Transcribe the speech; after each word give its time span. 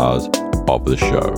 stars 0.00 0.28
of 0.66 0.86
the 0.86 0.96
show. 0.96 1.28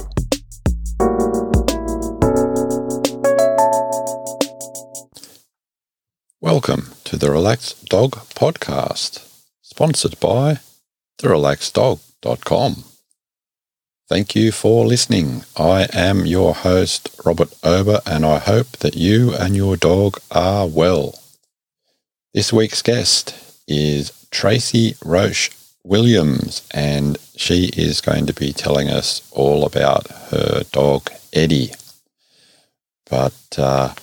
Welcome 6.41 6.93
to 7.03 7.17
the 7.17 7.33
Relaxed 7.33 7.87
Dog 7.87 8.13
Podcast, 8.37 9.27
sponsored 9.63 10.21
by 10.21 10.61
therelaxeddog.com. 11.21 12.85
Thank 14.09 14.37
you 14.37 14.53
for 14.53 14.87
listening. 14.87 15.43
I 15.57 15.89
am 15.93 16.25
your 16.25 16.55
host, 16.55 17.21
Robert 17.25 17.53
Ober, 17.65 18.01
and 18.07 18.25
I 18.25 18.39
hope 18.39 18.77
that 18.79 18.95
you 18.95 19.35
and 19.35 19.57
your 19.57 19.77
dog 19.77 20.21
are 20.31 20.69
well. 20.69 21.19
This 22.33 22.53
week's 22.53 22.83
guest 22.83 23.35
is 23.67 24.13
Tracy 24.31 24.95
Roesch 25.03 25.51
Williams, 25.85 26.67
and 26.73 27.19
she 27.37 27.71
is 27.77 28.01
going 28.01 28.27
to 28.27 28.33
be 28.33 28.53
telling 28.53 28.89
us 28.89 29.29
all 29.33 29.65
about 29.65 30.07
her 30.31 30.63
dog, 30.73 31.11
Eddie. 31.33 31.73
But 33.11 33.59
uh, 33.59 33.95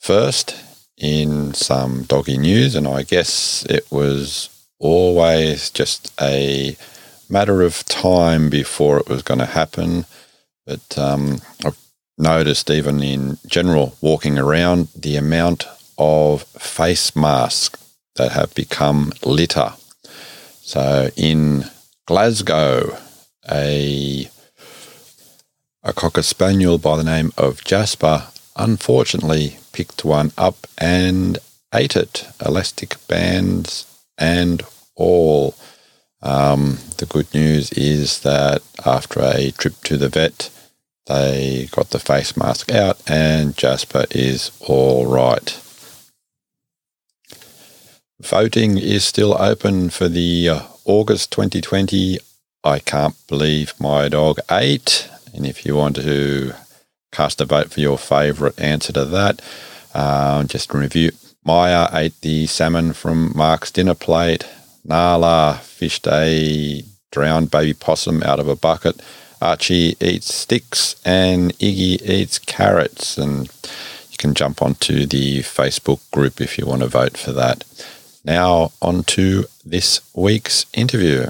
first, 0.00 0.56
in 0.96 1.54
some 1.54 2.04
doggy 2.04 2.38
news, 2.38 2.74
and 2.74 2.88
I 2.88 3.02
guess 3.02 3.64
it 3.68 3.86
was 3.90 4.48
always 4.78 5.70
just 5.70 6.12
a 6.20 6.76
matter 7.28 7.62
of 7.62 7.84
time 7.86 8.48
before 8.48 8.98
it 8.98 9.08
was 9.08 9.22
going 9.22 9.40
to 9.40 9.46
happen. 9.46 10.06
But 10.64 10.96
um, 10.98 11.40
I've 11.64 11.78
noticed, 12.18 12.70
even 12.70 13.02
in 13.02 13.38
general, 13.46 13.96
walking 14.00 14.38
around, 14.38 14.88
the 14.96 15.16
amount 15.16 15.66
of 15.98 16.42
face 16.42 17.14
masks 17.14 17.82
that 18.16 18.32
have 18.32 18.54
become 18.54 19.12
litter. 19.24 19.74
So 20.66 21.10
in 21.14 21.66
Glasgow, 22.06 22.98
a 23.48 24.28
a 25.84 25.92
cocker 25.92 26.22
spaniel 26.22 26.76
by 26.76 26.96
the 26.96 27.04
name 27.04 27.30
of 27.38 27.62
Jasper 27.62 28.26
unfortunately 28.56 29.58
picked 29.70 30.04
one 30.04 30.32
up 30.36 30.66
and 30.76 31.38
ate 31.72 31.94
it, 31.94 32.26
elastic 32.44 32.96
bands 33.06 33.86
and 34.18 34.62
all. 34.96 35.54
Um, 36.20 36.78
the 36.96 37.06
good 37.06 37.32
news 37.32 37.70
is 37.72 38.22
that 38.22 38.60
after 38.84 39.20
a 39.20 39.52
trip 39.52 39.74
to 39.84 39.96
the 39.96 40.08
vet, 40.08 40.50
they 41.06 41.68
got 41.70 41.90
the 41.90 42.00
face 42.00 42.36
mask 42.36 42.72
out 42.72 43.00
and 43.08 43.56
Jasper 43.56 44.06
is 44.10 44.50
all 44.66 45.06
right. 45.06 45.62
Voting 48.22 48.78
is 48.78 49.04
still 49.04 49.36
open 49.38 49.90
for 49.90 50.08
the 50.08 50.48
uh, 50.48 50.62
August 50.86 51.30
2020 51.32 52.18
I 52.64 52.78
Can't 52.78 53.14
Believe 53.26 53.74
My 53.78 54.08
Dog 54.08 54.38
ate. 54.50 55.10
And 55.34 55.44
if 55.44 55.66
you 55.66 55.76
want 55.76 55.96
to 55.96 56.54
cast 57.12 57.42
a 57.42 57.44
vote 57.44 57.70
for 57.70 57.80
your 57.80 57.98
favourite 57.98 58.58
answer 58.58 58.90
to 58.94 59.04
that, 59.04 59.42
uh, 59.92 60.44
just 60.44 60.72
review. 60.72 61.12
Maya 61.44 61.88
ate 61.92 62.18
the 62.22 62.46
salmon 62.46 62.94
from 62.94 63.36
Mark's 63.36 63.70
dinner 63.70 63.94
plate. 63.94 64.48
Nala 64.82 65.60
fished 65.62 66.06
a 66.08 66.82
drowned 67.12 67.50
baby 67.50 67.74
possum 67.74 68.22
out 68.22 68.40
of 68.40 68.48
a 68.48 68.56
bucket. 68.56 68.98
Archie 69.42 69.94
eats 70.00 70.34
sticks 70.34 70.96
and 71.04 71.52
Iggy 71.58 72.00
eats 72.00 72.38
carrots. 72.38 73.18
And 73.18 73.50
you 74.10 74.16
can 74.16 74.32
jump 74.32 74.62
onto 74.62 75.04
the 75.04 75.40
Facebook 75.40 76.00
group 76.12 76.40
if 76.40 76.56
you 76.56 76.64
want 76.64 76.80
to 76.80 76.88
vote 76.88 77.18
for 77.18 77.32
that. 77.32 77.62
Now, 78.26 78.72
on 78.82 79.04
to 79.04 79.44
this 79.64 80.00
week's 80.12 80.66
interview. 80.74 81.28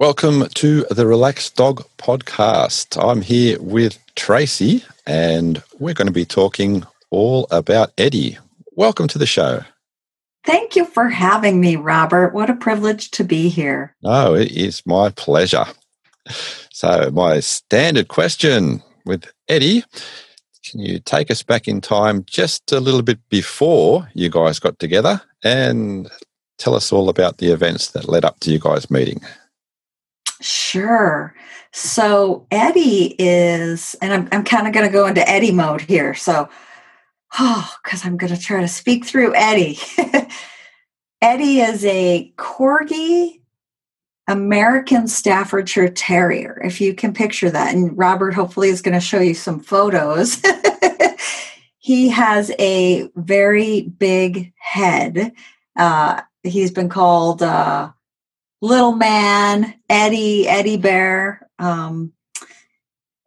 Welcome 0.00 0.48
to 0.48 0.84
the 0.90 1.06
Relaxed 1.06 1.54
Dog 1.54 1.84
Podcast. 1.96 3.00
I'm 3.00 3.22
here 3.22 3.62
with 3.62 4.00
Tracy, 4.16 4.84
and 5.06 5.62
we're 5.78 5.94
going 5.94 6.08
to 6.08 6.12
be 6.12 6.24
talking 6.24 6.82
all 7.10 7.46
about 7.52 7.92
Eddie. 7.96 8.36
Welcome 8.72 9.06
to 9.06 9.18
the 9.18 9.26
show. 9.26 9.60
Thank 10.44 10.74
you 10.74 10.86
for 10.86 11.08
having 11.08 11.60
me, 11.60 11.76
Robert. 11.76 12.34
What 12.34 12.50
a 12.50 12.56
privilege 12.56 13.12
to 13.12 13.22
be 13.22 13.50
here. 13.50 13.94
Oh, 14.02 14.34
it 14.34 14.50
is 14.50 14.84
my 14.84 15.10
pleasure. 15.10 15.66
So, 16.72 17.12
my 17.12 17.38
standard 17.38 18.08
question 18.08 18.82
with 19.06 19.30
Eddie 19.48 19.84
can 20.64 20.80
you 20.80 20.98
take 20.98 21.30
us 21.30 21.42
back 21.42 21.68
in 21.68 21.80
time 21.80 22.24
just 22.26 22.72
a 22.72 22.80
little 22.80 23.02
bit 23.02 23.18
before 23.28 24.08
you 24.14 24.30
guys 24.30 24.58
got 24.58 24.78
together 24.78 25.20
and 25.42 26.10
tell 26.58 26.74
us 26.74 26.92
all 26.92 27.08
about 27.08 27.38
the 27.38 27.50
events 27.50 27.90
that 27.90 28.08
led 28.08 28.24
up 28.24 28.40
to 28.40 28.50
you 28.50 28.58
guys 28.58 28.90
meeting? 28.90 29.20
Sure. 30.40 31.34
So, 31.72 32.46
Eddie 32.50 33.14
is, 33.18 33.94
and 34.00 34.12
I'm, 34.12 34.28
I'm 34.32 34.44
kind 34.44 34.66
of 34.66 34.72
going 34.72 34.86
to 34.86 34.92
go 34.92 35.06
into 35.06 35.28
Eddie 35.28 35.52
mode 35.52 35.82
here. 35.82 36.14
So, 36.14 36.48
oh, 37.38 37.74
because 37.82 38.04
I'm 38.04 38.16
going 38.16 38.34
to 38.34 38.40
try 38.40 38.60
to 38.60 38.68
speak 38.68 39.04
through 39.04 39.34
Eddie. 39.34 39.78
Eddie 41.22 41.60
is 41.60 41.84
a 41.84 42.32
corgi 42.36 43.40
American 44.26 45.06
Staffordshire 45.06 45.90
Terrier, 45.90 46.60
if 46.64 46.80
you 46.80 46.94
can 46.94 47.12
picture 47.12 47.50
that. 47.50 47.74
And 47.74 47.96
Robert 47.96 48.32
hopefully 48.32 48.68
is 48.68 48.82
going 48.82 48.94
to 48.94 49.00
show 49.00 49.20
you 49.20 49.34
some 49.34 49.60
photos. 49.60 50.40
he 51.78 52.08
has 52.08 52.50
a 52.58 53.08
very 53.16 53.82
big 53.82 54.52
head. 54.56 55.32
Uh, 55.76 56.22
he's 56.42 56.70
been 56.70 56.88
called 56.88 57.42
uh, 57.42 57.90
Little 58.62 58.92
Man, 58.92 59.74
Eddie, 59.90 60.48
Eddie 60.48 60.78
Bear. 60.78 61.48
Um, 61.58 62.12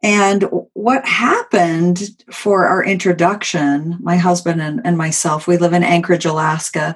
and 0.01 0.43
what 0.73 1.05
happened 1.05 2.09
for 2.31 2.67
our 2.67 2.83
introduction, 2.83 3.97
my 3.99 4.15
husband 4.15 4.61
and, 4.61 4.81
and 4.83 4.97
myself, 4.97 5.47
we 5.47 5.57
live 5.57 5.73
in 5.73 5.83
Anchorage, 5.83 6.25
Alaska, 6.25 6.95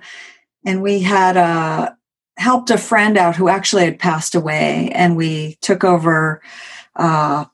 and 0.66 0.82
we 0.82 1.02
had 1.02 1.38
uh, 1.38 1.92
helped 2.38 2.70
a 2.70 2.78
friend 2.78 3.18
out 3.18 3.36
who 3.36 3.50
actually 3.50 3.86
had 3.86 4.00
passed 4.00 4.36
away, 4.36 4.92
and 4.94 5.16
we 5.16 5.58
took 5.62 5.84
over. 5.84 6.42
Uh, 6.96 7.46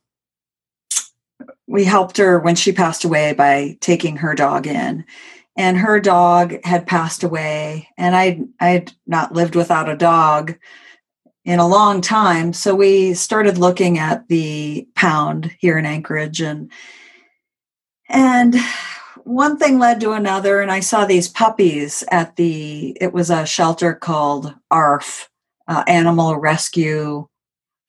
we 1.67 1.83
helped 1.83 2.17
her 2.17 2.39
when 2.39 2.55
she 2.55 2.71
passed 2.71 3.03
away 3.03 3.33
by 3.33 3.77
taking 3.81 4.17
her 4.17 4.33
dog 4.33 4.67
in, 4.67 5.05
and 5.55 5.77
her 5.77 5.99
dog 5.99 6.63
had 6.63 6.87
passed 6.87 7.23
away, 7.23 7.89
and 7.97 8.15
I 8.15 8.41
I'd 8.59 8.93
not 9.05 9.33
lived 9.33 9.55
without 9.55 9.89
a 9.89 9.97
dog 9.97 10.55
in 11.43 11.59
a 11.59 11.67
long 11.67 12.01
time. 12.01 12.51
So 12.51 12.75
we 12.75 13.13
started 13.13 13.57
looking 13.57 13.97
at 13.97 14.27
the 14.27 14.87
pound 14.95 15.55
here 15.59 15.77
in 15.77 15.85
Anchorage 15.85 16.41
and 16.41 16.71
and 18.09 18.55
one 19.27 19.57
thing 19.57 19.79
led 19.79 19.99
to 20.01 20.11
another 20.11 20.61
and 20.61 20.71
I 20.71 20.79
saw 20.79 21.05
these 21.05 21.27
puppies 21.27 22.03
at 22.11 22.35
the 22.35 22.97
it 22.99 23.13
was 23.13 23.29
a 23.29 23.45
shelter 23.45 23.93
called 23.93 24.53
ARF 24.71 25.29
uh, 25.67 25.83
Animal 25.87 26.37
Rescue 26.37 27.27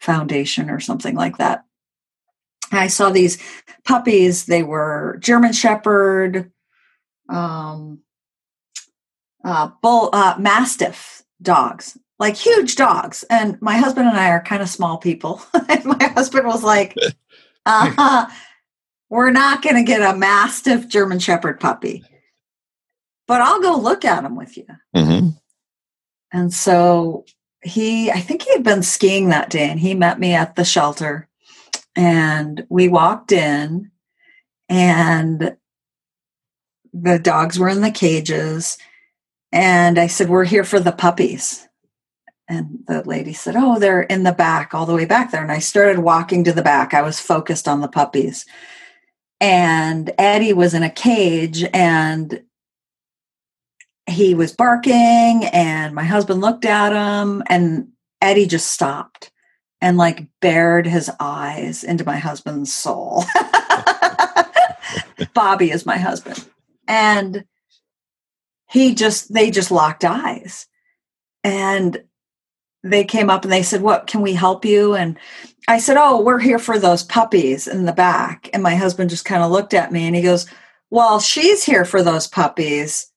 Foundation 0.01 0.71
or 0.71 0.81
something 0.81 1.15
like 1.15 1.39
that. 1.39 1.65
I 2.71 2.89
saw 2.89 3.11
these 3.11 3.39
puppies 3.85 4.47
they 4.47 4.63
were 4.63 5.19
German 5.21 5.53
shepherd 5.53 6.53
um 7.29 8.01
uh, 9.45 9.71
bull 9.83 10.11
uh, 10.13 10.35
mastiff 10.39 11.23
dogs 11.41 11.97
like 12.19 12.37
huge 12.37 12.77
dogs. 12.77 13.25
And 13.31 13.61
my 13.63 13.77
husband 13.77 14.09
and 14.09 14.17
I 14.17 14.31
are 14.31 14.43
kind 14.43 14.63
of 14.63 14.69
small 14.69 14.99
people. 14.99 15.41
and 15.69 15.85
my 15.85 16.05
husband 16.15 16.47
was 16.47 16.65
like, 16.65 16.97
uh, 17.67 18.27
we're 19.11 19.31
not 19.31 19.63
going 19.63 19.77
to 19.77 19.83
get 19.83 20.03
a 20.03 20.17
mastiff 20.17 20.89
German 20.89 21.19
Shepherd 21.19 21.61
puppy, 21.61 22.05
but 23.27 23.41
I'll 23.41 23.61
go 23.61 23.77
look 23.77 24.05
at 24.05 24.25
him 24.25 24.37
with 24.37 24.57
you. 24.57 24.67
Mm-hmm. 24.95 25.29
And 26.33 26.53
so 26.53 27.25
he, 27.63 28.11
I 28.11 28.21
think 28.21 28.43
he 28.43 28.53
had 28.53 28.65
been 28.65 28.83
skiing 28.83 29.29
that 29.31 29.51
day 29.51 29.69
and 29.69 29.81
he 29.81 29.95
met 29.95 30.21
me 30.21 30.35
at 30.35 30.57
the 30.57 30.65
shelter. 30.65 31.29
And 31.97 32.67
we 32.69 32.89
walked 32.89 33.33
in 33.33 33.91
and 34.69 35.57
the 36.93 37.19
dogs 37.19 37.59
were 37.59 37.69
in 37.69 37.81
the 37.81 37.91
cages. 37.91 38.79
And 39.53 39.99
I 39.99 40.07
said, 40.07 40.29
We're 40.29 40.45
here 40.45 40.65
for 40.65 40.79
the 40.79 40.93
puppies. 40.93 41.67
And 42.47 42.81
the 42.87 43.03
lady 43.05 43.33
said, 43.33 43.57
Oh, 43.57 43.79
they're 43.79 44.03
in 44.03 44.23
the 44.23 44.33
back, 44.33 44.75
all 44.75 44.87
the 44.87 44.95
way 44.95 45.07
back 45.07 45.31
there. 45.31 45.43
And 45.43 45.53
I 45.53 45.59
started 45.59 46.01
walking 46.01 46.45
to 46.45 46.53
the 46.53 46.63
back. 46.63 46.95
I 46.95 47.03
was 47.03 47.21
focused 47.21 47.67
on 47.67 47.81
the 47.81 47.89
puppies. 47.89 48.47
And 49.41 50.11
Eddie 50.19 50.53
was 50.53 50.75
in 50.75 50.83
a 50.83 50.91
cage 50.91 51.65
and 51.73 52.43
he 54.07 54.35
was 54.35 54.53
barking. 54.53 55.45
And 55.53 55.95
my 55.95 56.05
husband 56.05 56.41
looked 56.41 56.65
at 56.65 56.93
him 56.93 57.43
and 57.47 57.89
Eddie 58.21 58.47
just 58.47 58.71
stopped 58.71 59.31
and 59.81 59.97
like 59.97 60.27
bared 60.41 60.87
his 60.87 61.11
eyes 61.21 61.85
into 61.85 62.05
my 62.05 62.17
husband's 62.17 62.75
soul. 62.75 63.25
Bobby 65.35 65.71
is 65.71 65.87
my 65.87 65.99
husband. 65.99 66.45
and 66.89 67.45
he 68.69 68.95
just 68.95 69.33
they 69.33 69.51
just 69.51 69.71
locked 69.71 70.05
eyes 70.05 70.67
and 71.43 72.03
they 72.83 73.05
came 73.05 73.31
up 73.31 73.45
and 73.45 73.53
they 73.53 73.63
said 73.63 73.83
what 73.83 74.07
can 74.07 74.21
we 74.21 74.33
help 74.33 74.65
you? 74.65 74.95
And 74.95 75.19
i 75.67 75.79
said 75.79 75.97
oh 75.99 76.23
we're 76.23 76.39
here 76.39 76.59
for 76.59 76.79
those 76.79 77.03
puppies 77.03 77.67
in 77.67 77.85
the 77.85 77.93
back. 77.93 78.49
And 78.53 78.63
my 78.63 78.75
husband 78.75 79.11
just 79.11 79.25
kind 79.25 79.43
of 79.43 79.51
looked 79.51 79.75
at 79.75 79.93
me 79.93 80.07
and 80.07 80.17
he 80.17 80.23
goes 80.23 80.47
well 80.91 81.21
she's 81.21 81.65
here 81.65 81.85
for 81.85 82.03
those 82.03 82.27
puppies. 82.27 83.11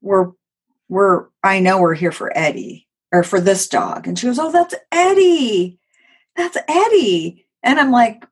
We're 0.00 0.32
we're 0.88 1.26
i 1.42 1.60
know 1.60 1.80
we're 1.80 1.94
here 1.94 2.12
for 2.12 2.36
eddie 2.36 2.88
or 3.12 3.22
for 3.22 3.40
this 3.40 3.68
dog. 3.68 4.06
And 4.06 4.18
she 4.18 4.26
goes 4.26 4.38
oh 4.38 4.52
that's 4.52 4.74
eddie. 4.92 5.78
That's 6.36 6.56
eddie. 6.68 7.46
And 7.62 7.78
i'm 7.78 7.90
like 7.90 8.24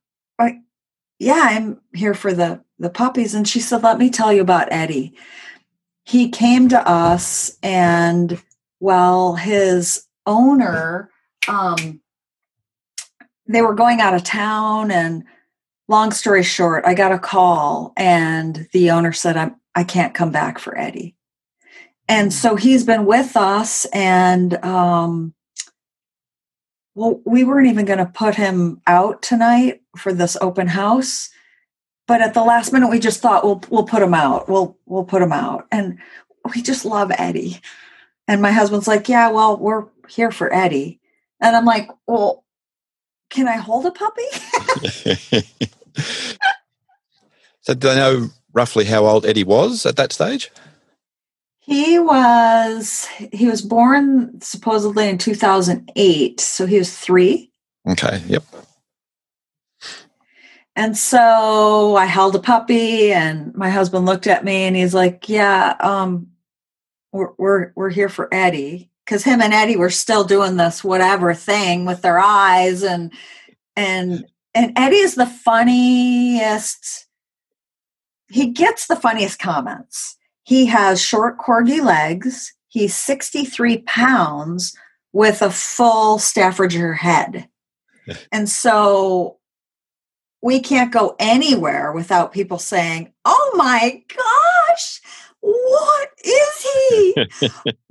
yeah 1.21 1.47
i'm 1.51 1.81
here 1.95 2.15
for 2.15 2.33
the 2.33 2.63
the 2.79 2.91
puppies. 2.91 3.35
And 3.35 3.47
she 3.47 3.61
said 3.61 3.83
let 3.83 3.99
me 3.99 4.11
tell 4.11 4.33
you 4.33 4.43
about 4.43 4.73
eddie. 4.73 5.15
He 6.05 6.29
came 6.29 6.69
to 6.69 6.89
us 6.89 7.57
and 7.63 8.43
well 8.85 9.35
his 9.35 10.05
owner 10.27 11.11
um 11.49 12.01
they 13.49 13.63
were 13.63 13.75
going 13.75 14.01
out 14.03 14.15
of 14.15 14.23
town 14.23 14.91
and 14.91 15.25
long 15.89 16.13
story 16.13 16.43
short 16.43 16.85
i 16.87 16.93
got 16.93 17.11
a 17.11 17.19
call 17.19 17.95
and 17.97 18.69
the 18.73 18.91
owner 18.91 19.11
said 19.11 19.39
i'm 19.39 19.57
i 19.75 19.83
can't 19.83 20.15
come 20.15 20.31
back 20.31 20.59
for 20.59 20.77
eddie. 20.79 21.17
And 22.07 22.35
so 22.35 22.55
he's 22.55 22.85
been 22.85 23.07
with 23.07 23.35
us 23.35 23.87
and 23.87 24.63
um 24.63 25.33
well 26.95 27.23
we 27.25 27.43
weren't 27.43 27.69
even 27.69 27.87
going 27.87 27.99
to 27.99 28.07
put 28.07 28.35
him 28.35 28.83
out 28.87 29.23
tonight 29.23 29.81
for 29.97 30.13
this 30.13 30.37
open 30.43 30.67
house 30.67 31.31
but 32.07 32.21
at 32.21 32.35
the 32.35 32.45
last 32.45 32.71
minute 32.71 32.91
we 32.91 32.99
just 32.99 33.23
thought 33.23 33.45
we'll 33.45 33.63
we'll 33.71 33.85
put 33.85 34.03
him 34.03 34.13
out. 34.13 34.47
We'll 34.47 34.77
we'll 34.85 35.05
put 35.05 35.23
him 35.23 35.33
out. 35.33 35.67
And 35.73 35.99
we 36.55 36.61
just 36.61 36.85
love 36.85 37.11
eddie 37.17 37.63
and 38.29 38.43
my 38.43 38.53
husband's 38.53 38.89
like 38.89 39.09
yeah 39.09 39.31
well 39.31 39.57
we're 39.57 39.87
here 40.09 40.31
for 40.31 40.53
eddie. 40.53 41.01
And 41.41 41.57
i'm 41.57 41.65
like 41.65 41.89
well 42.07 42.45
can 43.31 43.49
i 43.49 43.57
hold 43.57 43.87
a 43.87 43.91
puppy? 43.91 44.23
So 47.65 47.73
do 47.73 47.89
they 47.89 47.97
know 47.97 48.29
roughly 48.53 48.85
how 48.85 49.07
old 49.07 49.25
eddie 49.25 49.43
was 49.43 49.87
at 49.87 49.97
that 49.97 50.13
stage? 50.13 50.51
He 51.61 51.99
was 51.99 53.07
he 53.33 53.47
was 53.47 53.63
born 53.63 54.39
supposedly 54.43 55.09
in 55.09 55.17
2008 55.17 56.41
so 56.41 56.67
he 56.67 56.77
was 56.77 56.97
three. 56.97 57.51
Okay 57.89 58.23
yep. 58.27 58.45
And 60.77 60.97
so 60.97 61.97
I 61.97 62.05
held 62.05 62.37
a 62.37 62.41
puppy 62.41 63.13
and 63.13 63.55
my 63.55 63.71
husband 63.71 64.05
looked 64.05 64.27
at 64.27 64.45
me 64.45 64.65
and 64.65 64.77
he's 64.77 64.93
like, 64.93 65.29
"Yeah, 65.29 65.75
um 65.81 66.27
we're 67.15 67.31
we're 67.39 67.73
we're 67.75 67.91
here 67.91 68.11
for 68.11 68.33
Eddie." 68.33 68.91
Cuz 69.07 69.25
him 69.25 69.43
and 69.43 69.53
Eddie 69.55 69.77
were 69.77 69.91
still 69.91 70.25
doing 70.25 70.57
this 70.57 70.85
whatever 70.85 71.35
thing 71.35 71.85
with 71.85 72.03
their 72.03 72.19
eyes 72.19 72.83
and 72.83 73.13
and 73.77 74.27
and 74.55 74.73
Eddie 74.77 74.97
is 74.97 75.15
the 75.15 75.27
funniest 75.27 77.07
he 78.29 78.49
gets 78.49 78.87
the 78.87 78.97
funniest 78.97 79.39
comments. 79.39 80.17
He 80.43 80.67
has 80.67 81.01
short 81.01 81.39
corgi 81.39 81.83
legs. 81.83 82.53
He's 82.69 82.97
63 82.97 83.79
pounds 83.83 84.77
with 85.13 85.41
a 85.41 85.51
full 85.51 86.19
Staffordshire 86.19 86.95
head. 86.95 87.49
and 88.33 88.49
so 88.49 89.39
we 90.43 90.61
can't 90.61 90.93
go 90.93 91.17
anywhere 91.19 91.93
without 91.93 92.33
people 92.33 92.59
saying, 92.59 93.13
"Oh 93.25 93.53
my 93.57 94.03
gosh, 94.15 95.01
what 95.45 96.09
is 96.25 96.63
he? 96.63 97.15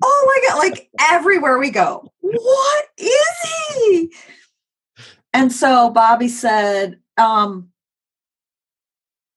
oh 0.04 0.24
my 0.26 0.50
god!" 0.50 0.58
Like 0.58 0.90
everywhere 1.00 1.60
we 1.60 1.70
go, 1.70 2.12
what 2.22 2.86
is 2.98 3.76
he? 3.76 4.12
And 5.34 5.52
so 5.52 5.90
Bobby 5.92 6.28
said, 6.28 7.00
um, 7.18 7.70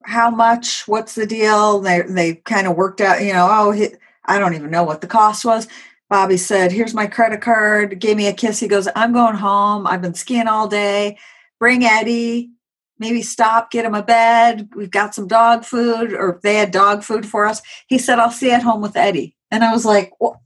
"How 0.04 0.30
much? 0.30 0.88
What's 0.88 1.14
the 1.14 1.26
deal?" 1.26 1.80
They 1.80 2.02
they 2.02 2.34
kind 2.36 2.66
of 2.66 2.76
worked 2.76 3.00
out, 3.00 3.22
you 3.22 3.32
know. 3.32 3.48
Oh, 3.50 3.70
he, 3.72 3.88
I 4.24 4.38
don't 4.38 4.54
even 4.54 4.70
know 4.70 4.84
what 4.84 5.00
the 5.02 5.06
cost 5.06 5.44
was. 5.44 5.68
Bobby 6.08 6.36
said, 6.38 6.72
"Here's 6.72 6.94
my 6.94 7.06
credit 7.06 7.42
card." 7.42 8.00
Gave 8.00 8.16
me 8.16 8.28
a 8.28 8.32
kiss. 8.32 8.60
He 8.60 8.68
goes, 8.68 8.88
"I'm 8.96 9.12
going 9.12 9.36
home. 9.36 9.86
I've 9.86 10.02
been 10.02 10.14
skiing 10.14 10.48
all 10.48 10.68
day. 10.68 11.18
Bring 11.60 11.84
Eddie." 11.84 12.55
Maybe 12.98 13.22
stop, 13.22 13.70
get 13.70 13.84
him 13.84 13.94
a 13.94 14.02
bed. 14.02 14.68
We've 14.74 14.90
got 14.90 15.14
some 15.14 15.26
dog 15.26 15.64
food, 15.64 16.12
or 16.12 16.40
they 16.42 16.56
had 16.56 16.70
dog 16.70 17.02
food 17.02 17.26
for 17.26 17.46
us. 17.46 17.62
He 17.86 17.98
said, 17.98 18.18
I'll 18.18 18.30
see 18.30 18.46
you 18.46 18.52
at 18.52 18.62
home 18.62 18.82
with 18.82 18.96
Eddie. 18.96 19.36
And 19.50 19.64
I 19.64 19.72
was 19.72 19.84
like, 19.84 20.12
well, 20.20 20.42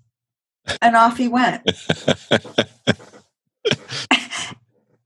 and 0.83 0.97
off 0.97 1.17
he 1.17 1.29
went. 1.29 1.63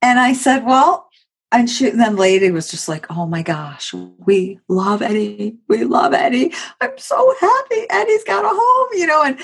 and 0.03 0.19
I 0.21 0.33
said, 0.33 0.65
well, 0.65 1.09
and, 1.53 1.71
she, 1.71 1.89
and 1.89 2.01
then 2.01 2.17
lady 2.17 2.51
was 2.51 2.71
just 2.71 2.89
like, 2.89 3.07
oh 3.11 3.27
my 3.27 3.43
gosh, 3.43 3.95
we 3.95 4.59
love 4.69 5.03
Eddie. 5.03 5.57
We 5.69 5.85
love 5.85 6.13
Eddie. 6.13 6.53
I'm 6.81 6.99
so 6.99 7.35
happy 7.41 7.87
Eddie's 7.91 8.25
got 8.25 8.45
a 8.45 8.49
home, 8.51 8.89
you 8.95 9.07
know, 9.07 9.23
and 9.23 9.39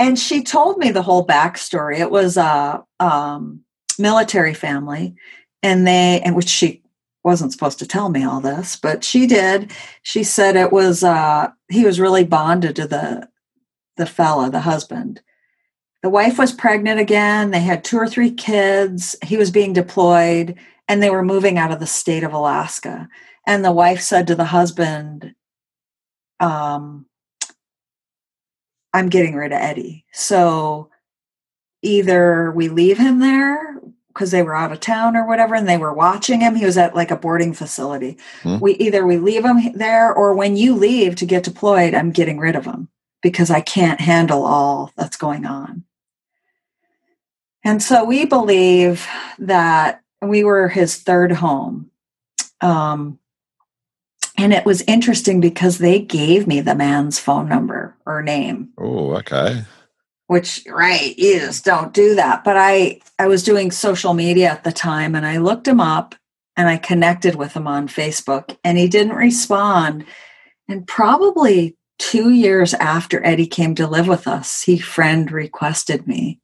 and 0.00 0.18
she 0.18 0.42
told 0.42 0.78
me 0.78 0.90
the 0.90 1.02
whole 1.02 1.26
backstory. 1.26 2.00
It 2.00 2.10
was 2.10 2.38
a 2.38 2.82
um, 2.98 3.60
military 3.98 4.54
family, 4.54 5.14
and 5.62 5.86
they 5.86 6.22
and 6.24 6.34
which 6.34 6.48
she 6.48 6.79
wasn't 7.22 7.52
supposed 7.52 7.78
to 7.80 7.86
tell 7.86 8.08
me 8.08 8.24
all 8.24 8.40
this, 8.40 8.76
but 8.76 9.04
she 9.04 9.26
did. 9.26 9.72
She 10.02 10.24
said 10.24 10.56
it 10.56 10.72
was 10.72 11.04
uh, 11.04 11.50
he 11.68 11.84
was 11.84 12.00
really 12.00 12.24
bonded 12.24 12.76
to 12.76 12.86
the 12.86 13.28
the 13.96 14.06
fella, 14.06 14.50
the 14.50 14.60
husband. 14.60 15.20
The 16.02 16.08
wife 16.08 16.38
was 16.38 16.52
pregnant 16.52 16.98
again. 16.98 17.50
They 17.50 17.60
had 17.60 17.84
two 17.84 17.98
or 17.98 18.08
three 18.08 18.30
kids. 18.30 19.16
He 19.22 19.36
was 19.36 19.50
being 19.50 19.74
deployed, 19.74 20.54
and 20.88 21.02
they 21.02 21.10
were 21.10 21.22
moving 21.22 21.58
out 21.58 21.72
of 21.72 21.80
the 21.80 21.86
state 21.86 22.24
of 22.24 22.32
Alaska. 22.32 23.08
And 23.46 23.64
the 23.64 23.72
wife 23.72 24.00
said 24.00 24.26
to 24.28 24.34
the 24.34 24.44
husband, 24.46 25.34
um, 26.38 27.06
"I'm 28.94 29.10
getting 29.10 29.34
rid 29.34 29.52
of 29.52 29.60
Eddie. 29.60 30.06
So 30.12 30.90
either 31.82 32.50
we 32.52 32.68
leave 32.68 32.98
him 32.98 33.18
there, 33.18 33.79
because 34.12 34.30
they 34.30 34.42
were 34.42 34.56
out 34.56 34.72
of 34.72 34.80
town 34.80 35.16
or 35.16 35.26
whatever 35.26 35.54
and 35.54 35.68
they 35.68 35.78
were 35.78 35.92
watching 35.92 36.40
him. 36.40 36.54
He 36.54 36.64
was 36.64 36.76
at 36.76 36.94
like 36.94 37.10
a 37.10 37.16
boarding 37.16 37.52
facility. 37.52 38.18
Hmm. 38.42 38.58
we 38.58 38.74
either 38.74 39.06
we 39.06 39.18
leave 39.18 39.44
him 39.44 39.72
there 39.74 40.12
or 40.12 40.34
when 40.34 40.56
you 40.56 40.74
leave 40.74 41.16
to 41.16 41.26
get 41.26 41.44
deployed 41.44 41.94
i'm 41.94 42.10
getting 42.10 42.38
rid 42.38 42.56
of 42.56 42.64
him 42.64 42.88
because 43.22 43.50
i 43.50 43.60
can't 43.60 44.00
handle 44.00 44.44
all 44.44 44.92
that's 44.96 45.16
going 45.16 45.44
on. 45.44 45.84
And 47.62 47.82
so 47.82 48.04
we 48.04 48.24
believe 48.24 49.06
that 49.38 50.02
we 50.22 50.44
were 50.44 50.68
his 50.68 50.96
third 50.96 51.32
home. 51.32 51.90
Um, 52.60 53.18
and 54.38 54.52
it 54.54 54.64
was 54.64 54.82
interesting 54.82 55.40
because 55.40 55.78
they 55.78 56.00
gave 56.00 56.46
me 56.46 56.60
the 56.60 56.74
man's 56.74 57.18
phone 57.18 57.48
number 57.48 57.94
or 58.06 58.22
name. 58.22 58.70
Oh 58.78 59.16
okay 59.16 59.64
which 60.30 60.64
right 60.68 61.16
just 61.18 61.64
don't 61.64 61.92
do 61.92 62.14
that. 62.14 62.44
But 62.44 62.56
i 62.56 63.00
i 63.18 63.26
was 63.26 63.42
doing 63.42 63.72
social 63.72 64.14
media 64.14 64.48
at 64.48 64.62
the 64.62 64.70
time 64.70 65.16
and 65.16 65.26
i 65.26 65.38
looked 65.38 65.66
him 65.66 65.80
up 65.80 66.14
and 66.56 66.68
i 66.68 66.76
connected 66.76 67.34
with 67.34 67.52
him 67.54 67.66
on 67.66 67.88
facebook 67.88 68.56
and 68.62 68.78
he 68.78 68.86
didn't 68.86 69.16
respond. 69.16 70.04
And 70.68 70.86
probably 70.86 71.76
two 71.98 72.30
years 72.30 72.74
after 72.74 73.26
eddie 73.26 73.48
came 73.48 73.74
to 73.74 73.88
live 73.88 74.06
with 74.06 74.28
us 74.28 74.62
he 74.62 74.78
friend 74.78 75.32
requested 75.32 76.06
me. 76.06 76.38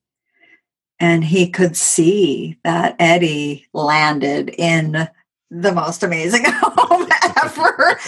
And 0.99 1.23
he 1.23 1.49
could 1.49 1.77
see 1.77 2.59
that 2.65 2.97
eddie 2.99 3.69
landed 3.73 4.49
in 4.59 5.09
the 5.51 5.73
most 5.73 6.03
amazing 6.03 6.45
home 6.47 7.09
ever. 7.43 7.99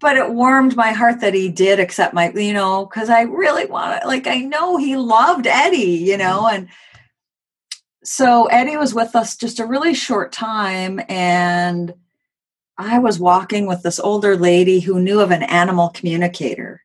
but 0.00 0.16
it 0.16 0.30
warmed 0.30 0.76
my 0.76 0.92
heart 0.92 1.20
that 1.20 1.34
he 1.34 1.48
did 1.48 1.80
accept 1.80 2.14
my, 2.14 2.30
you 2.30 2.52
know, 2.52 2.86
because 2.86 3.10
I 3.10 3.22
really 3.22 3.66
want 3.66 4.02
to, 4.02 4.08
like, 4.08 4.26
I 4.26 4.38
know 4.38 4.76
he 4.76 4.96
loved 4.96 5.46
Eddie, 5.46 5.76
you 5.78 6.16
know, 6.16 6.42
mm-hmm. 6.42 6.56
and 6.56 6.68
so 8.04 8.46
Eddie 8.46 8.76
was 8.76 8.94
with 8.94 9.14
us 9.14 9.36
just 9.36 9.60
a 9.60 9.66
really 9.66 9.92
short 9.92 10.32
time. 10.32 11.00
And 11.08 11.92
I 12.78 13.00
was 13.00 13.18
walking 13.18 13.66
with 13.66 13.82
this 13.82 14.00
older 14.00 14.36
lady 14.36 14.80
who 14.80 15.00
knew 15.00 15.20
of 15.20 15.30
an 15.30 15.42
animal 15.42 15.90
communicator. 15.90 16.82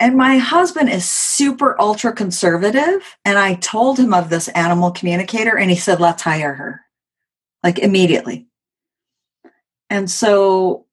And 0.00 0.16
my 0.16 0.38
husband 0.38 0.88
is 0.88 1.06
super 1.06 1.80
ultra 1.80 2.12
conservative. 2.12 3.16
And 3.24 3.38
I 3.38 3.54
told 3.54 3.98
him 3.98 4.14
of 4.14 4.30
this 4.30 4.48
animal 4.48 4.90
communicator, 4.90 5.56
and 5.56 5.70
he 5.70 5.76
said, 5.76 6.00
let's 6.00 6.22
hire 6.22 6.54
her 6.54 6.80
like 7.62 7.78
immediately. 7.78 8.46
And 9.90 10.10
so 10.10 10.86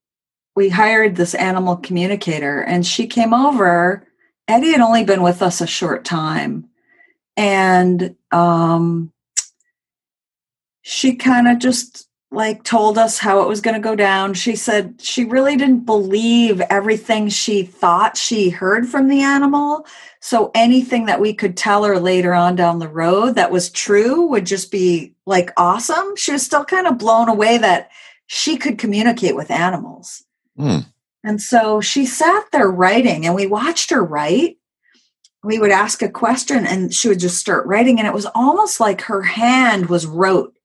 we 0.55 0.69
hired 0.69 1.15
this 1.15 1.35
animal 1.35 1.77
communicator, 1.77 2.61
and 2.61 2.85
she 2.85 3.05
came 3.07 3.33
over. 3.33 4.07
Eddie 4.47 4.71
had 4.71 4.81
only 4.81 5.03
been 5.03 5.21
with 5.21 5.41
us 5.41 5.61
a 5.61 5.67
short 5.67 6.03
time. 6.03 6.67
And 7.37 8.15
um, 8.31 9.13
she 10.81 11.15
kind 11.15 11.47
of 11.47 11.59
just 11.59 12.07
like 12.31 12.63
told 12.63 12.97
us 12.97 13.19
how 13.19 13.41
it 13.41 13.47
was 13.47 13.61
going 13.61 13.75
to 13.75 13.79
go 13.79 13.95
down. 13.95 14.33
She 14.33 14.55
said 14.55 14.95
she 14.99 15.23
really 15.23 15.55
didn't 15.55 15.85
believe 15.85 16.59
everything 16.61 17.29
she 17.29 17.63
thought 17.63 18.17
she 18.17 18.49
heard 18.49 18.87
from 18.87 19.07
the 19.07 19.21
animal. 19.21 19.85
So 20.19 20.51
anything 20.53 21.05
that 21.05 21.21
we 21.21 21.33
could 21.33 21.55
tell 21.55 21.83
her 21.83 21.99
later 21.99 22.33
on 22.33 22.55
down 22.55 22.79
the 22.79 22.89
road 22.89 23.35
that 23.35 23.51
was 23.51 23.69
true 23.69 24.25
would 24.27 24.45
just 24.45 24.71
be 24.71 25.13
like 25.25 25.51
awesome. 25.55 26.15
She 26.17 26.33
was 26.33 26.43
still 26.43 26.65
kind 26.65 26.87
of 26.87 26.97
blown 26.97 27.29
away 27.29 27.59
that 27.59 27.91
she 28.27 28.57
could 28.57 28.77
communicate 28.77 29.35
with 29.35 29.51
animals. 29.51 30.23
Mm. 30.57 30.85
And 31.23 31.41
so 31.41 31.81
she 31.81 32.05
sat 32.05 32.45
there 32.51 32.69
writing 32.69 33.25
and 33.25 33.35
we 33.35 33.47
watched 33.47 33.89
her 33.89 34.03
write. 34.03 34.57
We 35.43 35.59
would 35.59 35.71
ask 35.71 36.01
a 36.01 36.09
question 36.09 36.65
and 36.65 36.93
she 36.93 37.09
would 37.09 37.19
just 37.19 37.37
start 37.37 37.65
writing. 37.65 37.99
And 37.99 38.07
it 38.07 38.13
was 38.13 38.27
almost 38.35 38.79
like 38.79 39.01
her 39.01 39.23
hand 39.23 39.87
was 39.87 40.05
wrote 40.05 40.57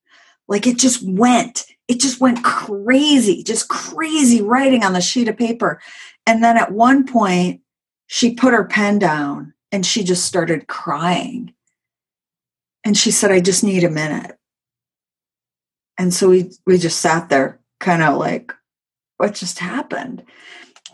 like 0.48 0.66
it 0.66 0.78
just 0.78 1.02
went, 1.02 1.64
it 1.88 2.00
just 2.00 2.20
went 2.20 2.44
crazy, 2.44 3.42
just 3.42 3.68
crazy 3.68 4.42
writing 4.42 4.84
on 4.84 4.92
the 4.92 5.00
sheet 5.00 5.28
of 5.28 5.36
paper. 5.36 5.80
And 6.26 6.42
then 6.42 6.56
at 6.56 6.72
one 6.72 7.06
point, 7.06 7.62
she 8.06 8.34
put 8.34 8.52
her 8.52 8.64
pen 8.64 8.98
down 8.98 9.54
and 9.70 9.86
she 9.86 10.04
just 10.04 10.26
started 10.26 10.68
crying. 10.68 11.54
And 12.84 12.96
she 12.96 13.10
said, 13.10 13.32
I 13.32 13.40
just 13.40 13.64
need 13.64 13.84
a 13.84 13.90
minute. 13.90 14.36
And 16.02 16.12
so 16.12 16.30
we, 16.30 16.50
we 16.66 16.78
just 16.78 16.98
sat 16.98 17.28
there, 17.28 17.60
kind 17.78 18.02
of 18.02 18.18
like, 18.18 18.52
what 19.18 19.34
just 19.34 19.60
happened? 19.60 20.24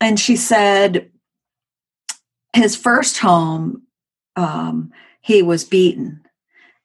And 0.02 0.20
she 0.20 0.36
said, 0.36 1.10
his 2.52 2.76
first 2.76 3.16
home, 3.16 3.84
um, 4.36 4.92
he 5.22 5.40
was 5.40 5.64
beaten 5.64 6.20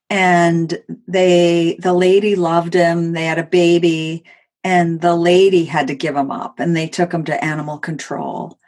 and 0.09 0.79
they 1.05 1.75
the 1.79 1.93
lady 1.93 2.35
loved 2.35 2.73
him 2.73 3.13
they 3.13 3.25
had 3.25 3.39
a 3.39 3.43
baby 3.43 4.23
and 4.63 5.01
the 5.01 5.15
lady 5.15 5.65
had 5.65 5.87
to 5.87 5.95
give 5.95 6.15
him 6.15 6.29
up 6.29 6.59
and 6.59 6.75
they 6.75 6.87
took 6.87 7.13
him 7.13 7.23
to 7.23 7.43
animal 7.43 7.77
control 7.77 8.59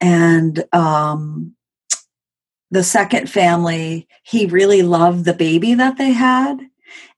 and 0.00 0.64
um, 0.72 1.54
the 2.70 2.82
second 2.82 3.30
family 3.30 4.08
he 4.24 4.46
really 4.46 4.82
loved 4.82 5.24
the 5.24 5.34
baby 5.34 5.74
that 5.74 5.98
they 5.98 6.10
had 6.10 6.58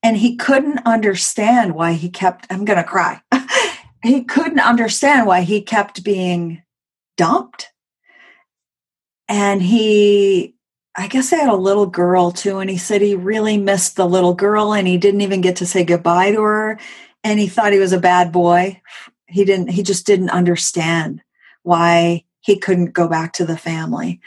and 0.04 0.16
he 0.16 0.37
couldn't 0.37 0.80
understand 0.87 1.75
why 1.75 1.94
he 1.94 2.08
kept 2.08 2.46
i'm 2.50 2.64
going 2.64 2.78
to 2.78 2.84
cry 2.84 3.20
he 4.04 4.23
couldn't 4.23 4.61
understand 4.61 5.26
why 5.26 5.40
he 5.40 5.61
kept 5.61 6.04
being 6.04 6.62
dumped 7.16 7.73
and 9.28 9.62
he 9.62 10.54
I 10.96 11.08
guess 11.08 11.32
I 11.32 11.38
had 11.38 11.49
a 11.49 11.56
little 11.56 11.87
girl 11.87 12.30
too, 12.30 12.58
and 12.58 12.70
he 12.70 12.78
said 12.78 13.02
he 13.02 13.16
really 13.16 13.58
missed 13.58 13.96
the 13.96 14.06
little 14.06 14.34
girl 14.34 14.73
and 14.73 14.87
he 14.87 14.96
didn't 14.96 15.23
even 15.23 15.40
get 15.40 15.56
to 15.56 15.66
say 15.66 15.84
goodbye 15.84 16.30
to 16.32 16.40
her. 16.40 16.78
And 17.25 17.40
he 17.40 17.49
thought 17.49 17.73
he 17.73 17.80
was 17.80 17.92
a 17.92 17.99
bad 17.99 18.30
boy. 18.30 18.80
He 19.26 19.44
didn't, 19.44 19.70
he 19.70 19.82
just 19.82 20.06
didn't 20.06 20.30
understand 20.30 21.20
why 21.64 22.25
he 22.40 22.58
couldn't 22.58 22.92
go 22.92 23.08
back 23.08 23.32
to 23.34 23.44
the 23.44 23.56
family. 23.56 24.20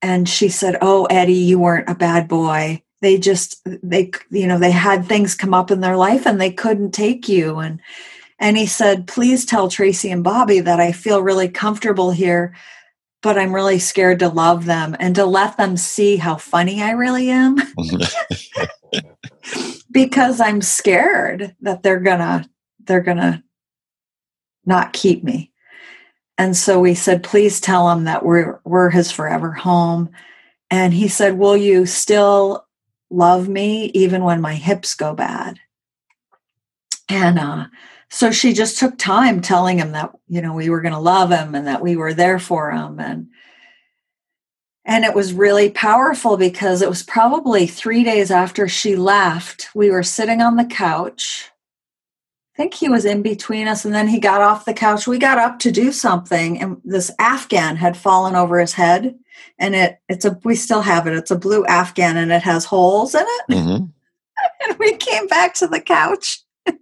And 0.00 0.28
she 0.28 0.48
said, 0.48 0.78
Oh, 0.80 1.04
Eddie, 1.04 1.34
you 1.34 1.60
weren't 1.60 1.88
a 1.88 1.94
bad 1.94 2.26
boy. 2.26 2.82
They 3.02 3.18
just, 3.18 3.60
they, 3.66 4.10
you 4.30 4.46
know, 4.46 4.58
they 4.58 4.70
had 4.70 5.04
things 5.04 5.34
come 5.34 5.52
up 5.52 5.70
in 5.70 5.80
their 5.80 5.98
life 5.98 6.24
and 6.26 6.40
they 6.40 6.50
couldn't 6.50 6.92
take 6.92 7.28
you. 7.28 7.58
And, 7.58 7.80
and 8.38 8.56
he 8.56 8.64
said, 8.64 9.06
Please 9.06 9.44
tell 9.44 9.68
Tracy 9.68 10.10
and 10.10 10.24
Bobby 10.24 10.60
that 10.60 10.80
I 10.80 10.92
feel 10.92 11.22
really 11.22 11.48
comfortable 11.48 12.10
here 12.10 12.54
but 13.22 13.38
I'm 13.38 13.54
really 13.54 13.78
scared 13.78 14.18
to 14.18 14.28
love 14.28 14.64
them 14.64 14.96
and 14.98 15.14
to 15.14 15.24
let 15.24 15.56
them 15.56 15.76
see 15.76 16.16
how 16.16 16.34
funny 16.36 16.82
I 16.82 16.90
really 16.90 17.30
am. 17.30 17.56
because 19.90 20.40
I'm 20.40 20.60
scared 20.60 21.54
that 21.60 21.82
they're 21.82 22.00
gonna 22.00 22.48
they're 22.84 23.00
gonna 23.00 23.42
not 24.64 24.92
keep 24.92 25.22
me. 25.22 25.52
And 26.38 26.56
so 26.56 26.80
we 26.80 26.94
said, 26.94 27.22
please 27.22 27.60
tell 27.60 27.90
him 27.90 28.04
that 28.04 28.24
we're 28.24 28.60
we're 28.64 28.90
his 28.90 29.12
forever 29.12 29.52
home. 29.52 30.10
And 30.70 30.92
he 30.92 31.08
said, 31.08 31.38
Will 31.38 31.56
you 31.56 31.86
still 31.86 32.66
love 33.12 33.48
me 33.48 33.86
even 33.94 34.24
when 34.24 34.40
my 34.40 34.54
hips 34.54 34.94
go 34.94 35.14
bad? 35.14 35.58
And 37.08 37.38
uh 37.38 37.66
so 38.14 38.30
she 38.30 38.52
just 38.52 38.78
took 38.78 38.98
time 38.98 39.40
telling 39.40 39.78
him 39.78 39.92
that 39.92 40.12
you 40.28 40.42
know 40.42 40.52
we 40.52 40.68
were 40.68 40.82
going 40.82 40.92
to 40.92 40.98
love 40.98 41.30
him 41.30 41.54
and 41.54 41.66
that 41.66 41.80
we 41.80 41.96
were 41.96 42.12
there 42.12 42.38
for 42.38 42.70
him. 42.70 43.00
And 43.00 43.28
and 44.84 45.04
it 45.04 45.14
was 45.14 45.32
really 45.32 45.70
powerful 45.70 46.36
because 46.36 46.82
it 46.82 46.88
was 46.90 47.02
probably 47.02 47.66
3 47.66 48.04
days 48.04 48.30
after 48.30 48.68
she 48.68 48.96
left 48.96 49.68
we 49.74 49.90
were 49.90 50.02
sitting 50.02 50.42
on 50.42 50.56
the 50.56 50.64
couch. 50.64 51.50
I 52.54 52.56
think 52.58 52.74
he 52.74 52.90
was 52.90 53.06
in 53.06 53.22
between 53.22 53.66
us 53.66 53.86
and 53.86 53.94
then 53.94 54.08
he 54.08 54.20
got 54.20 54.42
off 54.42 54.66
the 54.66 54.74
couch. 54.74 55.06
We 55.06 55.18
got 55.18 55.38
up 55.38 55.58
to 55.60 55.72
do 55.72 55.90
something 55.90 56.60
and 56.60 56.82
this 56.84 57.10
afghan 57.18 57.76
had 57.76 57.96
fallen 57.96 58.34
over 58.34 58.60
his 58.60 58.74
head 58.74 59.14
and 59.58 59.74
it 59.74 59.98
it's 60.08 60.24
a 60.24 60.38
we 60.44 60.54
still 60.54 60.82
have 60.82 61.06
it. 61.06 61.14
It's 61.14 61.30
a 61.30 61.38
blue 61.38 61.64
afghan 61.66 62.16
and 62.16 62.32
it 62.32 62.42
has 62.42 62.64
holes 62.64 63.14
in 63.14 63.24
it. 63.26 63.50
Mm-hmm. 63.50 63.84
and 64.68 64.78
we 64.78 64.96
came 64.96 65.26
back 65.26 65.54
to 65.54 65.66
the 65.66 65.80
couch. 65.80 66.40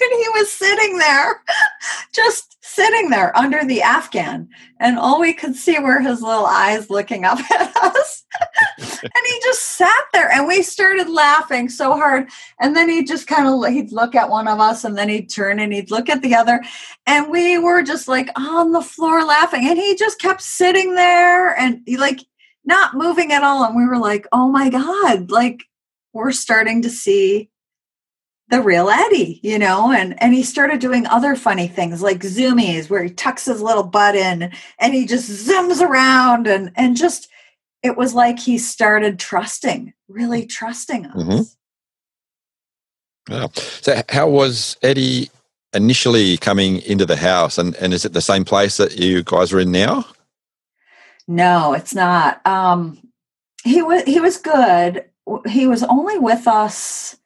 And 0.00 0.20
he 0.20 0.28
was 0.34 0.52
sitting 0.52 0.98
there, 0.98 1.42
just 2.14 2.55
sitting 2.76 3.08
there 3.08 3.36
under 3.36 3.64
the 3.64 3.80
Afghan. 3.80 4.48
And 4.78 4.98
all 4.98 5.18
we 5.18 5.32
could 5.32 5.56
see 5.56 5.78
were 5.78 6.00
his 6.00 6.20
little 6.20 6.44
eyes 6.44 6.90
looking 6.90 7.24
up 7.24 7.38
at 7.50 7.74
us. 7.74 8.24
and 8.78 9.26
he 9.26 9.40
just 9.42 9.62
sat 9.62 10.04
there 10.12 10.30
and 10.30 10.46
we 10.46 10.62
started 10.62 11.08
laughing 11.08 11.70
so 11.70 11.94
hard. 11.94 12.28
And 12.60 12.76
then 12.76 12.90
he 12.90 13.02
just 13.02 13.26
kind 13.26 13.48
of, 13.48 13.72
he'd 13.72 13.92
look 13.92 14.14
at 14.14 14.28
one 14.28 14.46
of 14.46 14.60
us 14.60 14.84
and 14.84 14.96
then 14.96 15.08
he'd 15.08 15.30
turn 15.30 15.58
and 15.58 15.72
he'd 15.72 15.90
look 15.90 16.10
at 16.10 16.20
the 16.20 16.34
other. 16.34 16.62
And 17.06 17.30
we 17.30 17.56
were 17.56 17.82
just 17.82 18.08
like 18.08 18.28
on 18.36 18.72
the 18.72 18.82
floor 18.82 19.24
laughing. 19.24 19.66
And 19.66 19.78
he 19.78 19.96
just 19.96 20.20
kept 20.20 20.42
sitting 20.42 20.94
there 20.94 21.58
and 21.58 21.80
he 21.86 21.96
like 21.96 22.20
not 22.66 22.94
moving 22.94 23.32
at 23.32 23.42
all. 23.42 23.64
And 23.64 23.74
we 23.74 23.86
were 23.86 23.98
like, 23.98 24.26
oh 24.32 24.50
my 24.50 24.68
God, 24.68 25.30
like 25.30 25.64
we're 26.12 26.32
starting 26.32 26.82
to 26.82 26.90
see 26.90 27.48
the 28.48 28.62
real 28.62 28.88
Eddie, 28.88 29.40
you 29.42 29.58
know, 29.58 29.92
and 29.92 30.20
and 30.22 30.32
he 30.32 30.42
started 30.42 30.78
doing 30.80 31.06
other 31.06 31.34
funny 31.34 31.66
things 31.66 32.00
like 32.02 32.20
zoomies 32.20 32.88
where 32.88 33.02
he 33.02 33.10
tucks 33.10 33.46
his 33.46 33.60
little 33.60 33.82
butt 33.82 34.14
in 34.14 34.52
and 34.78 34.94
he 34.94 35.04
just 35.04 35.48
zooms 35.48 35.80
around 35.80 36.46
and 36.46 36.70
and 36.76 36.96
just 36.96 37.28
it 37.82 37.96
was 37.96 38.14
like 38.14 38.38
he 38.38 38.58
started 38.58 39.18
trusting, 39.18 39.92
really 40.08 40.46
trusting 40.46 41.06
us. 41.06 41.16
Mm-hmm. 41.16 41.42
Yeah. 43.32 43.48
So 43.54 44.02
how 44.08 44.28
was 44.28 44.76
Eddie 44.82 45.30
initially 45.72 46.36
coming 46.36 46.80
into 46.82 47.04
the 47.04 47.16
house 47.16 47.58
and, 47.58 47.74
and 47.76 47.92
is 47.92 48.04
it 48.04 48.12
the 48.12 48.20
same 48.20 48.44
place 48.44 48.76
that 48.76 48.96
you 48.96 49.24
guys 49.24 49.52
are 49.52 49.60
in 49.60 49.72
now? 49.72 50.06
No, 51.26 51.72
it's 51.72 51.94
not. 51.94 52.46
Um 52.46 52.98
he 53.64 53.82
was 53.82 54.04
he 54.04 54.20
was 54.20 54.36
good. 54.36 55.04
He 55.48 55.66
was 55.66 55.82
only 55.82 56.20
with 56.20 56.46
us 56.46 57.16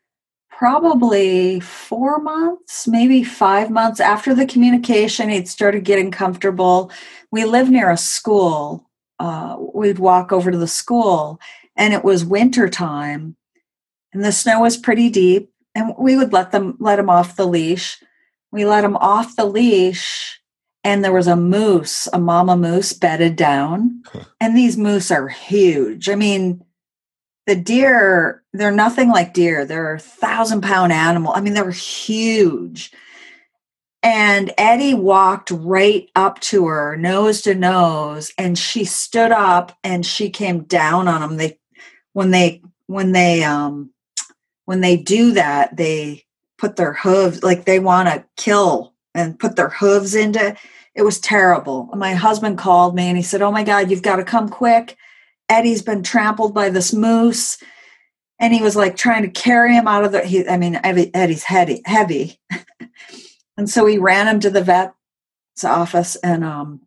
probably 0.60 1.58
four 1.58 2.18
months, 2.18 2.86
maybe 2.86 3.24
five 3.24 3.70
months 3.70 3.98
after 3.98 4.34
the 4.34 4.44
communication, 4.44 5.30
he'd 5.30 5.48
started 5.48 5.84
getting 5.84 6.10
comfortable. 6.10 6.92
We 7.30 7.46
live 7.46 7.70
near 7.70 7.90
a 7.90 7.96
school. 7.96 8.90
Uh, 9.18 9.56
we'd 9.72 9.98
walk 9.98 10.32
over 10.32 10.50
to 10.50 10.58
the 10.58 10.68
school, 10.68 11.40
and 11.76 11.94
it 11.94 12.04
was 12.04 12.26
winter 12.26 12.68
time, 12.68 13.36
and 14.12 14.22
the 14.22 14.32
snow 14.32 14.60
was 14.60 14.76
pretty 14.76 15.08
deep. 15.08 15.50
And 15.74 15.94
we 15.98 16.14
would 16.14 16.34
let 16.34 16.52
them 16.52 16.76
let 16.78 16.98
him 16.98 17.08
off 17.08 17.36
the 17.36 17.46
leash. 17.46 17.98
We 18.52 18.66
let 18.66 18.84
him 18.84 18.96
off 18.96 19.36
the 19.36 19.46
leash, 19.46 20.42
and 20.84 21.02
there 21.02 21.12
was 21.12 21.26
a 21.26 21.36
moose, 21.36 22.06
a 22.12 22.18
mama 22.18 22.58
moose, 22.58 22.92
bedded 22.92 23.34
down. 23.34 24.02
and 24.38 24.54
these 24.54 24.76
moose 24.76 25.10
are 25.10 25.28
huge. 25.28 26.10
I 26.10 26.16
mean, 26.16 26.62
the 27.46 27.56
deer 27.56 28.42
they're 28.52 28.72
nothing 28.72 29.10
like 29.10 29.32
deer. 29.32 29.64
They're 29.64 29.94
a 29.94 29.98
thousand 29.98 30.62
pound 30.62 30.92
animal. 30.92 31.32
I 31.34 31.40
mean 31.40 31.54
they 31.54 31.62
were 31.62 31.70
huge. 31.70 32.92
And 34.02 34.52
eddie 34.56 34.94
walked 34.94 35.50
right 35.50 36.08
up 36.16 36.40
to 36.40 36.66
her 36.66 36.96
nose 36.96 37.42
to 37.42 37.54
nose 37.54 38.32
and 38.38 38.58
she 38.58 38.84
stood 38.84 39.30
up 39.30 39.78
and 39.84 40.04
she 40.04 40.30
came 40.30 40.64
down 40.64 41.06
on 41.06 41.22
him. 41.22 41.36
They 41.36 41.58
when 42.12 42.30
they 42.30 42.62
when 42.86 43.12
they 43.12 43.44
um 43.44 43.92
when 44.64 44.80
they 44.80 44.96
do 44.96 45.32
that 45.32 45.76
they 45.76 46.24
put 46.58 46.76
their 46.76 46.92
hooves 46.92 47.42
like 47.42 47.64
they 47.64 47.78
want 47.78 48.08
to 48.08 48.24
kill 48.36 48.94
and 49.14 49.38
put 49.38 49.56
their 49.56 49.70
hooves 49.70 50.14
into 50.14 50.56
it 50.94 51.02
was 51.02 51.20
terrible. 51.20 51.88
My 51.94 52.14
husband 52.14 52.58
called 52.58 52.94
me 52.94 53.04
and 53.04 53.16
he 53.16 53.22
said 53.22 53.42
oh 53.42 53.52
my 53.52 53.62
god 53.62 53.90
you've 53.90 54.02
got 54.02 54.16
to 54.16 54.24
come 54.24 54.48
quick 54.48 54.96
Eddie's 55.50 55.82
been 55.82 56.02
trampled 56.02 56.54
by 56.54 56.70
this 56.70 56.94
moose. 56.94 57.58
And 58.38 58.54
he 58.54 58.62
was 58.62 58.74
like 58.74 58.96
trying 58.96 59.22
to 59.22 59.28
carry 59.28 59.74
him 59.74 59.86
out 59.86 60.04
of 60.04 60.12
the, 60.12 60.24
he, 60.24 60.48
I 60.48 60.56
mean, 60.56 60.80
Eddie's 60.82 61.44
heavy, 61.44 61.82
heavy. 61.84 62.40
and 63.58 63.68
so 63.68 63.84
he 63.84 63.98
ran 63.98 64.28
him 64.28 64.40
to 64.40 64.50
the 64.50 64.62
vet's 64.62 65.64
office 65.64 66.16
and, 66.16 66.42
um, 66.42 66.80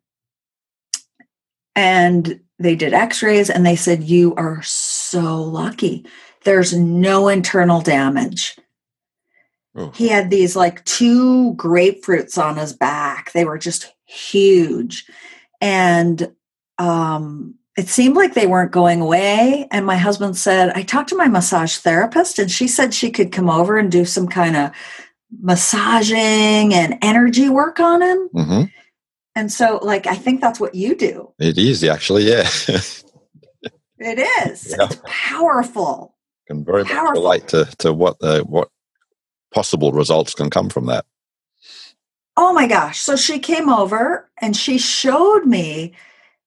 and 1.76 2.40
they 2.58 2.76
did 2.76 2.94
x-rays 2.94 3.52
and 3.52 3.66
they 3.66 3.76
said, 3.76 4.04
you 4.04 4.34
are 4.36 4.64
so 4.64 5.44
lucky. 5.44 6.08
There's 6.44 6.74
no 6.74 7.28
internal 7.28 7.82
damage. 7.82 8.58
Oh. 9.76 9.90
he 9.96 10.08
had 10.08 10.30
these 10.30 10.56
like 10.56 10.86
two 10.86 11.56
grapefruits 11.56 12.38
on 12.38 12.58
his 12.58 12.74
back. 12.74 13.32
They 13.32 13.44
were 13.44 13.58
just 13.58 13.92
huge. 14.06 15.08
And 15.62 16.32
um, 16.78 17.56
it 17.78 17.88
seemed 17.90 18.16
like 18.16 18.34
they 18.34 18.48
weren't 18.48 18.72
going 18.72 19.02
away. 19.02 19.68
And 19.72 19.86
my 19.86 19.98
husband 19.98 20.38
said, 20.38 20.72
I 20.76 20.84
talked 20.84 21.10
to 21.10 21.18
my 21.18 21.28
massage 21.28 21.78
therapist, 21.78 22.38
and 22.40 22.50
she 22.52 22.68
said 22.68 22.94
she 22.94 23.10
could 23.12 23.32
come 23.32 23.50
over 23.50 23.78
and 23.78 23.92
do 23.92 24.06
some 24.06 24.28
kind 24.28 24.56
of 24.56 24.72
massaging 25.42 26.74
and 26.74 26.98
energy 27.02 27.50
work 27.50 27.80
on 27.80 28.02
him. 28.02 28.30
hmm 28.34 28.62
And 29.36 29.52
so, 29.52 29.80
like, 29.82 30.06
I 30.08 30.16
think 30.16 30.42
that's 30.42 30.60
what 30.60 30.76
you 30.76 30.96
do. 30.96 31.32
It 31.40 31.58
is 31.58 31.84
actually, 31.84 32.30
yeah. 32.30 32.48
It 34.00 34.20
is. 34.48 34.76
Yeah. 34.78 34.86
It's 34.86 35.02
powerful. 35.06 36.16
can 36.48 36.66
very 36.66 36.84
much 36.84 36.92
Powerful. 36.92 37.22
relate 37.24 37.48
to, 37.50 37.66
to 37.80 37.94
what 37.94 38.20
the 38.20 38.42
what 38.42 38.68
possible 39.54 39.92
results 39.94 40.34
can 40.34 40.50
come 40.50 40.70
from 40.70 40.88
that. 40.88 41.06
Oh 42.36 42.52
my 42.54 42.68
gosh. 42.68 43.00
So 43.00 43.16
she 43.16 43.40
came 43.40 43.70
over 43.70 44.30
and 44.42 44.58
she 44.58 44.78
showed 44.78 45.46
me 45.46 45.94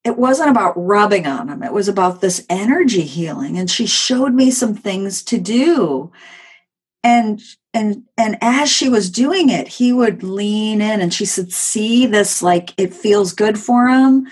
it 0.06 0.16
wasn't 0.16 0.50
about 0.50 0.74
rubbing 0.76 1.26
on 1.26 1.48
him, 1.48 1.64
it 1.64 1.72
was 1.72 1.88
about 1.88 2.20
this 2.20 2.46
energy 2.48 3.02
healing. 3.02 3.58
And 3.58 3.68
she 3.68 3.86
showed 3.86 4.34
me 4.34 4.52
some 4.52 4.76
things 4.76 5.20
to 5.24 5.36
do. 5.36 6.12
And 7.02 7.42
and 7.74 8.04
and 8.16 8.38
as 8.40 8.70
she 8.70 8.88
was 8.88 9.10
doing 9.10 9.48
it, 9.48 9.66
he 9.66 9.92
would 9.92 10.22
lean 10.22 10.80
in 10.80 11.00
and 11.00 11.12
she 11.12 11.24
said, 11.24 11.52
see 11.52 12.06
this 12.06 12.40
like 12.40 12.72
it 12.78 12.94
feels 12.94 13.32
good 13.32 13.58
for 13.58 13.88
him. 13.88 14.28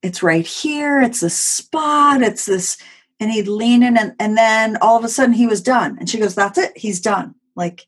It's 0.00 0.22
right 0.22 0.46
here, 0.46 1.02
it's 1.02 1.22
a 1.22 1.28
spot, 1.28 2.22
it's 2.22 2.46
this, 2.46 2.78
and 3.20 3.30
he'd 3.30 3.48
lean 3.48 3.82
in 3.82 3.98
and, 3.98 4.14
and 4.18 4.34
then 4.34 4.78
all 4.80 4.96
of 4.96 5.04
a 5.04 5.10
sudden 5.10 5.34
he 5.34 5.46
was 5.46 5.60
done. 5.60 5.98
And 5.98 6.08
she 6.08 6.18
goes, 6.18 6.34
That's 6.34 6.56
it, 6.56 6.72
he's 6.74 7.02
done. 7.02 7.34
Like 7.54 7.86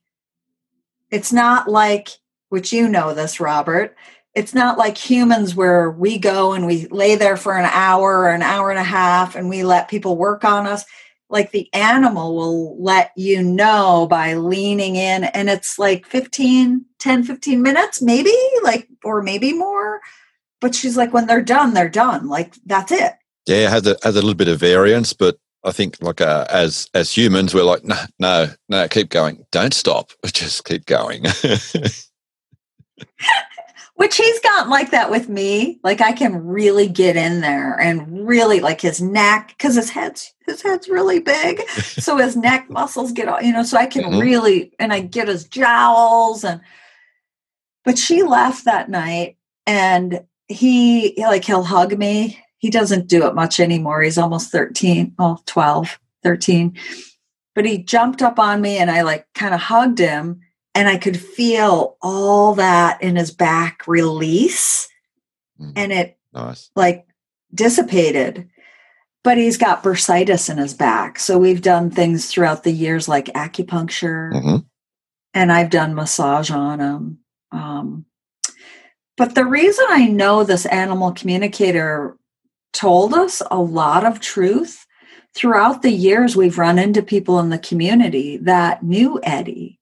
it's 1.10 1.32
not 1.32 1.68
like 1.68 2.10
which 2.50 2.70
you 2.70 2.86
know 2.86 3.14
this, 3.14 3.40
Robert. 3.40 3.96
It's 4.34 4.54
not 4.54 4.78
like 4.78 4.96
humans 4.96 5.54
where 5.54 5.90
we 5.90 6.18
go 6.18 6.52
and 6.52 6.66
we 6.66 6.86
lay 6.86 7.16
there 7.16 7.36
for 7.36 7.56
an 7.56 7.68
hour 7.72 8.20
or 8.20 8.30
an 8.30 8.42
hour 8.42 8.70
and 8.70 8.78
a 8.78 8.84
half 8.84 9.34
and 9.34 9.48
we 9.48 9.64
let 9.64 9.88
people 9.88 10.16
work 10.16 10.44
on 10.44 10.66
us. 10.66 10.84
Like 11.28 11.50
the 11.50 11.68
animal 11.72 12.34
will 12.34 12.82
let 12.82 13.12
you 13.16 13.42
know 13.42 14.06
by 14.10 14.34
leaning 14.34 14.96
in, 14.96 15.22
and 15.22 15.48
it's 15.48 15.78
like 15.78 16.04
15, 16.04 16.84
10, 16.98 17.22
15 17.22 17.62
minutes, 17.62 18.02
maybe, 18.02 18.34
like, 18.64 18.88
or 19.04 19.22
maybe 19.22 19.52
more. 19.52 20.00
But 20.60 20.74
she's 20.74 20.96
like, 20.96 21.12
when 21.12 21.28
they're 21.28 21.40
done, 21.40 21.72
they're 21.72 21.88
done. 21.88 22.28
Like, 22.28 22.56
that's 22.66 22.90
it. 22.90 23.12
Yeah, 23.46 23.66
it 23.66 23.70
has 23.70 23.86
a, 23.86 23.96
has 24.02 24.16
a 24.16 24.20
little 24.20 24.34
bit 24.34 24.48
of 24.48 24.58
variance, 24.58 25.12
but 25.12 25.38
I 25.64 25.72
think 25.72 25.98
like 26.00 26.20
uh, 26.20 26.46
as 26.50 26.88
as 26.94 27.16
humans, 27.16 27.54
we're 27.54 27.64
like, 27.64 27.84
no, 27.84 27.96
no, 28.18 28.48
no, 28.68 28.88
keep 28.88 29.10
going, 29.10 29.44
don't 29.50 29.74
stop, 29.74 30.12
just 30.26 30.64
keep 30.64 30.86
going. 30.86 31.24
Which 34.00 34.16
he's 34.16 34.40
gotten 34.40 34.70
like 34.70 34.92
that 34.92 35.10
with 35.10 35.28
me. 35.28 35.78
Like 35.84 36.00
I 36.00 36.12
can 36.12 36.46
really 36.46 36.88
get 36.88 37.16
in 37.16 37.42
there 37.42 37.78
and 37.78 38.26
really 38.26 38.60
like 38.60 38.80
his 38.80 39.02
neck 39.02 39.48
because 39.58 39.74
his 39.74 39.90
head's 39.90 40.32
his 40.46 40.62
head's 40.62 40.88
really 40.88 41.20
big, 41.20 41.68
so 41.68 42.16
his 42.16 42.34
neck 42.34 42.70
muscles 42.70 43.12
get 43.12 43.28
all 43.28 43.42
you 43.42 43.52
know. 43.52 43.62
So 43.62 43.76
I 43.76 43.84
can 43.84 44.04
Mhm. 44.04 44.20
really 44.22 44.72
and 44.78 44.90
I 44.90 45.00
get 45.00 45.28
his 45.28 45.44
jowls 45.44 46.44
and. 46.44 46.62
But 47.84 47.98
she 47.98 48.22
left 48.22 48.64
that 48.64 48.88
night 48.88 49.36
and 49.66 50.24
he 50.48 51.14
like 51.18 51.44
he'll 51.44 51.62
hug 51.62 51.98
me. 51.98 52.38
He 52.56 52.70
doesn't 52.70 53.06
do 53.06 53.26
it 53.26 53.34
much 53.34 53.60
anymore. 53.60 54.00
He's 54.00 54.16
almost 54.18 54.50
13, 54.50 55.14
well 55.18 55.42
12, 55.44 55.98
13. 56.22 56.74
But 57.54 57.66
he 57.66 57.76
jumped 57.82 58.22
up 58.22 58.38
on 58.38 58.62
me 58.62 58.78
and 58.78 58.90
I 58.90 59.02
like 59.02 59.26
kind 59.34 59.52
of 59.52 59.60
hugged 59.60 59.98
him 59.98 60.40
and 60.74 60.88
I 60.88 60.96
could 60.98 61.18
feel 61.18 61.96
all 62.00 62.54
that 62.54 63.02
in 63.02 63.16
his 63.16 63.30
back 63.30 63.86
release 63.86 64.88
Mm. 65.60 65.72
and 65.76 65.92
it 65.92 66.18
nice. 66.32 66.70
like 66.74 67.06
dissipated. 67.54 68.48
But 69.22 69.36
he's 69.36 69.58
got 69.58 69.82
bursitis 69.82 70.48
in 70.48 70.56
his 70.56 70.72
back. 70.72 71.18
So 71.18 71.36
we've 71.36 71.60
done 71.60 71.90
things 71.90 72.26
throughout 72.26 72.64
the 72.64 72.72
years 72.72 73.06
like 73.08 73.26
acupuncture 73.26 74.40
hmm 74.40 74.56
and 75.34 75.52
I've 75.52 75.70
done 75.70 75.94
massage 75.94 76.50
on 76.50 76.80
him. 76.80 77.18
Um, 77.52 78.04
but 79.16 79.34
the 79.34 79.44
reason 79.44 79.84
I 79.88 80.06
know 80.08 80.42
this 80.44 80.66
animal 80.66 81.12
communicator 81.12 82.16
told 82.72 83.14
us 83.14 83.42
a 83.50 83.58
lot 83.60 84.04
of 84.04 84.20
truth 84.20 84.86
throughout 85.34 85.82
the 85.82 85.92
years, 85.92 86.34
we've 86.36 86.58
run 86.58 86.78
into 86.78 87.02
people 87.02 87.38
in 87.38 87.50
the 87.50 87.58
community 87.58 88.38
that 88.38 88.82
knew 88.82 89.20
Eddie, 89.22 89.78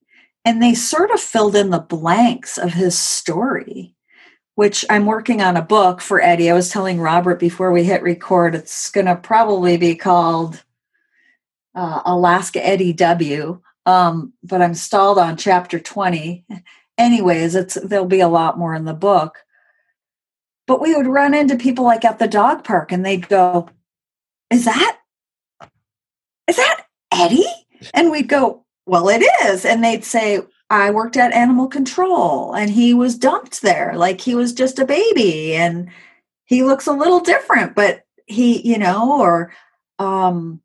and 0.49 0.61
they 0.61 0.73
sort 0.73 1.11
of 1.11 1.19
filled 1.19 1.55
in 1.55 1.69
the 1.69 1.79
blanks 1.79 2.57
of 2.57 2.73
his 2.73 2.97
story. 2.97 3.95
Which 4.55 4.83
I'm 4.89 5.05
working 5.05 5.41
on 5.41 5.55
a 5.55 5.61
book 5.61 6.01
for 6.01 6.21
Eddie. 6.21 6.49
I 6.49 6.53
was 6.53 6.69
telling 6.69 6.99
Robert 6.99 7.39
before 7.39 7.71
we 7.71 7.85
hit 7.85 8.03
record, 8.03 8.55
it's 8.55 8.91
going 8.91 9.05
to 9.05 9.15
probably 9.15 9.77
be 9.77 9.95
called 9.95 10.61
uh, 11.73 12.01
Alaska 12.03 12.65
Eddie 12.65 12.91
W 12.91 13.61
um, 13.89 14.33
but 14.43 14.61
I'm 14.61 14.75
stalled 14.75 15.17
on 15.17 15.35
chapter 15.35 15.79
20. 15.79 16.45
Anyways, 16.97 17.55
it's 17.55 17.73
there'll 17.73 18.05
be 18.05 18.19
a 18.19 18.27
lot 18.27 18.57
more 18.57 18.75
in 18.75 18.85
the 18.85 18.93
book. 18.93 19.39
But 20.67 20.79
we 20.79 20.93
would 20.95 21.07
run 21.07 21.33
into 21.33 21.57
people 21.57 21.85
like 21.85 22.05
at 22.05 22.19
the 22.19 22.27
dog 22.27 22.63
park 22.63 22.91
and 22.91 23.03
they'd 23.03 23.27
go, 23.27 23.67
Is 24.51 24.65
that 24.65 24.97
is 26.47 26.57
that 26.57 26.85
Eddie? 27.11 27.45
And 27.93 28.11
we'd 28.11 28.27
go, 28.27 28.65
Well, 28.89 29.07
it 29.07 29.23
is. 29.43 29.65
And 29.65 29.83
they'd 29.83 30.03
say, 30.03 30.41
I 30.71 30.89
worked 30.89 31.15
at 31.15 31.31
animal 31.31 31.67
control 31.67 32.55
and 32.55 32.71
he 32.71 32.95
was 32.95 33.19
dumped 33.19 33.61
there 33.61 33.93
like 33.95 34.19
he 34.19 34.33
was 34.33 34.51
just 34.51 34.79
a 34.79 34.85
baby 34.85 35.53
and 35.53 35.89
he 36.45 36.63
looks 36.63 36.87
a 36.87 36.91
little 36.91 37.19
different, 37.19 37.75
but 37.75 38.01
he, 38.25 38.67
you 38.67 38.79
know, 38.79 39.21
or 39.21 39.53
um 39.99 40.59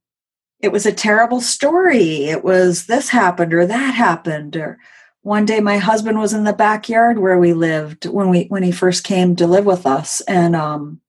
it 0.61 0.73
was 0.73 0.87
a 0.87 0.93
terrible 0.93 1.43
story. 1.43 2.25
It 2.25 2.43
was 2.43 2.87
this 2.87 3.11
happened 3.11 3.53
or 3.53 3.67
that 3.67 3.95
happened 3.95 4.57
or 4.57 4.79
one 5.21 5.45
day 5.45 5.61
my 5.61 5.77
husband 5.77 6.19
was 6.19 6.33
in 6.33 6.45
the 6.45 6.55
backyard 6.55 7.19
where 7.19 7.39
we 7.39 7.53
lived 7.53 8.07
when 8.07 8.31
we 8.31 8.45
when 8.45 8.63
he 8.63 8.73
first 8.73 9.05
came 9.05 9.37
to 9.37 9.47
live 9.47 9.67
with 9.67 9.85
us 9.85 10.23
and 10.23 10.57
um 10.57 11.01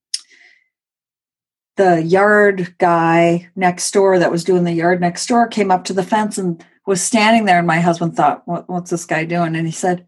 the 1.77 2.01
yard 2.01 2.75
guy 2.77 3.49
next 3.55 3.91
door 3.91 4.19
that 4.19 4.31
was 4.31 4.43
doing 4.43 4.65
the 4.65 4.73
yard 4.73 4.99
next 4.99 5.27
door 5.27 5.47
came 5.47 5.71
up 5.71 5.85
to 5.85 5.93
the 5.93 6.03
fence 6.03 6.37
and 6.37 6.63
was 6.85 7.01
standing 7.01 7.45
there 7.45 7.57
and 7.57 7.67
my 7.67 7.79
husband 7.79 8.15
thought 8.15 8.43
what, 8.47 8.69
what's 8.69 8.91
this 8.91 9.05
guy 9.05 9.25
doing? 9.25 9.55
And 9.55 9.65
he 9.65 9.71
said 9.73 10.05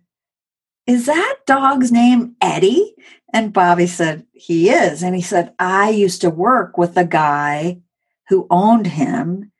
is 0.86 1.06
that 1.06 1.40
dog's 1.46 1.92
name 1.92 2.36
eddie? 2.42 2.96
And 3.34 3.54
bobby 3.54 3.88
said 3.88 4.26
he 4.34 4.70
is. 4.70 5.04
And 5.04 5.16
he 5.16 5.22
said 5.22 5.54
i 5.60 5.90
used 5.90 6.22
to 6.22 6.30
work 6.30 6.78
with 6.78 6.98
a 6.98 7.06
guy 7.06 7.80
who 8.30 8.48
owned 8.50 8.88
him 8.88 9.52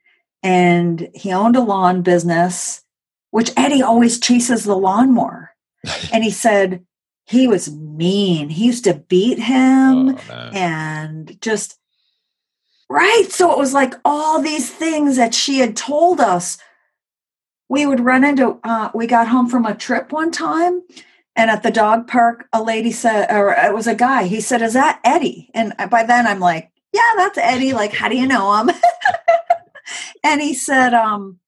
and 0.42 1.08
he 1.14 1.32
owned 1.32 1.56
a 1.56 1.60
lawn 1.60 2.02
business 2.02 2.84
which 3.30 3.52
eddie 3.56 3.82
always 3.82 4.18
chases 4.18 4.64
the 4.64 4.76
lawnmower. 4.76 5.54
And 6.12 6.24
he 6.24 6.30
said 6.30 6.84
he 7.24 7.46
was 7.46 7.70
mean. 7.70 8.48
He 8.48 8.64
used 8.64 8.84
to 8.84 8.94
beat 8.94 9.38
him 9.38 10.16
Oh, 10.30 10.50
and 10.52 11.38
just 11.42 11.78
right? 12.88 13.26
So 13.28 13.52
it 13.52 13.58
was 13.58 13.74
like 13.74 13.94
all 14.04 14.40
these 14.40 14.70
things 14.70 15.16
that 15.16 15.34
she 15.34 15.58
had 15.58 15.76
told 15.76 16.20
us 16.20 16.56
we 17.68 17.86
would 17.86 18.00
run 18.00 18.24
into 18.24 18.58
uh, 18.64 18.90
we 18.94 19.06
got 19.06 19.28
home 19.28 19.48
from 19.48 19.66
a 19.66 19.74
trip 19.74 20.12
one 20.12 20.30
time 20.30 20.82
and 21.36 21.50
at 21.50 21.62
the 21.62 21.70
dog 21.70 22.06
park 22.06 22.46
a 22.52 22.62
lady 22.62 22.90
said 22.92 23.30
or 23.30 23.52
it 23.52 23.74
was 23.74 23.86
a 23.86 23.94
guy 23.94 24.24
he 24.24 24.40
said 24.40 24.62
is 24.62 24.74
that 24.74 25.00
eddie 25.04 25.50
and 25.54 25.72
by 25.90 26.02
then 26.02 26.26
i'm 26.26 26.40
like 26.40 26.70
yeah 26.92 27.12
that's 27.16 27.38
eddie 27.38 27.72
like 27.72 27.92
how 27.92 28.08
do 28.08 28.16
you 28.16 28.26
know 28.26 28.56
him 28.56 28.70
and 30.24 30.40
he 30.40 30.54
said 30.54 30.94
um 30.94 31.38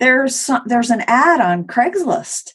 there's 0.00 0.34
some, 0.34 0.62
there's 0.66 0.90
an 0.90 1.02
ad 1.06 1.40
on 1.40 1.64
craigslist 1.64 2.52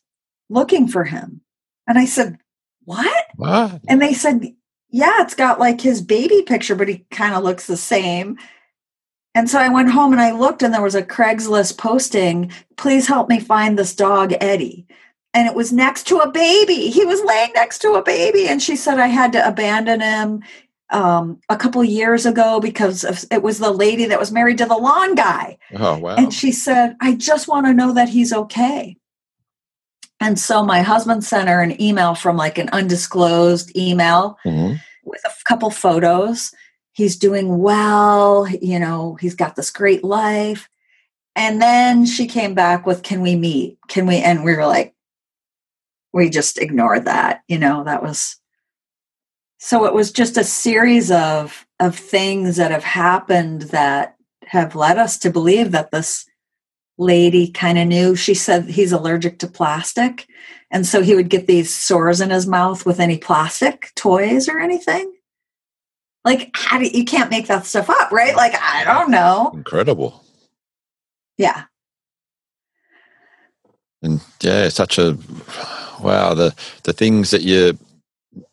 looking 0.49 0.87
for 0.87 1.05
him 1.05 1.41
and 1.87 1.97
i 1.97 2.05
said 2.05 2.37
what 2.85 3.25
What? 3.35 3.81
and 3.87 4.01
they 4.01 4.13
said, 4.13 4.51
yeah, 4.89 5.21
it's 5.21 5.35
got 5.35 5.59
like 5.59 5.79
his 5.79 6.01
baby 6.01 6.41
picture, 6.41 6.73
but 6.73 6.87
he 6.87 7.05
kind 7.11 7.35
of 7.35 7.43
looks 7.43 7.67
the 7.67 7.77
same. 7.77 8.39
And 9.39 9.49
so 9.49 9.57
I 9.57 9.69
went 9.69 9.89
home 9.89 10.11
and 10.11 10.19
I 10.19 10.31
looked, 10.31 10.63
and 10.63 10.73
there 10.73 10.81
was 10.81 10.95
a 10.95 11.01
Craigslist 11.01 11.77
posting, 11.77 12.51
please 12.75 13.07
help 13.07 13.29
me 13.29 13.39
find 13.39 13.79
this 13.79 13.95
dog, 13.95 14.33
Eddie. 14.41 14.85
And 15.33 15.47
it 15.47 15.55
was 15.55 15.71
next 15.71 16.07
to 16.07 16.17
a 16.17 16.29
baby. 16.29 16.89
He 16.89 17.05
was 17.05 17.23
laying 17.23 17.53
next 17.53 17.79
to 17.83 17.93
a 17.93 18.03
baby. 18.03 18.49
And 18.49 18.61
she 18.61 18.75
said 18.75 18.99
I 18.99 19.07
had 19.07 19.31
to 19.31 19.47
abandon 19.47 20.01
him 20.01 20.43
um, 20.89 21.39
a 21.47 21.55
couple 21.55 21.81
years 21.85 22.25
ago 22.25 22.59
because 22.59 23.05
of, 23.05 23.23
it 23.31 23.41
was 23.41 23.59
the 23.59 23.71
lady 23.71 24.07
that 24.07 24.19
was 24.19 24.29
married 24.29 24.57
to 24.57 24.65
the 24.65 24.75
lawn 24.75 25.15
guy. 25.15 25.57
Oh 25.73 25.97
wow. 25.99 26.15
And 26.17 26.33
she 26.33 26.51
said, 26.51 26.97
I 26.99 27.15
just 27.15 27.47
want 27.47 27.65
to 27.65 27.73
know 27.73 27.93
that 27.93 28.09
he's 28.09 28.33
okay. 28.33 28.97
And 30.19 30.37
so 30.37 30.65
my 30.65 30.81
husband 30.81 31.23
sent 31.23 31.47
her 31.47 31.61
an 31.61 31.81
email 31.81 32.13
from 32.13 32.35
like 32.35 32.57
an 32.57 32.67
undisclosed 32.73 33.73
email 33.77 34.37
Mhm. 34.45 34.81
with 35.05 35.21
a 35.23 35.31
couple 35.45 35.69
photos. 35.69 36.51
He's 36.99 37.15
doing 37.15 37.59
well, 37.59 38.45
you 38.45 38.77
know, 38.77 39.15
he's 39.21 39.33
got 39.33 39.55
this 39.55 39.71
great 39.71 40.03
life. 40.03 40.67
And 41.33 41.61
then 41.61 42.05
she 42.05 42.27
came 42.27 42.53
back 42.53 42.85
with, 42.85 43.03
Can 43.03 43.21
we 43.21 43.37
meet? 43.37 43.77
Can 43.87 44.05
we? 44.05 44.17
And 44.17 44.43
we 44.43 44.53
were 44.53 44.65
like, 44.65 44.93
We 46.11 46.29
just 46.29 46.57
ignored 46.57 47.05
that. 47.05 47.43
You 47.47 47.57
know, 47.57 47.85
that 47.85 48.03
was. 48.03 48.35
So 49.59 49.85
it 49.85 49.93
was 49.93 50.11
just 50.11 50.35
a 50.35 50.43
series 50.43 51.09
of 51.09 51.65
of 51.79 51.95
things 51.95 52.57
that 52.57 52.71
have 52.71 52.83
happened 52.83 53.61
that 53.71 54.17
have 54.47 54.75
led 54.75 54.97
us 54.97 55.17
to 55.19 55.31
believe 55.31 55.71
that 55.71 55.91
this 55.91 56.25
lady 56.97 57.49
kind 57.49 57.77
of 57.77 57.87
knew. 57.87 58.17
She 58.17 58.33
said 58.33 58.65
he's 58.65 58.91
allergic 58.91 59.39
to 59.39 59.47
plastic. 59.47 60.27
And 60.69 60.85
so 60.85 61.01
he 61.01 61.15
would 61.15 61.29
get 61.29 61.47
these 61.47 61.73
sores 61.73 62.19
in 62.19 62.29
his 62.29 62.45
mouth 62.45 62.85
with 62.85 62.99
any 62.99 63.17
plastic 63.17 63.93
toys 63.95 64.49
or 64.49 64.59
anything. 64.59 65.13
Like, 66.29 66.51
how 66.53 66.77
do 66.77 66.85
you 66.85 67.03
can't 67.05 67.31
make 67.31 67.47
that 67.47 67.65
stuff 67.65 67.89
up, 67.89 68.11
right? 68.11 68.35
Like, 68.35 68.53
I 68.53 68.83
don't 68.83 69.09
know. 69.09 69.49
Incredible. 69.51 70.23
Yeah. 71.39 71.63
And 74.03 74.21
yeah, 74.39 74.69
such 74.69 74.99
a 74.99 75.17
wow, 75.99 76.35
the 76.35 76.53
the 76.83 76.93
things 76.93 77.31
that 77.31 77.41
you 77.41 77.79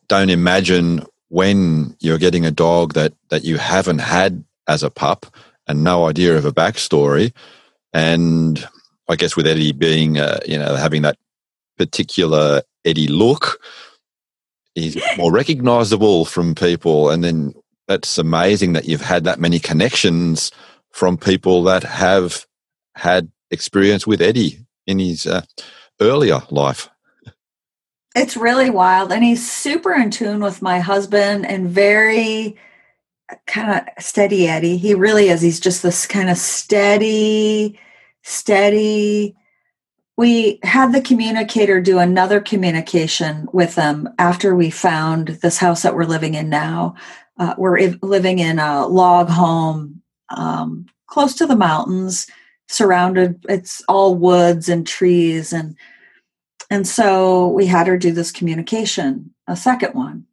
don't 0.08 0.30
imagine 0.30 1.04
when 1.28 1.94
you're 2.00 2.16
getting 2.16 2.46
a 2.46 2.50
dog 2.50 2.94
that 2.94 3.12
that 3.28 3.44
you 3.44 3.58
haven't 3.58 3.98
had 3.98 4.42
as 4.66 4.82
a 4.82 4.88
pup 4.88 5.26
and 5.66 5.84
no 5.84 6.08
idea 6.08 6.34
of 6.38 6.46
a 6.46 6.52
backstory. 6.52 7.34
And 7.92 8.66
I 9.06 9.16
guess 9.16 9.36
with 9.36 9.46
Eddie 9.46 9.72
being, 9.72 10.18
uh, 10.18 10.40
you 10.46 10.58
know, 10.58 10.76
having 10.76 11.02
that 11.02 11.18
particular 11.76 12.62
Eddie 12.86 13.08
look, 13.08 13.60
he's 14.74 14.96
more 15.18 15.30
recognizable 15.42 16.24
from 16.24 16.54
people. 16.54 17.10
And 17.10 17.22
then 17.22 17.52
that's 17.88 18.18
amazing 18.18 18.72
that 18.72 18.86
you've 18.86 19.00
had 19.00 19.24
that 19.24 19.40
many 19.40 19.58
connections 19.58 20.50
from 20.90 21.16
people 21.16 21.62
that 21.64 21.82
have 21.82 22.46
had 22.94 23.30
experience 23.50 24.06
with 24.06 24.20
Eddie 24.20 24.58
in 24.86 24.98
his 24.98 25.26
uh, 25.26 25.42
earlier 26.00 26.40
life. 26.50 26.88
It's 28.14 28.36
really 28.36 28.70
wild. 28.70 29.12
And 29.12 29.22
he's 29.22 29.50
super 29.50 29.92
in 29.92 30.10
tune 30.10 30.40
with 30.40 30.62
my 30.62 30.78
husband 30.78 31.46
and 31.46 31.68
very 31.68 32.56
kind 33.46 33.78
of 33.78 34.02
steady 34.02 34.48
Eddie. 34.48 34.78
He 34.78 34.94
really 34.94 35.28
is. 35.28 35.42
He's 35.42 35.60
just 35.60 35.82
this 35.82 36.06
kind 36.06 36.30
of 36.30 36.38
steady, 36.38 37.78
steady. 38.22 39.36
We 40.16 40.60
had 40.62 40.92
the 40.92 41.02
communicator 41.02 41.80
do 41.80 41.98
another 41.98 42.40
communication 42.40 43.48
with 43.52 43.74
them 43.74 44.08
after 44.18 44.56
we 44.56 44.70
found 44.70 45.28
this 45.28 45.58
house 45.58 45.82
that 45.82 45.94
we're 45.94 46.04
living 46.04 46.34
in 46.34 46.48
now. 46.48 46.94
Uh, 47.38 47.54
we're 47.58 47.94
living 48.02 48.38
in 48.38 48.58
a 48.58 48.86
log 48.86 49.28
home 49.28 50.02
um, 50.30 50.86
close 51.06 51.34
to 51.34 51.46
the 51.46 51.56
mountains, 51.56 52.26
surrounded. 52.68 53.44
It's 53.48 53.82
all 53.88 54.14
woods 54.14 54.68
and 54.68 54.86
trees, 54.86 55.52
and 55.52 55.76
and 56.70 56.86
so 56.86 57.48
we 57.48 57.66
had 57.66 57.86
her 57.86 57.96
do 57.96 58.12
this 58.12 58.32
communication, 58.32 59.34
a 59.46 59.56
second 59.56 59.94
one 59.94 60.26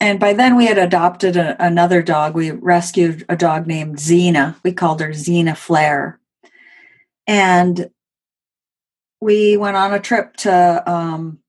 and 0.00 0.20
by 0.20 0.32
then 0.32 0.56
we 0.56 0.66
had 0.66 0.78
adopted 0.78 1.36
a, 1.36 1.56
another 1.64 2.02
dog. 2.02 2.34
We 2.34 2.52
rescued 2.52 3.24
a 3.28 3.36
dog 3.36 3.66
named 3.66 3.96
Xena. 3.96 4.56
We 4.62 4.72
called 4.72 5.00
her 5.00 5.10
Xena 5.10 5.56
Flair. 5.56 6.20
And 7.26 7.90
we 9.20 9.56
went 9.56 9.76
on 9.76 9.92
a 9.92 9.98
trip 9.98 10.36
to 10.38 10.90
um, 10.90 11.40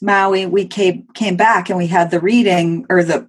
Maui. 0.00 0.46
We 0.46 0.66
came 0.66 1.06
came 1.14 1.36
back 1.36 1.68
and 1.68 1.78
we 1.78 1.88
had 1.88 2.10
the 2.10 2.20
reading 2.20 2.86
or 2.88 3.04
the 3.04 3.28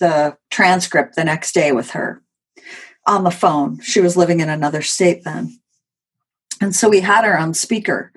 the 0.00 0.36
transcript 0.50 1.16
the 1.16 1.24
next 1.24 1.52
day 1.52 1.72
with 1.72 1.90
her 1.90 2.22
on 3.06 3.24
the 3.24 3.30
phone. 3.30 3.80
She 3.80 4.00
was 4.00 4.16
living 4.16 4.40
in 4.40 4.48
another 4.48 4.82
state 4.82 5.24
then, 5.24 5.58
and 6.60 6.74
so 6.74 6.88
we 6.88 7.00
had 7.00 7.24
her 7.24 7.38
on 7.38 7.54
speaker. 7.54 8.12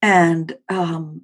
And 0.00 0.56
um, 0.68 1.22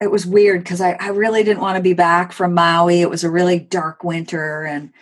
it 0.00 0.10
was 0.10 0.26
weird 0.26 0.64
because 0.64 0.80
I, 0.80 0.92
I 0.94 1.08
really 1.08 1.44
didn't 1.44 1.62
want 1.62 1.76
to 1.76 1.82
be 1.82 1.94
back 1.94 2.32
from 2.32 2.54
Maui. 2.54 3.00
It 3.00 3.10
was 3.10 3.22
a 3.22 3.30
really 3.30 3.58
dark 3.58 4.02
winter 4.02 4.64
and 4.64 4.92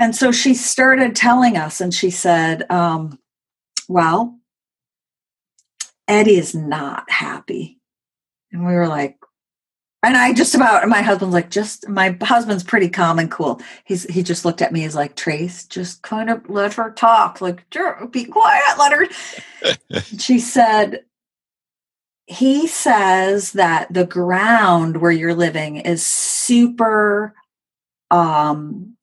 and 0.00 0.16
so 0.16 0.32
she 0.32 0.54
started 0.54 1.14
telling 1.14 1.58
us 1.58 1.78
and 1.78 1.92
she 1.92 2.08
said, 2.08 2.68
um, 2.70 3.18
well, 3.86 4.38
Eddie 6.08 6.38
is 6.38 6.54
not 6.54 7.10
happy. 7.10 7.79
And 8.52 8.66
we 8.66 8.72
were 8.72 8.88
like, 8.88 9.16
and 10.02 10.16
I 10.16 10.32
just 10.32 10.54
about 10.54 10.88
my 10.88 11.02
husband's 11.02 11.34
like, 11.34 11.50
just 11.50 11.88
my 11.88 12.16
husband's 12.22 12.64
pretty 12.64 12.88
calm 12.88 13.18
and 13.18 13.30
cool. 13.30 13.60
He's 13.84 14.04
he 14.04 14.22
just 14.22 14.44
looked 14.44 14.62
at 14.62 14.72
me. 14.72 14.80
He's 14.80 14.96
like, 14.96 15.14
Trace, 15.14 15.66
just 15.66 16.02
kind 16.02 16.30
of 16.30 16.48
let 16.48 16.74
her 16.74 16.90
talk. 16.90 17.40
Like, 17.40 17.68
be 18.10 18.24
quiet, 18.24 18.78
let 18.78 18.92
her. 18.92 20.00
she 20.18 20.38
said, 20.38 21.04
he 22.26 22.66
says 22.66 23.52
that 23.52 23.92
the 23.92 24.06
ground 24.06 24.96
where 24.98 25.12
you're 25.12 25.34
living 25.34 25.76
is 25.76 26.06
super 26.06 27.34
um, 28.10 28.96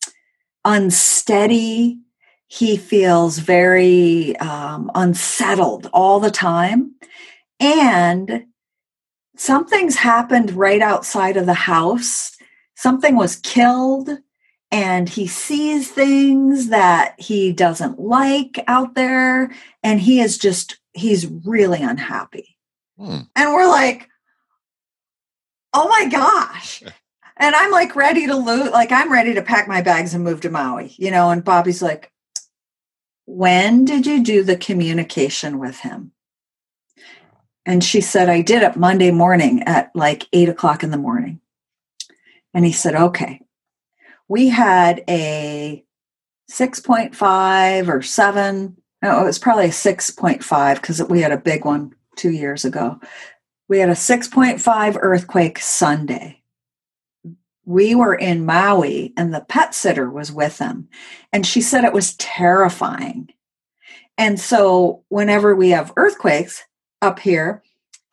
unsteady. 0.66 2.00
He 2.48 2.78
feels 2.78 3.38
very 3.38 4.36
um, 4.38 4.90
unsettled 4.96 5.90
all 5.94 6.20
the 6.20 6.32
time. 6.32 6.96
And 7.60 8.46
something's 9.38 9.96
happened 9.96 10.52
right 10.52 10.82
outside 10.82 11.38
of 11.38 11.46
the 11.46 11.54
house. 11.54 12.36
Something 12.76 13.16
was 13.16 13.38
killed, 13.38 14.10
and 14.72 15.08
he 15.08 15.28
sees 15.28 15.90
things 15.90 16.70
that 16.70 17.16
he 17.18 17.54
doesn't 17.54 18.00
like 18.00 18.64
out 18.68 18.96
there. 18.96 19.52
And 19.82 20.00
he 20.00 20.20
is 20.20 20.38
just, 20.38 20.80
he's 20.94 21.26
really 21.46 21.82
unhappy. 21.82 22.58
Hmm. 22.98 23.22
And 23.36 23.54
we're 23.54 23.68
like, 23.68 24.10
oh 25.74 25.88
my 25.88 26.10
gosh. 26.10 26.84
and 27.38 27.56
I'm 27.56 27.72
like 27.72 27.96
ready 27.96 28.28
to 28.28 28.36
lose, 28.36 28.72
like 28.72 28.92
I'm 28.92 29.12
ready 29.12 29.34
to 29.36 29.42
pack 29.42 29.68
my 29.68 29.82
bags 29.82 30.14
and 30.14 30.24
move 30.24 30.42
to 30.42 30.50
Maui, 30.50 30.94
you 30.98 31.12
know. 31.12 31.30
And 31.30 31.44
Bobby's 31.44 31.82
like, 31.82 32.12
when 33.26 33.86
did 33.86 34.06
you 34.06 34.24
do 34.24 34.44
the 34.44 34.58
communication 34.58 35.60
with 35.60 35.80
him? 35.80 36.12
And 37.68 37.84
she 37.84 38.00
said, 38.00 38.30
I 38.30 38.42
did 38.42 38.64
it 38.64 38.78
Monday 38.78 39.12
morning 39.12 39.62
at 39.64 39.92
like 39.94 40.30
eight 40.32 40.48
o'clock 40.48 40.84
in 40.84 40.90
the 40.90 40.98
morning. 40.98 41.42
And 42.54 42.66
he 42.66 42.72
said, 42.72 42.96
okay. 42.96 43.42
We 44.30 44.48
had 44.48 45.04
a 45.10 45.84
6.5 46.50 47.88
or 47.90 48.02
7. 48.02 48.78
No, 49.04 49.22
it 49.22 49.26
was 49.26 49.38
probably 49.38 49.66
a 49.66 49.70
6.5 49.70 50.76
because 50.76 51.04
we 51.04 51.22
had 51.22 51.34
a 51.34 51.38
big 51.38 51.66
one 51.66 51.94
two 52.16 52.32
years 52.32 52.64
ago. 52.64 53.02
We 53.68 53.80
had 53.80 53.90
a 53.90 53.94
6.5 53.94 54.98
earthquake 55.02 55.60
Sunday. 55.60 56.42
We 57.66 57.96
were 57.96 58.16
in 58.16 58.46
Maui 58.46 59.14
and 59.18 59.34
the 59.34 59.42
pet 59.42 59.76
sitter 59.76 60.10
was 60.10 60.32
with 60.32 60.58
them. 60.58 60.88
And 61.34 61.46
she 61.46 61.60
said 61.60 61.84
it 61.84 61.92
was 61.92 62.16
terrifying. 62.16 63.28
And 64.18 64.40
so, 64.40 65.04
whenever 65.10 65.54
we 65.54 65.70
have 65.72 65.94
earthquakes 65.98 66.64
up 67.02 67.20
here, 67.20 67.64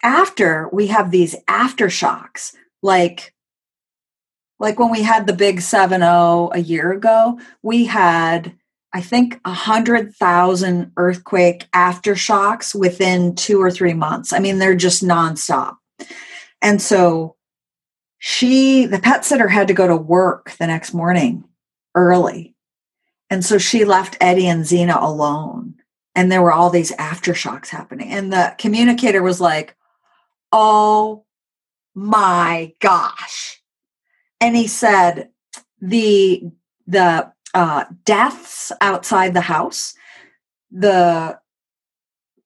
after 0.03 0.69
we 0.73 0.89
have 0.89 1.11
these 1.11 1.37
aftershocks, 1.49 2.55
like 2.83 3.33
like 4.61 4.79
when 4.79 4.91
we 4.91 5.03
had 5.03 5.27
the 5.27 5.33
big 5.33 5.59
7-0 5.59 6.55
a 6.55 6.61
year 6.61 6.93
ago, 6.93 7.41
we 7.63 7.87
had 7.87 8.55
I 8.93 9.01
think 9.01 9.41
a 9.45 9.53
hundred 9.53 10.15
thousand 10.15 10.93
earthquake 10.97 11.69
aftershocks 11.73 12.79
within 12.79 13.35
two 13.35 13.61
or 13.61 13.71
three 13.71 13.93
months. 13.93 14.33
I 14.33 14.39
mean, 14.39 14.59
they're 14.59 14.77
just 14.77 15.03
nonstop. 15.03 15.77
And 16.63 16.81
so 16.81 17.35
she, 18.19 18.87
the 18.87 19.01
pet 19.01 19.25
sitter, 19.25 19.49
had 19.49 19.67
to 19.67 19.75
go 19.75 19.89
to 19.89 19.97
work 19.97 20.53
the 20.53 20.69
next 20.69 20.95
morning 20.95 21.43
early. 21.97 22.55
And 23.31 23.45
so 23.45 23.59
she 23.59 23.85
left 23.85 24.17
Eddie 24.21 24.47
and 24.47 24.65
Xena 24.65 25.03
alone. 25.03 25.74
And 26.15 26.31
there 26.31 26.43
were 26.43 26.53
all 26.53 26.71
these 26.71 26.93
aftershocks 26.93 27.69
happening. 27.69 28.11
And 28.11 28.33
the 28.33 28.55
communicator 28.59 29.23
was 29.23 29.41
like, 29.41 29.77
Oh 30.53 31.25
my 31.95 32.73
gosh. 32.81 33.61
And 34.41 34.57
he 34.57 34.67
said, 34.67 35.31
the 35.81 36.43
the 36.87 37.33
uh, 37.55 37.85
deaths 38.05 38.73
outside 38.81 39.35
the 39.35 39.41
house. 39.41 39.95
The 40.71 41.39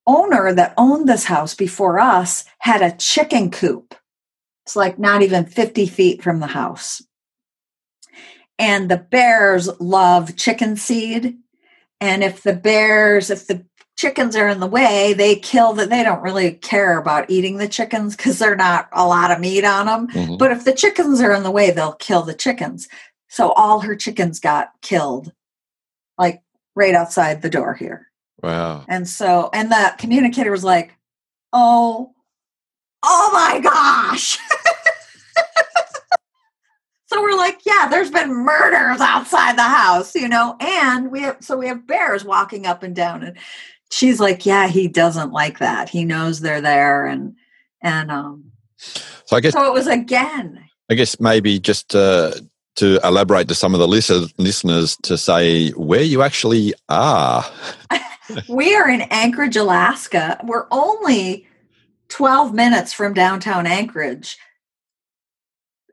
owner 0.06 0.52
that 0.52 0.74
owned 0.76 1.08
this 1.08 1.24
house 1.24 1.54
before 1.54 1.98
us 1.98 2.44
had 2.58 2.82
a 2.82 2.96
chicken 2.96 3.50
coop. 3.50 3.94
It's 4.64 4.76
like 4.76 4.98
not 4.98 5.22
even 5.22 5.46
50 5.46 5.86
feet 5.86 6.22
from 6.22 6.40
the 6.40 6.46
house. 6.46 7.02
And 8.58 8.90
the 8.90 8.96
bears 8.98 9.68
love 9.80 10.36
chicken 10.36 10.76
seed. 10.76 11.38
And 12.00 12.22
if 12.22 12.42
the 12.42 12.54
bears, 12.54 13.30
if 13.30 13.46
the 13.46 13.64
chickens 13.96 14.36
are 14.36 14.48
in 14.48 14.60
the 14.60 14.66
way, 14.66 15.12
they 15.12 15.34
kill 15.34 15.72
that. 15.74 15.90
They 15.90 16.04
don't 16.04 16.22
really 16.22 16.52
care 16.52 16.98
about 16.98 17.30
eating 17.30 17.56
the 17.56 17.68
chickens 17.68 18.16
because 18.16 18.38
they're 18.38 18.56
not 18.56 18.88
a 18.92 19.06
lot 19.06 19.32
of 19.32 19.40
meat 19.40 19.64
on 19.64 19.86
them. 19.86 20.08
Mm-hmm. 20.08 20.36
But 20.36 20.52
if 20.52 20.64
the 20.64 20.72
chickens 20.72 21.20
are 21.20 21.32
in 21.32 21.42
the 21.42 21.50
way, 21.50 21.72
they'll 21.72 21.94
kill 21.94 22.22
the 22.22 22.34
chickens. 22.34 22.88
So 23.28 23.50
all 23.52 23.80
her 23.80 23.96
chickens 23.96 24.38
got 24.40 24.70
killed, 24.82 25.32
like 26.16 26.42
right 26.76 26.94
outside 26.94 27.42
the 27.42 27.50
door 27.50 27.74
here. 27.74 28.06
Wow. 28.42 28.84
And 28.88 29.08
so, 29.08 29.50
and 29.52 29.70
the 29.70 29.94
communicator 29.98 30.52
was 30.52 30.64
like, 30.64 30.94
oh, 31.52 32.14
oh 33.02 33.30
my 33.32 33.60
gosh. 33.60 34.38
so 37.08 37.22
we're 37.22 37.36
like, 37.36 37.60
yeah, 37.64 37.88
there's 37.88 38.10
been 38.10 38.34
murders 38.34 39.00
outside 39.00 39.56
the 39.56 39.62
house, 39.62 40.14
you 40.14 40.28
know, 40.28 40.56
and 40.60 41.10
we 41.10 41.22
have, 41.22 41.38
so 41.40 41.56
we 41.56 41.66
have 41.66 41.86
bears 41.86 42.22
walking 42.22 42.66
up 42.66 42.82
and 42.82 42.94
down. 42.94 43.22
And 43.22 43.38
she's 43.90 44.20
like, 44.20 44.44
yeah, 44.44 44.68
he 44.68 44.88
doesn't 44.88 45.32
like 45.32 45.58
that. 45.58 45.88
He 45.88 46.04
knows 46.04 46.40
they're 46.40 46.60
there. 46.60 47.06
And, 47.06 47.34
and, 47.80 48.10
um, 48.10 48.52
So 48.76 49.36
I 49.36 49.40
guess 49.40 49.54
so 49.54 49.64
it 49.64 49.72
was 49.72 49.86
again, 49.86 50.62
I 50.90 50.94
guess 50.94 51.18
maybe 51.18 51.58
just 51.58 51.94
uh, 51.94 52.32
to 52.76 53.00
elaborate 53.02 53.48
to 53.48 53.54
some 53.54 53.74
of 53.74 53.80
the 53.80 53.88
listen- 53.88 54.28
listeners 54.36 54.96
to 55.04 55.16
say 55.16 55.70
where 55.70 56.02
you 56.02 56.22
actually 56.22 56.74
are. 56.90 57.44
we 58.50 58.74
are 58.74 58.88
in 58.88 59.02
Anchorage, 59.10 59.56
Alaska. 59.56 60.38
We're 60.44 60.66
only 60.70 61.46
12 62.08 62.52
minutes 62.52 62.92
from 62.92 63.14
downtown 63.14 63.66
Anchorage. 63.66 64.36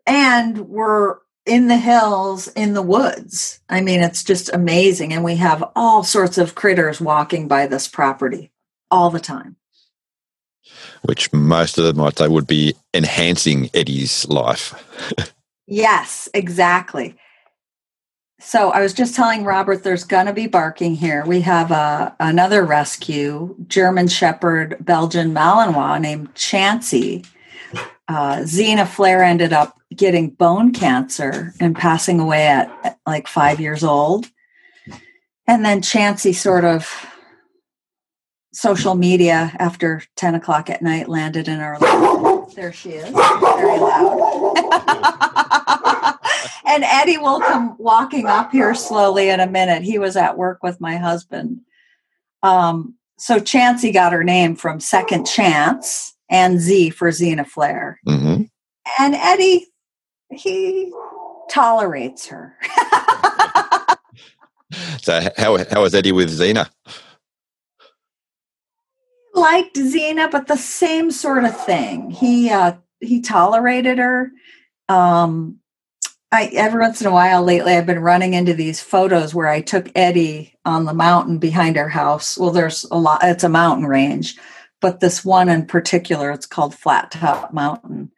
And 0.06 0.68
we're 0.70 1.18
in 1.46 1.68
the 1.68 1.78
hills, 1.78 2.48
in 2.50 2.74
the 2.74 2.82
woods. 2.82 3.60
I 3.70 3.82
mean, 3.82 4.02
it's 4.02 4.24
just 4.24 4.52
amazing. 4.54 5.14
And 5.14 5.24
we 5.24 5.36
have 5.36 5.64
all 5.76 6.04
sorts 6.04 6.38
of 6.38 6.56
critters 6.56 7.00
walking 7.00 7.48
by 7.48 7.68
this 7.68 7.88
property 7.88 8.52
all 8.90 9.10
the 9.10 9.20
time. 9.20 9.58
which 11.04 11.32
most 11.34 11.78
of 11.78 11.84
them 11.86 11.98
might 11.98 12.18
say 12.18 12.28
would 12.28 12.48
be 12.48 12.74
enhancing 12.94 13.70
Eddie's 13.74 14.28
life. 14.28 14.74
Yes, 15.68 16.30
exactly. 16.36 17.16
So 18.40 18.70
I 18.70 18.82
was 18.82 18.94
just 18.94 19.16
telling 19.16 19.44
Robert 19.46 19.84
there's 19.84 20.04
going 20.04 20.28
to 20.28 20.34
be 20.34 20.46
barking 20.46 20.94
here. 20.94 21.26
We 21.26 21.42
have 21.42 21.72
a, 21.72 22.16
another 22.20 22.64
rescue, 22.64 23.56
German 23.68 24.08
Shepherd 24.08 24.78
Belgian 24.80 25.34
Malinois 25.34 26.00
named 26.00 26.36
Chansey. 26.36 27.26
Uh, 28.08 28.38
Xena 28.38 28.88
Flair 28.88 29.24
ended 29.24 29.52
up 29.52 29.78
getting 29.96 30.30
bone 30.30 30.72
cancer 30.72 31.54
and 31.60 31.76
passing 31.76 32.20
away 32.20 32.48
at, 32.48 32.72
at 32.84 33.00
like 33.06 33.28
five 33.28 33.60
years 33.60 33.84
old. 33.84 34.28
And 35.48 35.66
then 35.66 35.82
Chansey 35.82 36.34
sort 36.34 36.66
of 36.66 36.90
social 38.54 38.96
media 38.96 39.54
after 39.60 40.02
10 40.16 40.36
o'clock 40.36 40.70
at 40.70 40.82
night 40.82 41.10
landed 41.10 41.48
in 41.48 41.60
our. 41.60 41.78
There 42.56 42.72
she 42.72 42.92
is, 42.92 43.10
very 43.10 43.80
loud. 43.80 44.56
and 46.66 46.84
Eddie 46.84 47.18
will 47.18 47.42
come 47.42 47.76
walking 47.78 48.28
up 48.28 48.52
here 48.52 48.74
slowly 48.74 49.30
in 49.30 49.40
a 49.40 49.48
minute. 49.48 49.84
He 49.84 50.00
was 50.00 50.16
at 50.16 50.38
work 50.38 50.64
with 50.64 50.80
my 50.80 50.98
husband. 50.98 51.62
Um, 52.44 52.96
so 53.18 53.40
Chansey 53.40 53.94
got 53.94 54.14
her 54.14 54.24
name 54.24 54.56
from 54.56 54.80
Second 54.80 55.26
Chance 55.26 56.15
and 56.30 56.60
Z 56.60 56.92
for 56.92 57.10
Xena 57.10 57.46
Flair. 57.46 58.00
hmm 58.06 58.44
And 59.00 59.16
Eddie, 59.16 59.68
he 60.32 60.92
tolerates 61.50 62.28
her. 62.28 62.58
So 65.02 65.22
how 65.38 65.58
how 65.70 65.86
is 65.86 65.96
Eddie 65.96 66.12
with 66.12 66.30
Xena? 66.30 66.70
liked 69.36 69.76
Xena, 69.76 70.32
but 70.32 70.48
the 70.48 70.58
same 70.58 71.12
sort 71.12 71.44
of 71.44 71.66
thing. 71.66 72.10
He 72.10 72.50
uh, 72.50 72.74
he 73.00 73.22
tolerated 73.22 73.98
her. 74.00 74.32
Um, 74.90 75.60
I 76.32 76.46
every 76.54 76.82
once 76.82 77.02
in 77.02 77.08
a 77.08 77.12
while 77.12 77.44
lately, 77.44 77.74
I've 77.74 77.86
been 77.86 78.00
running 78.00 78.34
into 78.34 78.54
these 78.54 78.82
photos 78.82 79.36
where 79.36 79.48
I 79.48 79.62
took 79.62 79.90
Eddie 79.96 80.56
on 80.66 80.86
the 80.86 80.94
mountain 80.94 81.38
behind 81.38 81.78
our 81.78 81.90
house. 81.90 82.38
Well, 82.38 82.52
there's 82.52 82.86
a 82.92 82.98
lot. 82.98 83.22
It's 83.24 83.44
a 83.44 83.50
mountain 83.50 83.86
range, 83.86 84.38
but 84.86 85.00
this 85.00 85.26
one 85.26 85.50
in 85.50 85.66
particular, 85.66 86.30
it's 86.30 86.46
called 86.46 86.76
Flat 86.76 87.10
Top 87.10 87.52
Mountain. 87.52 88.12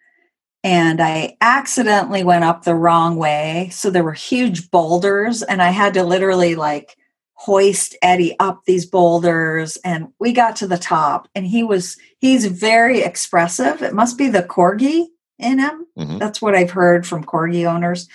And 0.66 1.00
I 1.00 1.38
accidentally 1.40 2.26
went 2.26 2.44
up 2.44 2.66
the 2.66 2.76
wrong 2.76 3.16
way. 3.16 3.70
So 3.72 3.90
there 3.90 4.04
were 4.04 4.12
huge 4.12 4.70
boulders, 4.70 5.44
and 5.44 5.62
I 5.62 5.70
had 5.70 5.94
to 5.94 6.04
literally 6.04 6.56
like 6.56 6.98
hoist 7.36 7.96
Eddie 8.02 8.36
up 8.42 8.64
these 8.66 8.86
boulders 8.86 9.78
and 9.86 10.10
we 10.20 10.34
got 10.34 10.58
to 10.58 10.68
the 10.68 10.78
top 10.78 11.30
and 11.36 11.46
he 11.46 11.64
was 11.64 11.96
he's 12.18 12.48
very 12.48 13.02
expressive. 13.02 13.82
It 13.82 13.94
must 13.94 14.18
be 14.18 14.28
the 14.28 14.42
corgi 14.42 15.06
in 15.38 15.60
him. 15.60 15.86
Mhm. 15.98 16.20
That's 16.20 16.42
what 16.42 16.56
I've 16.56 16.72
heard 16.72 17.06
from 17.06 17.24
corgi 17.24 17.66
owners. 17.66 18.10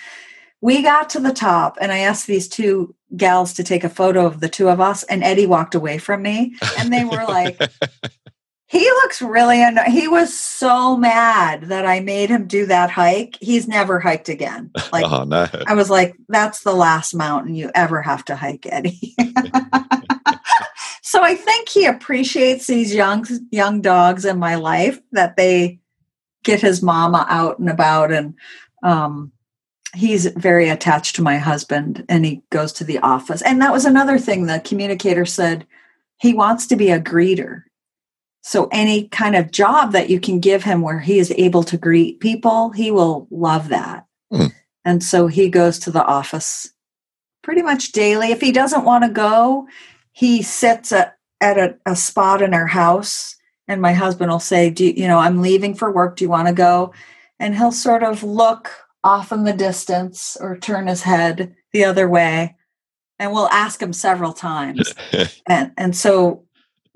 We 0.61 0.83
got 0.83 1.09
to 1.11 1.21
the 1.21 1.31
top 1.31 1.77
and 1.79 1.89
I 1.91 1.99
asked 1.99 2.27
these 2.27 2.49
two 2.49 2.93
gals 3.15 3.53
to 3.53 3.63
take 3.63 3.85
a 3.85 3.89
photo 3.89 4.25
of 4.25 4.41
the 4.41 4.49
two 4.49 4.67
of 4.67 4.81
us 4.81 5.03
and 5.03 5.23
Eddie 5.23 5.47
walked 5.47 5.73
away 5.73 5.97
from 5.97 6.21
me 6.21 6.55
and 6.77 6.91
they 6.91 7.05
were 7.05 7.23
like 7.23 7.57
he 8.73 8.79
looks 8.79 9.21
really 9.21 9.61
anno- 9.61 9.83
he 9.83 10.07
was 10.07 10.35
so 10.35 10.97
mad 10.97 11.65
that 11.65 11.85
I 11.85 11.99
made 11.99 12.31
him 12.31 12.47
do 12.47 12.65
that 12.65 12.89
hike. 12.89 13.37
He's 13.39 13.67
never 13.67 13.99
hiked 13.99 14.29
again. 14.29 14.71
Like 14.91 15.05
oh 15.05 15.23
no. 15.23 15.47
I 15.67 15.73
was 15.73 15.89
like, 15.89 16.15
that's 16.27 16.61
the 16.63 16.73
last 16.73 17.13
mountain 17.13 17.55
you 17.55 17.71
ever 17.73 18.01
have 18.01 18.25
to 18.25 18.35
hike, 18.35 18.65
Eddie. 18.67 19.15
so 21.01 21.23
I 21.23 21.35
think 21.35 21.69
he 21.69 21.85
appreciates 21.85 22.67
these 22.67 22.93
young 22.93 23.25
young 23.51 23.81
dogs 23.81 24.25
in 24.25 24.39
my 24.39 24.55
life 24.55 24.99
that 25.11 25.35
they 25.35 25.79
get 26.43 26.61
his 26.61 26.81
mama 26.81 27.25
out 27.29 27.59
and 27.59 27.69
about 27.69 28.11
and 28.11 28.35
um 28.83 29.31
he's 29.95 30.25
very 30.25 30.69
attached 30.69 31.15
to 31.15 31.21
my 31.21 31.37
husband 31.37 32.05
and 32.09 32.25
he 32.25 32.41
goes 32.49 32.73
to 32.73 32.83
the 32.83 32.99
office. 32.99 33.43
And 33.43 33.61
that 33.61 33.71
was 33.71 33.85
another 33.85 34.17
thing 34.17 34.45
the 34.45 34.59
communicator 34.59 35.25
said 35.25 35.65
he 36.17 36.33
wants 36.33 36.67
to 36.67 36.75
be 36.75 36.89
a 36.89 36.99
greeter. 36.99 37.63
So 38.43 38.67
any 38.71 39.07
kind 39.07 39.35
of 39.35 39.51
job 39.51 39.93
that 39.93 40.09
you 40.09 40.19
can 40.19 40.41
give 40.41 40.63
him 40.63 40.81
where 40.81 40.99
he 40.99 41.17
is 41.17 41.33
able 41.37 41.63
to 41.63 41.77
greet 41.77 42.19
people, 42.19 42.71
he 42.71 42.91
will 42.91 43.25
love 43.31 43.69
that. 43.69 44.05
Hmm. 44.31 44.47
And 44.83 45.01
so 45.01 45.27
he 45.27 45.49
goes 45.49 45.79
to 45.79 45.91
the 45.91 46.03
office 46.03 46.69
pretty 47.41 47.61
much 47.61 47.93
daily. 47.93 48.31
If 48.31 48.41
he 48.41 48.51
doesn't 48.51 48.83
want 48.83 49.05
to 49.05 49.09
go, 49.09 49.67
he 50.11 50.41
sits 50.41 50.91
at, 50.91 51.17
at 51.39 51.57
a, 51.57 51.77
a 51.85 51.95
spot 51.95 52.41
in 52.41 52.53
our 52.53 52.67
house 52.67 53.37
and 53.69 53.81
my 53.81 53.93
husband 53.93 54.29
will 54.29 54.39
say, 54.39 54.69
Do 54.69 54.85
you, 54.85 54.93
you 54.93 55.07
know, 55.07 55.19
I'm 55.19 55.41
leaving 55.41 55.73
for 55.73 55.89
work. 55.89 56.17
Do 56.17 56.25
you 56.25 56.29
want 56.29 56.49
to 56.49 56.53
go? 56.53 56.93
And 57.39 57.55
he'll 57.55 57.71
sort 57.71 58.03
of 58.03 58.23
look 58.23 58.71
off 59.05 59.31
in 59.31 59.45
the 59.45 59.53
distance 59.53 60.37
or 60.39 60.57
turn 60.57 60.87
his 60.87 61.03
head 61.03 61.55
the 61.71 61.85
other 61.85 62.09
way. 62.09 62.57
And 63.19 63.31
we'll 63.31 63.47
ask 63.47 63.81
him 63.81 63.93
several 63.93 64.33
times. 64.33 64.93
and 65.47 65.71
and 65.77 65.95
so 65.95 66.43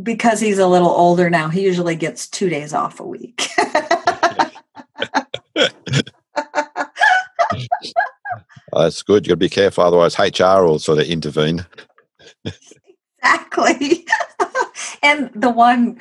because 0.02 0.40
he's 0.40 0.60
a 0.60 0.68
little 0.68 0.90
older 0.90 1.30
now, 1.30 1.50
he 1.50 1.62
usually 1.62 1.96
gets 1.96 2.28
two 2.28 2.50
days 2.50 2.74
off 2.74 3.00
a 3.00 3.06
week. 3.06 3.50
Oh, 8.74 8.84
that's 8.84 9.02
good. 9.02 9.26
You 9.26 9.32
got 9.32 9.34
to 9.34 9.38
be 9.38 9.50
careful, 9.50 9.84
otherwise 9.84 10.20
HR 10.20 10.62
will 10.64 10.78
sort 10.78 11.00
of 11.00 11.06
intervene. 11.06 11.66
exactly. 13.24 14.06
and 15.04 15.32
the 15.34 15.50
one 15.50 15.98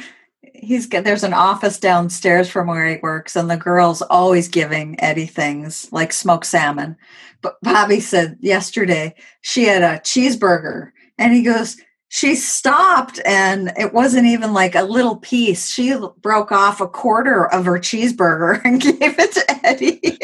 he's 0.52 0.86
got 0.86 1.04
there's 1.04 1.24
an 1.24 1.32
office 1.32 1.78
downstairs 1.78 2.50
from 2.50 2.66
where 2.66 2.86
he 2.86 2.96
works, 3.02 3.36
and 3.36 3.48
the 3.48 3.56
girl's 3.56 4.02
always 4.02 4.48
giving 4.48 5.00
Eddie 5.00 5.26
things 5.26 5.90
like 5.92 6.12
smoked 6.12 6.46
salmon. 6.46 6.96
But 7.40 7.56
Bobby 7.62 8.00
said 8.00 8.36
yesterday 8.40 9.14
she 9.42 9.64
had 9.64 9.82
a 9.82 10.00
cheeseburger, 10.00 10.90
and 11.18 11.32
he 11.32 11.42
goes, 11.42 11.76
she 12.08 12.34
stopped 12.34 13.20
and 13.24 13.72
it 13.76 13.92
wasn't 13.92 14.26
even 14.26 14.52
like 14.52 14.74
a 14.74 14.82
little 14.82 15.16
piece. 15.16 15.68
She 15.68 15.94
broke 16.20 16.52
off 16.52 16.80
a 16.80 16.88
quarter 16.88 17.46
of 17.46 17.64
her 17.64 17.78
cheeseburger 17.78 18.60
and 18.64 18.80
gave 18.80 19.18
it 19.18 19.32
to 19.32 19.66
Eddie. 19.66 20.18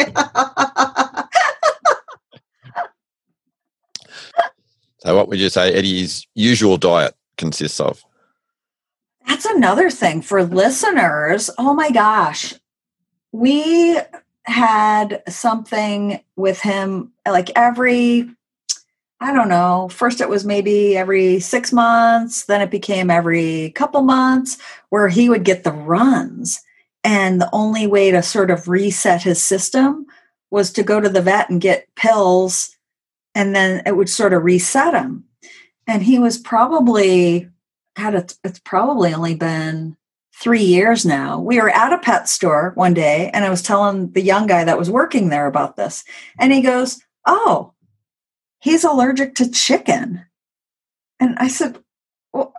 So, 5.04 5.16
what 5.16 5.26
would 5.28 5.40
you 5.40 5.48
say 5.48 5.72
Eddie's 5.72 6.28
usual 6.34 6.76
diet 6.76 7.16
consists 7.36 7.80
of? 7.80 8.04
That's 9.26 9.46
another 9.46 9.90
thing 9.90 10.22
for 10.22 10.44
listeners. 10.44 11.50
Oh 11.58 11.74
my 11.74 11.90
gosh. 11.90 12.54
We 13.32 13.98
had 14.44 15.22
something 15.28 16.20
with 16.36 16.60
him 16.60 17.12
like 17.26 17.50
every, 17.56 18.30
I 19.22 19.32
don't 19.32 19.48
know, 19.48 19.88
first 19.88 20.20
it 20.20 20.28
was 20.28 20.44
maybe 20.44 20.96
every 20.96 21.38
six 21.38 21.72
months, 21.72 22.46
then 22.46 22.60
it 22.60 22.72
became 22.72 23.08
every 23.08 23.70
couple 23.70 24.02
months 24.02 24.58
where 24.88 25.08
he 25.08 25.28
would 25.28 25.44
get 25.44 25.62
the 25.62 25.70
runs. 25.70 26.60
And 27.04 27.40
the 27.40 27.48
only 27.52 27.86
way 27.86 28.10
to 28.10 28.20
sort 28.20 28.50
of 28.50 28.66
reset 28.66 29.22
his 29.22 29.40
system 29.40 30.06
was 30.50 30.72
to 30.72 30.82
go 30.82 31.00
to 31.00 31.08
the 31.08 31.22
vet 31.22 31.50
and 31.50 31.60
get 31.60 31.86
pills, 31.94 32.76
and 33.34 33.54
then 33.54 33.82
it 33.86 33.96
would 33.96 34.08
sort 34.08 34.32
of 34.32 34.42
reset 34.42 34.92
him. 34.92 35.24
And 35.86 36.02
he 36.02 36.18
was 36.18 36.36
probably 36.36 37.48
God, 37.96 38.14
it's, 38.14 38.38
it's 38.42 38.58
probably 38.58 39.14
only 39.14 39.36
been 39.36 39.96
three 40.34 40.64
years 40.64 41.06
now. 41.06 41.38
We 41.38 41.60
were 41.60 41.70
at 41.70 41.92
a 41.92 41.98
pet 41.98 42.28
store 42.28 42.72
one 42.74 42.94
day, 42.94 43.30
and 43.32 43.44
I 43.44 43.50
was 43.50 43.62
telling 43.62 44.10
the 44.12 44.22
young 44.22 44.48
guy 44.48 44.64
that 44.64 44.78
was 44.78 44.90
working 44.90 45.28
there 45.28 45.46
about 45.46 45.76
this. 45.76 46.02
And 46.40 46.52
he 46.52 46.60
goes, 46.60 47.00
Oh, 47.24 47.72
he's 48.62 48.84
allergic 48.84 49.34
to 49.34 49.50
chicken. 49.50 50.24
And 51.20 51.36
I 51.38 51.48
said, 51.48 51.78
Well, 52.32 52.54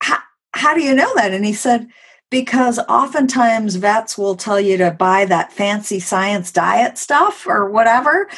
how 0.00 0.74
do 0.74 0.82
you 0.82 0.94
know 0.94 1.12
that? 1.16 1.32
And 1.32 1.44
he 1.44 1.52
said, 1.52 1.88
because 2.30 2.78
oftentimes 2.88 3.76
vets 3.76 4.16
will 4.16 4.34
tell 4.34 4.60
you 4.60 4.76
to 4.78 4.90
buy 4.90 5.24
that 5.24 5.52
fancy 5.52 6.00
science 6.00 6.50
diet 6.50 6.98
stuff 6.98 7.46
or 7.46 7.70
whatever. 7.70 8.28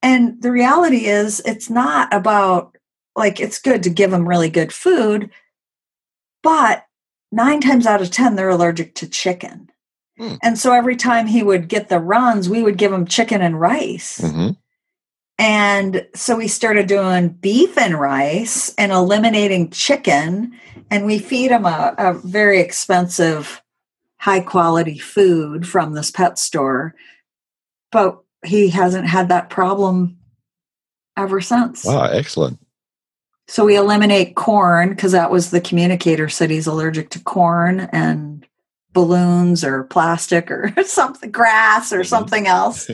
And 0.00 0.40
the 0.40 0.50
reality 0.50 1.06
is, 1.06 1.42
it's 1.44 1.68
not 1.68 2.12
about 2.14 2.76
like 3.14 3.40
it's 3.40 3.58
good 3.58 3.82
to 3.82 3.90
give 3.90 4.10
them 4.10 4.28
really 4.28 4.48
good 4.48 4.72
food, 4.72 5.30
but 6.42 6.86
nine 7.30 7.60
times 7.60 7.86
out 7.86 8.00
of 8.00 8.10
10, 8.10 8.36
they're 8.36 8.48
allergic 8.48 8.94
to 8.96 9.08
chicken. 9.08 9.70
Hmm. 10.18 10.34
And 10.42 10.58
so 10.58 10.72
every 10.72 10.96
time 10.96 11.26
he 11.26 11.42
would 11.42 11.68
get 11.68 11.88
the 11.88 11.98
runs, 11.98 12.48
we 12.48 12.62
would 12.62 12.78
give 12.78 12.92
him 12.92 13.06
chicken 13.06 13.42
and 13.42 13.60
rice. 13.60 14.18
Mm-hmm. 14.18 14.50
And 15.42 16.06
so 16.14 16.36
we 16.36 16.46
started 16.46 16.86
doing 16.86 17.30
beef 17.30 17.76
and 17.76 17.98
rice 17.98 18.72
and 18.76 18.92
eliminating 18.92 19.70
chicken. 19.70 20.56
And 20.88 21.04
we 21.04 21.18
feed 21.18 21.50
him 21.50 21.66
a, 21.66 21.96
a 21.98 22.12
very 22.12 22.60
expensive, 22.60 23.60
high 24.18 24.38
quality 24.38 25.00
food 25.00 25.66
from 25.66 25.94
this 25.94 26.12
pet 26.12 26.38
store. 26.38 26.94
But 27.90 28.20
he 28.44 28.68
hasn't 28.68 29.08
had 29.08 29.30
that 29.30 29.50
problem 29.50 30.18
ever 31.16 31.40
since. 31.40 31.84
Wow, 31.84 32.04
excellent. 32.04 32.60
So 33.48 33.64
we 33.64 33.76
eliminate 33.76 34.36
corn 34.36 34.90
because 34.90 35.10
that 35.10 35.32
was 35.32 35.50
the 35.50 35.60
communicator 35.60 36.28
said 36.28 36.50
he's 36.50 36.68
allergic 36.68 37.10
to 37.10 37.18
corn 37.18 37.80
and 37.92 38.46
balloons 38.92 39.64
or 39.64 39.82
plastic 39.82 40.52
or 40.52 40.72
something, 40.84 41.32
grass 41.32 41.92
or 41.92 41.98
mm-hmm. 41.98 42.06
something 42.06 42.46
else. 42.46 42.88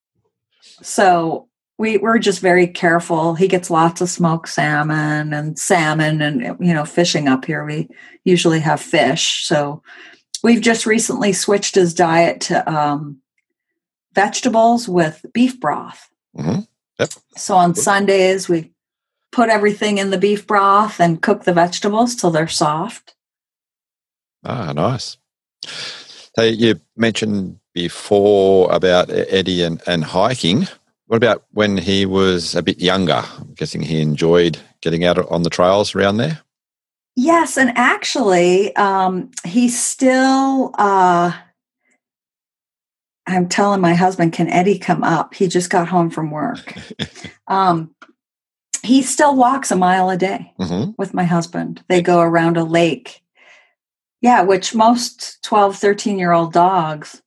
so 0.82 1.45
we 1.78 1.98
we're 1.98 2.18
just 2.18 2.40
very 2.40 2.66
careful. 2.66 3.34
He 3.34 3.48
gets 3.48 3.70
lots 3.70 4.00
of 4.00 4.08
smoked 4.08 4.48
salmon 4.48 5.32
and 5.32 5.58
salmon 5.58 6.22
and 6.22 6.42
you 6.60 6.72
know 6.72 6.84
fishing 6.84 7.28
up 7.28 7.44
here. 7.44 7.64
We 7.64 7.88
usually 8.24 8.60
have 8.60 8.80
fish, 8.80 9.46
so 9.46 9.82
we've 10.42 10.62
just 10.62 10.86
recently 10.86 11.32
switched 11.32 11.74
his 11.74 11.92
diet 11.92 12.40
to 12.42 12.70
um, 12.72 13.20
vegetables 14.14 14.88
with 14.88 15.24
beef 15.32 15.60
broth. 15.60 16.08
Mm-hmm. 16.36 16.60
Yep. 16.98 17.10
So 17.36 17.56
on 17.56 17.74
Sundays 17.74 18.48
we 18.48 18.72
put 19.32 19.50
everything 19.50 19.98
in 19.98 20.10
the 20.10 20.18
beef 20.18 20.46
broth 20.46 20.98
and 20.98 21.20
cook 21.20 21.44
the 21.44 21.52
vegetables 21.52 22.16
till 22.16 22.30
they're 22.30 22.48
soft. 22.48 23.14
Ah, 24.44 24.72
nice. 24.72 25.18
So 26.36 26.42
you 26.42 26.80
mentioned 26.96 27.58
before 27.74 28.72
about 28.72 29.10
Eddie 29.10 29.62
and, 29.62 29.82
and 29.86 30.04
hiking. 30.04 30.68
What 31.06 31.16
about 31.16 31.44
when 31.52 31.76
he 31.76 32.04
was 32.04 32.54
a 32.54 32.62
bit 32.62 32.80
younger? 32.80 33.22
I'm 33.38 33.54
guessing 33.54 33.82
he 33.82 34.00
enjoyed 34.00 34.58
getting 34.80 35.04
out 35.04 35.18
on 35.30 35.42
the 35.42 35.50
trails 35.50 35.94
around 35.94 36.16
there. 36.16 36.40
Yes, 37.14 37.56
and 37.56 37.72
actually, 37.76 38.74
um, 38.76 39.30
he's 39.44 39.80
still. 39.80 40.74
Uh, 40.78 41.32
I'm 43.26 43.48
telling 43.48 43.80
my 43.80 43.94
husband, 43.94 44.32
can 44.32 44.48
Eddie 44.48 44.78
come 44.78 45.02
up? 45.02 45.34
He 45.34 45.48
just 45.48 45.70
got 45.70 45.88
home 45.88 46.10
from 46.10 46.30
work. 46.30 46.74
um, 47.48 47.94
he 48.82 49.02
still 49.02 49.34
walks 49.34 49.70
a 49.70 49.76
mile 49.76 50.10
a 50.10 50.16
day 50.16 50.52
mm-hmm. 50.60 50.92
with 50.96 51.14
my 51.14 51.24
husband. 51.24 51.82
They 51.88 52.02
go 52.02 52.20
around 52.20 52.56
a 52.56 52.64
lake. 52.64 53.22
Yeah, 54.20 54.42
which 54.42 54.74
most 54.74 55.42
12, 55.42 55.76
13 55.76 56.18
year 56.18 56.32
old 56.32 56.52
dogs, 56.52 57.20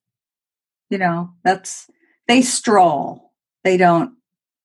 you 0.89 0.97
know, 0.97 1.31
that's, 1.43 1.89
they 2.27 2.41
stroll 2.41 3.28
they 3.63 3.77
don't 3.77 4.13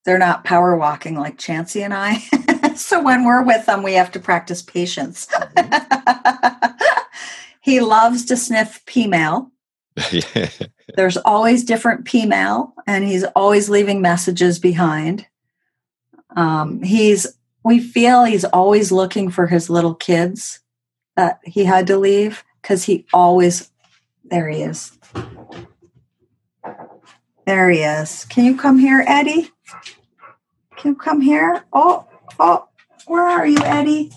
they're 0.04 0.18
not 0.18 0.44
power 0.44 0.76
walking 0.76 1.16
like 1.16 1.38
Chansey 1.38 1.82
and 1.82 1.94
I. 1.94 2.74
so 2.76 3.02
when 3.02 3.24
we're 3.24 3.42
with 3.42 3.64
them, 3.66 3.82
we 3.82 3.94
have 3.94 4.12
to 4.12 4.20
practice 4.20 4.60
patience. 4.60 5.26
Mm-hmm. 5.26 6.66
he 7.60 7.80
loves 7.80 8.24
to 8.26 8.36
sniff 8.36 8.84
P 8.86 9.06
mail. 9.06 9.50
There's 10.96 11.16
always 11.18 11.64
different 11.64 12.04
P 12.04 12.26
mail, 12.26 12.74
and 12.86 13.04
he's 13.04 13.24
always 13.24 13.70
leaving 13.70 14.02
messages 14.02 14.58
behind. 14.58 15.26
Um, 16.36 16.82
he's 16.82 17.26
we 17.64 17.80
feel 17.80 18.24
he's 18.24 18.44
always 18.44 18.92
looking 18.92 19.30
for 19.30 19.46
his 19.46 19.70
little 19.70 19.94
kids 19.94 20.60
that 21.16 21.40
he 21.44 21.64
had 21.64 21.86
to 21.86 21.96
leave 21.96 22.44
because 22.60 22.84
he 22.84 23.06
always 23.12 23.70
there 24.24 24.48
he 24.48 24.62
is 24.62 24.98
there 27.46 27.70
he 27.70 27.80
is. 27.80 28.24
Can 28.26 28.44
you 28.44 28.56
come 28.56 28.78
here, 28.78 29.04
Eddie? 29.06 29.50
Can 30.76 30.92
you 30.92 30.96
come 30.96 31.20
here? 31.20 31.64
Oh, 31.72 32.06
oh, 32.38 32.68
where 33.06 33.26
are 33.26 33.46
you, 33.46 33.58
Eddie? 33.58 34.10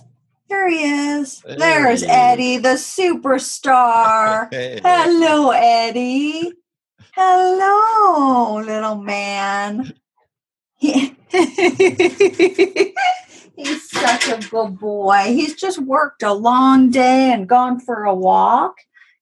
There 0.50 0.70
he 0.70 0.84
is. 0.84 1.42
Hey. 1.46 1.56
There's 1.58 2.04
Eddie, 2.04 2.58
the 2.58 2.76
superstar. 2.76 4.48
Hey. 4.54 4.80
Hello, 4.84 5.52
Eddie. 5.52 6.54
Hello, 7.14 8.62
little 8.64 8.98
man. 8.98 9.94
He, 10.78 11.16
he's 13.58 13.90
such 13.90 14.30
a 14.30 14.40
good 14.50 14.80
boy. 14.80 15.24
He's 15.26 15.56
just 15.56 15.80
worked 15.80 16.24
a 16.24 16.34
long 16.34 16.92
day 16.92 17.34
and 17.34 17.50
gone 17.50 17.80
for 17.80 18.06
a 18.06 18.14
walk. 18.14 18.76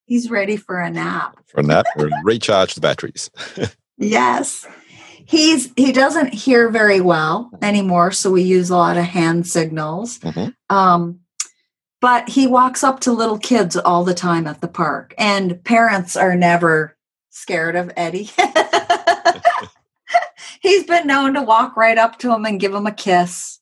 He's 0.05 0.29
ready 0.29 0.57
for 0.57 0.79
a 0.79 0.91
nap. 0.91 1.39
For 1.47 1.61
a 1.61 1.63
nap 1.63 1.85
or 1.97 2.09
recharge 2.23 2.75
the 2.75 2.81
batteries. 2.81 3.31
Yes. 3.97 4.67
He's 5.25 5.71
he 5.75 5.91
doesn't 5.91 6.33
hear 6.33 6.69
very 6.69 7.01
well 7.01 7.49
anymore, 7.61 8.11
so 8.11 8.29
we 8.29 8.43
use 8.43 8.69
a 8.69 8.77
lot 8.77 8.97
of 8.97 9.05
hand 9.05 9.47
signals. 9.47 10.19
Mm-hmm. 10.19 10.75
Um, 10.75 11.21
but 11.99 12.29
he 12.29 12.45
walks 12.45 12.83
up 12.83 12.99
to 13.01 13.11
little 13.11 13.39
kids 13.39 13.75
all 13.75 14.03
the 14.03 14.13
time 14.13 14.45
at 14.45 14.61
the 14.61 14.67
park, 14.67 15.15
and 15.17 15.63
parents 15.63 16.15
are 16.15 16.35
never 16.35 16.95
scared 17.31 17.75
of 17.75 17.91
Eddie. 17.97 18.29
He's 20.61 20.83
been 20.83 21.07
known 21.07 21.33
to 21.33 21.41
walk 21.41 21.75
right 21.75 21.97
up 21.97 22.19
to 22.19 22.31
him 22.31 22.45
and 22.45 22.59
give 22.59 22.73
him 22.73 22.85
a 22.85 22.91
kiss. 22.91 23.59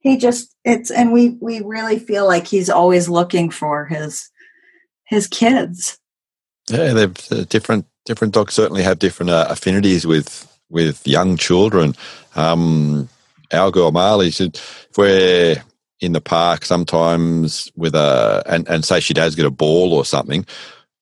He 0.00 0.16
just 0.16 0.56
it's 0.64 0.90
and 0.90 1.12
we 1.12 1.38
we 1.40 1.60
really 1.60 2.00
feel 2.00 2.26
like 2.26 2.48
he's 2.48 2.68
always 2.68 3.08
looking 3.08 3.50
for 3.50 3.86
his 3.86 4.28
his 5.04 5.28
kids. 5.28 6.00
Yeah, 6.68 6.92
they're, 6.92 7.06
they're 7.06 7.44
different 7.44 7.86
different 8.04 8.34
dogs 8.34 8.54
certainly 8.54 8.82
have 8.82 8.98
different 8.98 9.30
uh, 9.30 9.46
affinities 9.48 10.06
with 10.06 10.48
with 10.70 11.06
young 11.06 11.36
children. 11.36 11.94
Um, 12.34 13.08
our 13.52 13.70
girl 13.70 13.92
Marley 13.92 14.30
said, 14.30 14.56
if 14.56 14.96
we're 14.96 15.62
in 16.00 16.12
the 16.12 16.20
park 16.20 16.64
sometimes 16.64 17.70
with 17.76 17.94
a 17.94 18.42
and, 18.46 18.66
and 18.68 18.84
say 18.84 19.00
she 19.00 19.14
does 19.14 19.34
get 19.34 19.46
a 19.46 19.50
ball 19.50 19.92
or 19.92 20.04
something, 20.04 20.46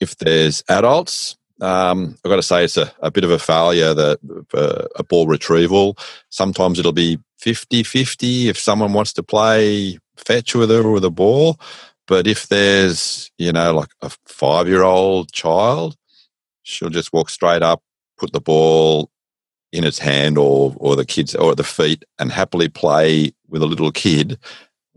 if 0.01 0.17
there's 0.17 0.63
adults, 0.69 1.37
um, 1.61 2.17
I've 2.25 2.31
got 2.31 2.37
to 2.37 2.43
say 2.43 2.65
it's 2.65 2.77
a, 2.77 2.93
a 3.01 3.11
bit 3.11 3.25
of 3.25 3.31
a 3.31 3.39
failure 3.39 3.95
that 3.95 4.19
uh, 4.55 4.87
a 4.97 5.05
ball 5.05 5.27
retrieval. 5.27 5.97
Sometimes 6.31 6.79
it'll 6.79 6.93
be 6.93 7.19
50 7.39 7.83
50 7.83 8.49
if 8.49 8.59
someone 8.59 8.93
wants 8.93 9.13
to 9.15 9.23
play 9.23 9.99
fetch 10.17 10.55
with 10.55 10.71
her 10.71 10.91
with 10.91 11.05
a 11.05 11.11
ball. 11.11 11.59
But 12.07 12.27
if 12.27 12.49
there's, 12.49 13.31
you 13.39 13.53
know, 13.53 13.73
like 13.73 13.91
a 14.03 14.11
five 14.27 14.69
year 14.69 14.83
old 14.83 15.33
child, 15.33 15.97
she'll 16.70 16.90
just 16.90 17.12
walk 17.12 17.30
straight 17.30 17.62
up, 17.62 17.83
put 18.18 18.33
the 18.33 18.40
ball 18.40 19.11
in 19.72 19.85
its 19.85 19.98
hand 19.98 20.37
or 20.38 20.74
or 20.78 20.96
the 20.96 21.04
kids 21.04 21.35
or 21.35 21.52
at 21.52 21.56
the 21.56 21.64
feet 21.64 22.04
and 22.18 22.33
happily 22.33 22.68
play 22.68 23.33
with 23.48 23.62
a 23.62 23.66
little 23.66 23.92
kid 23.92 24.38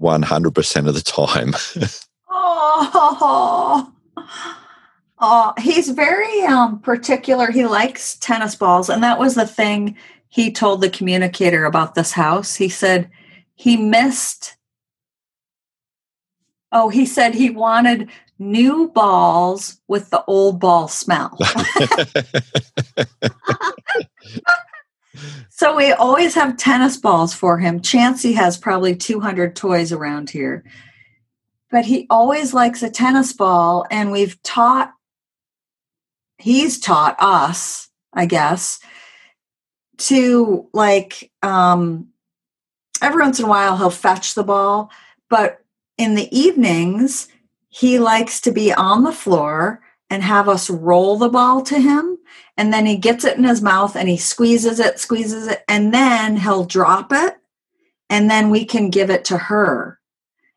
100% 0.01 0.88
of 0.88 0.93
the 0.93 1.01
time. 1.01 1.53
oh. 2.30 3.91
Oh, 5.26 5.53
he's 5.57 5.89
very 5.89 6.41
um, 6.41 6.80
particular. 6.82 7.49
He 7.49 7.65
likes 7.65 8.17
tennis 8.17 8.55
balls, 8.55 8.89
and 8.89 9.01
that 9.03 9.19
was 9.19 9.36
the 9.36 9.47
thing 9.47 9.95
he 10.28 10.51
told 10.51 10.82
the 10.82 10.89
communicator 10.89 11.63
about 11.63 11.95
this 11.95 12.11
house. 12.11 12.55
He 12.55 12.67
said 12.67 13.09
he 13.55 13.78
missed. 13.78 14.57
Oh, 16.74 16.89
he 16.89 17.05
said 17.05 17.36
he 17.36 17.49
wanted 17.49 18.09
new 18.39 18.89
balls 18.89 19.79
with 19.88 20.09
the 20.09 20.23
old 20.25 20.59
ball 20.59 20.88
smell. 20.88 21.38
so 25.49 25.75
we 25.75 25.91
always 25.93 26.34
have 26.36 26.57
tennis 26.57 26.97
balls 26.97 27.34
for 27.34 27.57
him. 27.59 27.79
Chansey 27.79 28.34
has 28.36 28.57
probably 28.57 28.95
200 28.95 29.55
toys 29.55 29.91
around 29.91 30.29
here. 30.29 30.63
But 31.71 31.86
he 31.86 32.05
always 32.09 32.53
likes 32.53 32.84
a 32.84 32.89
tennis 32.89 33.34
ball, 33.34 33.86
and 33.89 34.11
we've 34.11 34.41
taught, 34.43 34.93
he's 36.38 36.79
taught 36.79 37.15
us, 37.17 37.89
I 38.13 38.27
guess, 38.27 38.79
to 39.97 40.69
like, 40.71 41.31
um, 41.41 42.09
every 43.01 43.23
once 43.23 43.39
in 43.39 43.45
a 43.45 43.49
while 43.49 43.75
he'll 43.77 43.89
fetch 43.89 44.36
the 44.36 44.43
ball, 44.43 44.91
but 45.29 45.63
in 45.97 46.13
the 46.15 46.36
evenings, 46.38 47.27
he 47.74 47.97
likes 47.97 48.39
to 48.41 48.51
be 48.51 48.71
on 48.71 49.03
the 49.03 49.11
floor 49.11 49.82
and 50.07 50.21
have 50.21 50.47
us 50.47 50.69
roll 50.69 51.17
the 51.17 51.28
ball 51.28 51.63
to 51.63 51.80
him. 51.80 52.19
And 52.55 52.71
then 52.71 52.86
he 52.86 52.97
gets 52.97 53.26
it 53.26 53.36
in 53.36 53.45
his 53.45 53.63
mouth 53.63 53.95
and 53.95 54.07
he 54.07 54.15
squeezes 54.15 54.80
it, 54.80 54.99
squeezes 54.99 55.47
it, 55.47 55.63
and 55.67 55.91
then 55.91 56.38
he'll 56.38 56.65
drop 56.65 57.11
it. 57.11 57.36
And 58.11 58.30
then 58.30 58.51
we 58.51 58.63
can 58.63 58.91
give 58.91 59.09
it 59.09 59.26
to 59.26 59.39
her. 59.39 59.99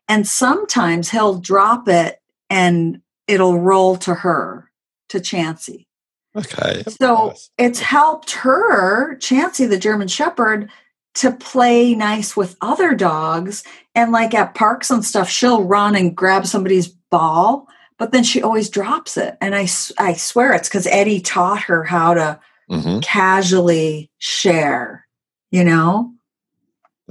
And 0.07 0.27
sometimes 0.27 1.09
he'll 1.09 1.39
drop 1.39 1.87
it 1.87 2.21
and 2.51 3.01
it'll 3.27 3.59
roll 3.59 3.95
to 3.97 4.13
her, 4.13 4.69
to 5.09 5.17
Chansey. 5.17 5.87
Okay. 6.35 6.83
So 7.01 7.29
nice. 7.29 7.49
it's 7.57 7.79
helped 7.79 8.29
her, 8.33 9.15
Chansey, 9.15 9.67
the 9.67 9.79
German 9.79 10.07
Shepherd, 10.07 10.69
to 11.15 11.31
play 11.31 11.95
nice 11.95 12.37
with 12.37 12.55
other 12.61 12.93
dogs. 12.93 13.63
And 13.95 14.11
like 14.11 14.35
at 14.35 14.53
parks 14.53 14.91
and 14.91 15.03
stuff, 15.03 15.31
she'll 15.31 15.63
run 15.63 15.95
and 15.95 16.15
grab 16.15 16.45
somebody's 16.45 16.93
ball, 17.09 17.67
but 17.97 18.11
then 18.11 18.23
she 18.23 18.41
always 18.41 18.69
drops 18.69 19.17
it. 19.17 19.37
And 19.41 19.55
I, 19.55 19.67
I 19.97 20.13
swear 20.13 20.53
it's 20.53 20.69
because 20.69 20.87
Eddie 20.87 21.19
taught 21.21 21.61
her 21.63 21.83
how 21.83 22.13
to 22.13 22.39
Mhm. 22.69 23.01
casually 23.01 24.11
share, 24.17 25.07
you 25.51 25.63
know? 25.63 26.11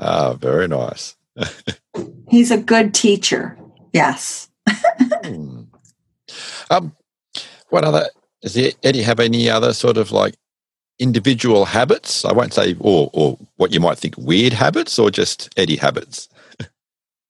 Ah, 0.00 0.34
very 0.34 0.68
nice. 0.68 1.16
He's 2.28 2.50
a 2.50 2.58
good 2.58 2.92
teacher. 2.92 3.56
Yes. 3.92 4.48
Hmm. 5.24 5.62
Um, 6.70 6.94
what 7.70 7.84
other 7.84 8.06
does 8.42 8.54
he- 8.54 8.74
Eddie 8.82 9.02
have 9.02 9.20
any 9.20 9.48
other 9.48 9.72
sort 9.72 9.96
of 9.96 10.12
like 10.12 10.34
individual 10.98 11.64
habits? 11.64 12.24
I 12.24 12.32
won't 12.32 12.52
say 12.52 12.76
or 12.80 13.08
or 13.12 13.38
what 13.56 13.72
you 13.72 13.80
might 13.80 13.98
think 13.98 14.14
weird 14.18 14.52
habits, 14.52 14.98
or 14.98 15.10
just 15.10 15.48
Eddie 15.56 15.76
habits. 15.76 16.28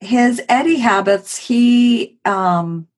His 0.00 0.42
Eddie 0.48 0.78
habits, 0.78 1.36
he 1.36 2.18
um 2.24 2.88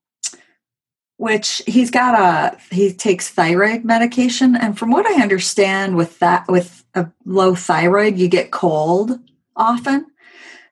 which 1.17 1.61
he's 1.67 1.91
got 1.91 2.17
a 2.17 2.57
he 2.73 2.93
takes 2.93 3.29
thyroid 3.29 3.83
medication 3.83 4.55
and 4.55 4.79
from 4.79 4.89
what 4.89 5.05
I 5.05 5.21
understand 5.21 5.97
with 5.97 6.17
that 6.19 6.47
with 6.47 6.85
a 6.95 7.11
low 7.25 7.55
thyroid 7.55 8.17
you 8.17 8.29
get 8.29 8.51
cold 8.51 9.19
often. 9.55 10.05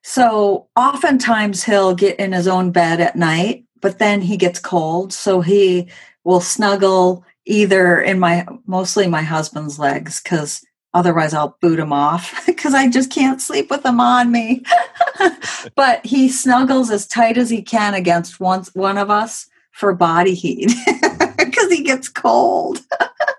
So 0.04 0.70
oftentimes 0.78 1.66
he'll 1.66 1.94
get 1.94 2.18
in 2.18 2.32
his 2.32 2.48
own 2.48 2.72
bed 2.72 3.02
at 3.02 3.18
night, 3.18 3.66
but 3.82 4.00
then 4.00 4.22
he 4.22 4.38
gets 4.38 4.58
cold, 4.58 5.12
so 5.12 5.42
he 5.42 5.90
will 6.24 6.40
snuggle 6.40 7.26
either 7.46 8.00
in 8.00 8.18
my 8.18 8.48
mostly 8.66 9.08
my 9.08 9.24
husband's 9.24 9.78
legs 9.78 10.22
cuz 10.22 10.64
otherwise 10.94 11.34
I'll 11.34 11.58
boot 11.62 11.80
him 11.80 11.92
off 11.92 12.42
because 12.46 12.74
I 12.74 12.88
just 12.88 13.12
can't 13.12 13.42
sleep 13.42 13.70
with 13.70 13.86
him 13.86 14.00
on 14.00 14.32
me. 14.32 14.64
but 15.76 16.06
he 16.06 16.30
snuggles 16.30 16.90
as 16.92 17.08
tight 17.08 17.38
as 17.38 17.50
he 17.50 17.62
can 17.62 17.94
against 17.94 18.40
one, 18.40 18.64
one 18.74 18.98
of 18.98 19.10
us 19.10 19.48
for 19.72 19.94
body 19.94 20.34
heat 20.34 20.74
because 21.38 21.72
he 21.72 21.84
gets 21.84 22.10
cold. 22.10 22.82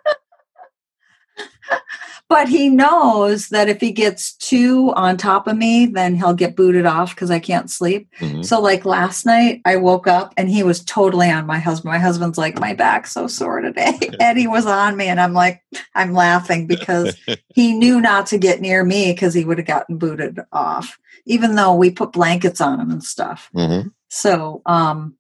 but 2.29 2.49
he 2.49 2.69
knows 2.69 3.49
that 3.49 3.69
if 3.69 3.81
he 3.81 3.91
gets 3.91 4.35
two 4.35 4.93
on 4.95 5.17
top 5.17 5.47
of 5.47 5.57
me, 5.57 5.87
then 5.87 6.15
he'll 6.15 6.35
get 6.35 6.57
booted 6.57 6.85
off 6.85 7.15
because 7.15 7.31
I 7.31 7.39
can't 7.39 7.71
sleep. 7.71 8.09
Mhm. 8.21 8.45
So, 8.45 8.61
like 8.61 8.85
last 8.85 9.25
night, 9.25 9.63
I 9.65 9.77
woke 9.77 10.07
up 10.07 10.35
and 10.37 10.51
he 10.51 10.63
was 10.63 10.85
totally 10.85 11.31
on 11.31 11.47
my 11.47 11.59
husband. 11.59 11.93
My 11.93 11.99
husband's 11.99 12.39
like, 12.39 12.61
My 12.61 12.75
back's 12.75 13.13
so 13.13 13.27
sore 13.27 13.61
today. 13.61 13.99
Eddie 14.21 14.47
was 14.47 14.67
on 14.67 14.97
me, 14.97 15.07
and 15.07 15.21
I'm 15.21 15.33
like, 15.33 15.63
I'm 15.95 16.13
laughing 16.13 16.67
because 16.67 17.17
he 17.55 17.73
knew 17.73 18.01
not 18.01 18.27
to 18.29 18.39
get 18.39 18.61
near 18.61 18.85
me 18.85 19.13
because 19.13 19.33
he 19.35 19.45
would 19.45 19.59
have 19.59 19.67
gotten 19.67 19.97
booted 19.97 20.41
off, 20.53 20.99
even 21.25 21.55
though 21.55 21.75
we 21.75 21.91
put 21.91 22.13
blankets 22.13 22.61
on 22.61 22.79
him 22.79 22.91
and 22.91 23.03
stuff. 23.03 23.49
Mhm. 23.55 23.93
So, 24.11 24.63
um, 24.67 25.15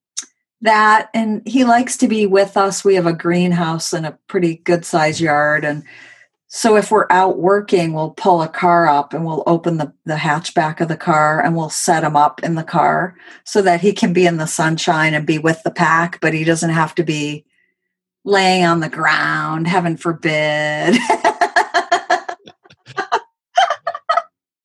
that 0.60 1.08
and 1.14 1.42
he 1.46 1.64
likes 1.64 1.96
to 1.98 2.08
be 2.08 2.26
with 2.26 2.56
us. 2.56 2.84
We 2.84 2.96
have 2.96 3.06
a 3.06 3.12
greenhouse 3.12 3.92
and 3.92 4.04
a 4.04 4.18
pretty 4.26 4.56
good 4.56 4.84
sized 4.84 5.20
yard. 5.20 5.64
And 5.64 5.84
so, 6.50 6.76
if 6.76 6.90
we're 6.90 7.06
out 7.10 7.38
working, 7.38 7.92
we'll 7.92 8.10
pull 8.12 8.40
a 8.40 8.48
car 8.48 8.86
up 8.88 9.12
and 9.12 9.26
we'll 9.26 9.42
open 9.46 9.76
the, 9.76 9.92
the 10.06 10.14
hatchback 10.14 10.80
of 10.80 10.88
the 10.88 10.96
car 10.96 11.44
and 11.44 11.54
we'll 11.54 11.68
set 11.68 12.02
him 12.04 12.16
up 12.16 12.42
in 12.42 12.54
the 12.54 12.64
car 12.64 13.14
so 13.44 13.60
that 13.60 13.82
he 13.82 13.92
can 13.92 14.14
be 14.14 14.26
in 14.26 14.38
the 14.38 14.46
sunshine 14.46 15.12
and 15.12 15.26
be 15.26 15.38
with 15.38 15.62
the 15.62 15.70
pack, 15.70 16.18
but 16.22 16.32
he 16.32 16.44
doesn't 16.44 16.70
have 16.70 16.94
to 16.94 17.02
be 17.04 17.44
laying 18.24 18.64
on 18.64 18.80
the 18.80 18.88
ground, 18.88 19.68
heaven 19.68 19.98
forbid. 19.98 20.96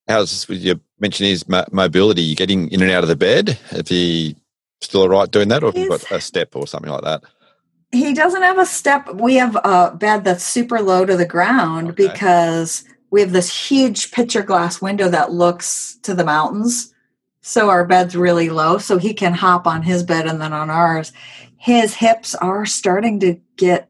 How's 0.08 0.30
this 0.30 0.48
with 0.48 0.62
you 0.62 0.80
mentioned 1.00 1.28
his 1.28 1.44
mobility? 1.70 2.22
You 2.22 2.36
getting 2.36 2.70
in 2.70 2.80
and 2.82 2.90
out 2.90 3.04
of 3.04 3.08
the 3.08 3.16
bed? 3.16 3.58
Is 3.72 3.88
he 3.88 4.36
still 4.80 5.02
all 5.02 5.08
right 5.08 5.30
doing 5.30 5.48
that, 5.48 5.62
or 5.62 5.66
have 5.66 5.76
you 5.76 5.88
He's- 5.90 6.04
got 6.04 6.18
a 6.18 6.20
step 6.20 6.56
or 6.56 6.66
something 6.66 6.90
like 6.90 7.04
that? 7.04 7.22
He 7.94 8.12
doesn't 8.14 8.42
have 8.42 8.58
a 8.58 8.66
step. 8.66 9.08
We 9.14 9.36
have 9.36 9.56
a 9.56 9.94
bed 9.96 10.24
that's 10.24 10.44
super 10.44 10.80
low 10.80 11.04
to 11.06 11.16
the 11.16 11.26
ground 11.26 11.90
Okay. 11.90 12.08
because 12.08 12.84
we 13.10 13.20
have 13.20 13.32
this 13.32 13.68
huge 13.70 14.10
picture 14.10 14.42
glass 14.42 14.82
window 14.82 15.08
that 15.08 15.32
looks 15.32 15.98
to 16.02 16.14
the 16.14 16.24
mountains. 16.24 16.92
So 17.42 17.68
our 17.70 17.84
bed's 17.84 18.16
really 18.16 18.48
low, 18.48 18.78
so 18.78 18.96
he 18.98 19.12
can 19.14 19.34
hop 19.34 19.66
on 19.66 19.82
his 19.82 20.02
bed 20.02 20.26
and 20.26 20.40
then 20.40 20.52
on 20.52 20.70
ours. 20.70 21.12
His 21.56 21.94
hips 21.94 22.34
are 22.34 22.64
starting 22.66 23.20
to 23.20 23.38
get 23.56 23.88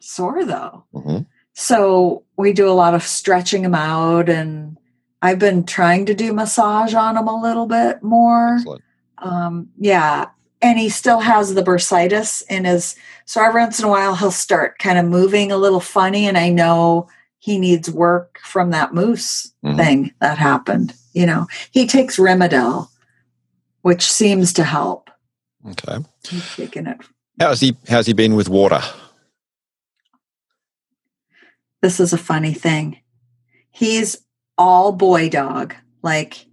sore 0.00 0.44
though. 0.44 0.84
hmm 0.92 1.18
So 1.52 2.24
we 2.36 2.52
do 2.52 2.68
a 2.68 2.72
lot 2.82 2.94
of 2.94 3.02
stretching 3.02 3.64
him 3.64 3.74
out 3.74 4.28
and 4.28 4.76
I've 5.22 5.38
been 5.38 5.64
trying 5.64 6.06
to 6.06 6.14
do 6.14 6.32
massage 6.32 6.94
on 6.94 7.16
him 7.16 7.28
a 7.28 7.40
little 7.40 7.66
bit 7.66 8.02
more 8.02 8.58
um 9.18 9.68
yeah 9.78 10.26
and 10.62 10.78
he 10.78 10.88
still 10.88 11.20
has 11.20 11.54
the 11.54 11.62
bursitis 11.62 12.42
in 12.48 12.64
his 12.64 12.96
so 13.26 13.42
every 13.42 13.60
once 13.60 13.78
in 13.78 13.84
a 13.84 13.88
while 13.88 14.14
he'll 14.16 14.30
start 14.30 14.78
kind 14.78 14.98
of 14.98 15.04
moving 15.04 15.50
a 15.52 15.56
little 15.56 15.80
funny 15.80 16.26
and 16.26 16.36
i 16.38 16.48
know 16.48 17.08
he 17.38 17.58
needs 17.58 17.90
work 17.90 18.38
from 18.42 18.70
that 18.70 18.94
moose 18.94 19.52
Mhm. 19.64 19.76
thing 19.76 20.12
that 20.20 20.38
happened 20.38 20.94
you 21.12 21.26
know 21.26 21.46
he 21.70 21.86
takes 21.86 22.16
Rimadyl, 22.18 22.88
which 23.82 24.02
seems 24.10 24.52
to 24.54 24.64
help 24.64 25.10
Okay. 25.66 25.98
he's 26.28 26.54
taking 26.56 26.86
it 26.86 26.98
How's 27.40 27.60
he? 27.60 27.76
How's 27.88 28.06
he 28.06 28.12
been 28.12 28.34
with 28.36 28.48
water? 28.48 28.80
this 31.82 32.00
is 32.00 32.12
a 32.12 32.18
funny 32.18 32.54
thing 32.54 32.98
he's 33.70 34.16
all 34.56 34.92
boy 34.92 35.28
dog 35.28 35.74
like 36.02 36.46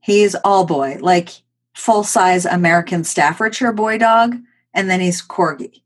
he's 0.00 0.34
all 0.36 0.64
boy 0.66 0.98
like 1.00 1.28
full 1.74 2.04
size 2.04 2.44
american 2.46 3.02
staffordshire 3.04 3.72
boy 3.72 3.98
dog 3.98 4.36
and 4.74 4.88
then 4.90 5.00
he's 5.00 5.22
corgi 5.22 5.82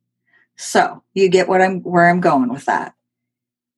so 0.56 1.02
you 1.14 1.28
get 1.28 1.48
what 1.48 1.60
i'm 1.62 1.80
where 1.82 2.08
i'm 2.08 2.20
going 2.20 2.48
with 2.52 2.64
that 2.64 2.94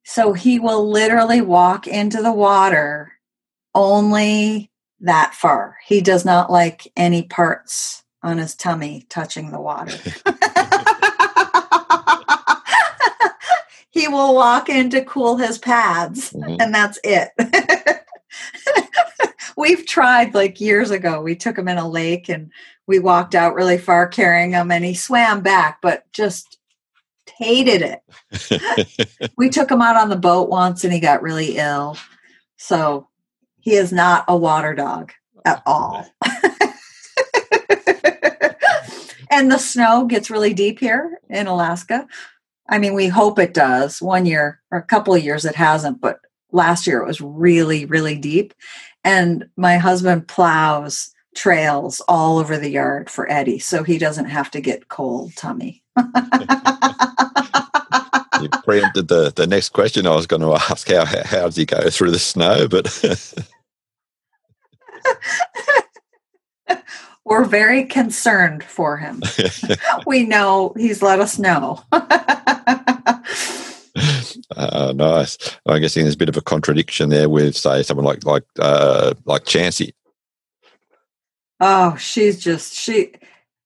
so 0.05 0.33
he 0.33 0.59
will 0.59 0.89
literally 0.91 1.41
walk 1.41 1.87
into 1.87 2.23
the 2.23 2.33
water 2.33 3.13
only 3.75 4.71
that 5.01 5.35
far 5.35 5.77
he 5.87 6.01
does 6.01 6.25
not 6.25 6.51
like 6.51 6.91
any 6.97 7.23
parts 7.23 8.03
on 8.23 8.39
his 8.39 8.55
tummy 8.57 9.05
touching 9.09 9.51
the 9.51 9.61
water 9.61 9.93
he 13.91 14.07
will 14.09 14.35
walk 14.35 14.69
in 14.69 14.91
to 14.91 15.05
cool 15.05 15.37
his 15.37 15.59
pads 15.59 16.31
Mhm. 16.33 16.57
and 16.61 16.75
that's 16.75 16.99
it. 17.05 17.31
We've 19.57 19.87
tried 19.87 20.35
like 20.35 20.61
years 20.61 20.91
ago. 20.91 21.21
We 21.21 21.35
took 21.35 21.59
him 21.59 21.69
in 21.69 21.79
a 21.79 21.89
lake 21.89 22.29
and 22.29 22.53
we 22.87 22.99
walked 22.99 23.35
out 23.35 23.55
really 23.55 23.79
far 23.79 24.07
carrying 24.07 24.53
him 24.53 24.71
and 24.71 24.85
he 24.85 24.95
swam 24.95 25.43
back, 25.43 25.81
but 25.83 26.11
just 26.13 26.59
hated 27.37 27.83
it. 27.83 28.01
We 29.37 29.51
took 29.51 29.71
him 29.71 29.83
out 29.83 29.97
on 29.97 30.09
the 30.09 30.17
boat 30.17 30.49
once 30.49 30.83
and 30.83 30.93
he 30.93 30.99
got 30.99 31.23
really 31.23 31.59
ill. 31.59 31.97
So 32.57 33.09
he 33.61 33.75
is 33.75 33.93
not 33.93 34.25
a 34.27 34.37
water 34.37 34.75
dog 34.75 35.13
at 35.45 35.63
all. 35.65 36.07
and 39.31 39.51
the 39.51 39.59
snow 39.59 40.07
gets 40.07 40.31
really 40.31 40.55
deep 40.55 40.81
here 40.81 41.21
in 41.31 41.47
Alaska. 41.47 42.09
I 42.69 42.79
mean, 42.79 42.95
we 42.95 43.09
hope 43.09 43.39
it 43.39 43.55
does. 43.55 44.03
One 44.03 44.27
year 44.27 44.61
or 44.71 44.79
a 44.79 44.83
couple 44.85 45.15
of 45.15 45.23
years 45.23 45.45
it 45.45 45.55
hasn't, 45.55 46.01
but 46.01 46.19
last 46.53 46.87
year 46.87 47.01
it 47.01 47.07
was 47.07 47.21
really, 47.21 47.85
really 47.85 48.17
deep. 48.17 48.55
And 49.05 49.49
my 49.57 49.77
husband 49.79 50.29
plows 50.29 51.15
trails 51.35 52.01
all 52.09 52.39
over 52.39 52.57
the 52.57 52.71
yard 52.71 53.11
for 53.11 53.31
Eddie 53.31 53.59
so 53.59 53.83
he 53.83 53.99
doesn't 53.99 54.27
have 54.27 54.51
to 54.51 54.61
get 54.61 54.89
cold 54.89 55.35
tummy. 55.37 55.83
you 58.41 58.49
preempted 58.65 59.09
the, 59.09 59.33
the 59.35 59.47
next 59.49 59.71
question 59.71 60.07
I 60.07 60.15
was 60.15 60.27
going 60.27 60.43
to 60.43 60.55
ask. 60.55 60.89
How 60.89 61.05
how 61.05 61.47
does 61.47 61.57
he 61.57 61.65
go 61.65 61.91
through 61.91 62.11
the 62.11 62.19
snow? 62.19 62.69
But 62.69 62.87
We're 67.25 67.45
very 67.45 67.85
concerned 67.85 68.65
for 68.65 68.97
him. 68.97 69.23
we 70.07 70.25
know 70.25 70.73
he's 70.79 71.03
let 71.03 71.21
us 71.21 71.39
know. 71.39 71.85
Uh, 74.57 74.93
nice. 74.95 75.39
I'm 75.67 75.81
guessing 75.81 76.05
there's 76.05 76.15
a 76.15 76.19
bit 76.19 76.29
of 76.29 76.37
a 76.37 76.43
contradiction 76.43 77.09
there 77.09 77.29
with, 77.29 77.57
say, 77.57 77.83
someone 77.83 78.07
like 78.07 78.25
like 78.25 78.45
uh, 78.59 79.15
like 79.25 79.45
Chansey. 79.45 79.93
Oh, 81.61 81.97
she's 81.97 82.39
just 82.39 82.75
she 82.75 83.13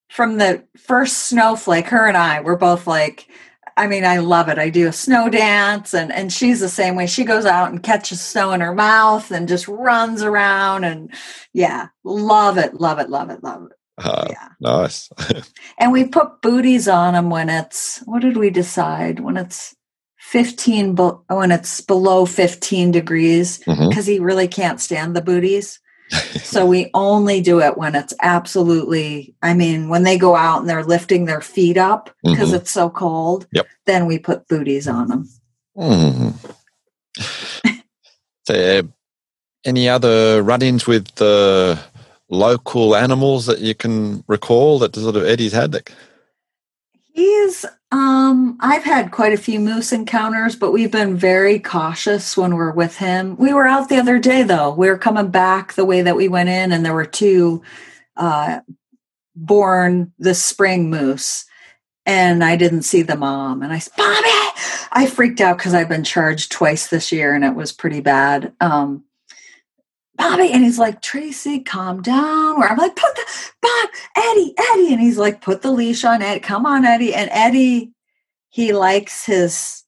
from 0.08 0.38
the 0.38 0.64
first 0.76 1.28
snowflake, 1.28 1.86
her 1.88 2.06
and 2.06 2.16
I 2.16 2.40
were 2.40 2.56
both 2.56 2.86
like 2.86 3.28
I 3.76 3.86
mean, 3.86 4.04
I 4.04 4.18
love 4.18 4.48
it. 4.48 4.58
I 4.58 4.68
do 4.68 4.88
a 4.88 4.92
snow 4.92 5.28
dance 5.28 5.94
and 5.94 6.12
and 6.12 6.32
she's 6.32 6.60
the 6.60 6.68
same 6.68 6.94
way. 6.96 7.06
She 7.06 7.24
goes 7.24 7.46
out 7.46 7.70
and 7.70 7.82
catches 7.82 8.20
snow 8.20 8.52
in 8.52 8.60
her 8.60 8.74
mouth 8.74 9.30
and 9.30 9.48
just 9.48 9.68
runs 9.68 10.22
around 10.22 10.84
and 10.84 11.12
yeah, 11.52 11.88
love 12.04 12.58
it, 12.58 12.74
love 12.74 12.98
it, 12.98 13.08
love 13.08 13.30
it, 13.30 13.42
love 13.42 13.64
it. 13.64 13.72
Uh, 13.98 14.26
yeah. 14.30 14.48
Nice. 14.60 15.10
and 15.78 15.92
we 15.92 16.04
put 16.04 16.42
booties 16.42 16.88
on 16.88 17.14
them 17.14 17.30
when 17.30 17.48
it's 17.48 17.98
what 18.04 18.22
did 18.22 18.36
we 18.36 18.50
decide? 18.50 19.20
When 19.20 19.36
it's 19.36 19.74
15 20.32 20.96
when 20.96 21.52
it's 21.52 21.82
below 21.82 22.24
15 22.24 22.90
degrees 22.90 23.58
because 23.58 23.76
mm-hmm. 23.78 24.00
he 24.00 24.18
really 24.18 24.48
can't 24.48 24.80
stand 24.80 25.14
the 25.14 25.20
booties 25.20 25.78
so 26.42 26.64
we 26.64 26.90
only 26.94 27.42
do 27.42 27.60
it 27.60 27.76
when 27.76 27.94
it's 27.94 28.14
absolutely 28.22 29.34
i 29.42 29.52
mean 29.52 29.90
when 29.90 30.04
they 30.04 30.16
go 30.16 30.34
out 30.34 30.60
and 30.60 30.70
they're 30.70 30.84
lifting 30.84 31.26
their 31.26 31.42
feet 31.42 31.76
up 31.76 32.08
because 32.24 32.48
mm-hmm. 32.48 32.56
it's 32.56 32.70
so 32.70 32.88
cold 32.88 33.46
yep. 33.52 33.66
then 33.84 34.06
we 34.06 34.18
put 34.18 34.48
booties 34.48 34.88
on 34.88 35.08
them 35.08 35.28
mm-hmm. 35.76 36.30
there 38.46 38.84
any 39.66 39.86
other 39.86 40.42
run-ins 40.42 40.86
with 40.86 41.14
the 41.16 41.78
local 42.30 42.96
animals 42.96 43.44
that 43.44 43.58
you 43.58 43.74
can 43.74 44.24
recall 44.28 44.78
that 44.78 44.96
sort 44.96 45.14
of 45.14 45.26
eddie's 45.26 45.52
had 45.52 45.72
that 45.72 45.90
he's 47.12 47.66
um, 47.93 48.57
I've 48.61 48.84
had 48.84 49.11
quite 49.11 49.34
a 49.34 49.36
few 49.36 49.61
moose 49.61 49.93
encounters, 49.93 50.57
but 50.57 50.72
we've 50.72 50.90
been 50.90 51.14
very 51.14 51.59
cautious 51.59 52.38
when 52.38 52.55
we're 52.55 52.72
with 52.72 52.97
him. 52.97 53.36
We 53.36 53.53
were 53.53 53.66
out 53.66 53.90
the 53.90 53.99
other 53.99 54.18
day 54.18 54.43
though. 54.43 54.72
We 54.72 54.88
were 54.88 54.97
coming 54.97 55.28
back 55.28 55.74
the 55.74 55.84
way 55.84 56.01
that 56.01 56.16
we 56.16 56.26
went 56.26 56.49
in, 56.49 56.72
and 56.72 56.84
there 56.84 56.95
were 56.95 57.05
two 57.05 57.62
uh, 58.16 58.61
born 59.36 60.11
this 60.18 60.43
spring 60.43 60.88
moose, 60.88 61.45
and 62.07 62.43
I 62.43 62.57
didn't 62.57 62.82
see 62.82 63.03
the 63.03 63.16
mom. 63.16 63.62
And 63.62 63.74
I 63.74 63.78
said, 63.78 63.93
Bobby, 63.99 64.28
I 64.93 65.07
freaked 65.12 65.43
out 65.43 65.59
because 65.59 65.74
I've 65.74 65.90
been 65.90 66.05
charged 66.05 66.51
twice 66.51 66.86
this 66.86 67.12
year, 67.12 67.34
and 67.34 67.45
it 67.45 67.55
was 67.55 67.72
pretty 67.72 68.01
bad. 68.01 68.55
Um, 68.59 69.05
Bobby, 70.22 70.52
and 70.52 70.62
he's 70.62 70.78
like, 70.78 71.02
Tracy, 71.02 71.60
calm 71.60 72.02
down. 72.02 72.58
Where 72.58 72.68
I'm 72.68 72.78
like, 72.78 72.94
put 72.94 73.14
the 73.14 73.26
Bob, 73.60 73.90
Eddie, 74.16 74.54
Eddie, 74.56 74.92
and 74.92 75.00
he's 75.00 75.18
like, 75.18 75.40
put 75.40 75.62
the 75.62 75.72
leash 75.72 76.04
on 76.04 76.22
Eddie. 76.22 76.40
Come 76.40 76.64
on, 76.64 76.84
Eddie. 76.84 77.14
And 77.14 77.28
Eddie, 77.32 77.92
he 78.48 78.72
likes 78.72 79.26
his. 79.26 79.82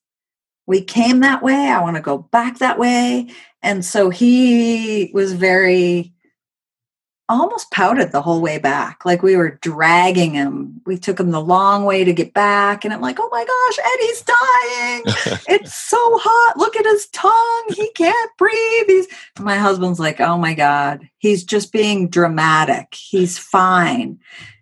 We 0.67 0.81
came 0.81 1.19
that 1.19 1.43
way. 1.43 1.69
I 1.69 1.81
want 1.81 1.95
to 1.95 2.01
go 2.01 2.17
back 2.17 2.57
that 2.57 2.79
way, 2.79 3.29
and 3.61 3.85
so 3.85 4.09
he 4.09 5.11
was 5.13 5.33
very 5.33 6.14
almost 7.27 7.71
pouted 7.71 8.11
the 8.11 8.21
whole 8.21 8.41
way 8.41 8.57
back. 8.57 9.05
Like 9.05 9.23
we 9.23 9.35
were 9.35 9.57
dragging 9.61 10.33
him. 10.33 10.81
We 10.85 10.97
took 10.97 11.19
him 11.19 11.31
the 11.31 11.41
long 11.41 11.85
way 11.85 12.03
to 12.03 12.13
get 12.13 12.33
back. 12.33 12.85
And 12.85 12.93
I'm 12.93 13.01
like, 13.01 13.17
oh 13.19 13.29
my 13.31 13.45
gosh, 13.45 13.79
Eddie's 13.93 14.21
dying. 14.21 15.39
it's 15.59 15.73
so 15.73 15.97
hot. 15.99 16.57
Look 16.57 16.75
at 16.75 16.85
his 16.85 17.07
tongue. 17.07 17.65
He 17.69 17.91
can't 17.91 18.37
breathe. 18.37 18.87
He's 18.87 19.07
my 19.39 19.57
husband's 19.57 19.99
like, 19.99 20.19
oh 20.19 20.37
my 20.37 20.53
God, 20.53 21.07
he's 21.17 21.43
just 21.43 21.71
being 21.71 22.09
dramatic. 22.09 22.93
He's 22.93 23.37
fine. 23.37 24.19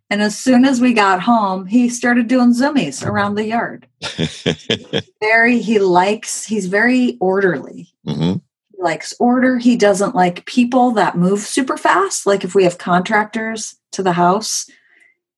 And 0.10 0.22
as 0.22 0.38
soon 0.38 0.64
as 0.64 0.80
we 0.80 0.94
got 0.94 1.22
home, 1.22 1.66
he 1.66 1.90
started 1.90 2.28
doing 2.28 2.54
zoomies 2.54 3.06
around 3.06 3.36
the 3.36 3.48
yard. 3.48 3.88
very, 5.20 5.60
he 5.60 5.80
likes, 5.80 6.46
he's 6.46 6.68
very 6.68 7.18
orderly. 7.20 7.90
Mm-hmm 8.08 8.38
likes 8.84 9.14
order. 9.20 9.58
He 9.58 9.76
doesn't 9.76 10.14
like 10.14 10.46
people 10.46 10.92
that 10.92 11.18
move 11.18 11.40
super 11.40 11.78
fast. 11.78 12.28
Like 12.28 12.44
if 12.44 12.54
we 12.54 12.66
have 12.66 12.78
contractors 12.78 13.76
to 13.94 14.04
the 14.04 14.14
house, 14.14 14.70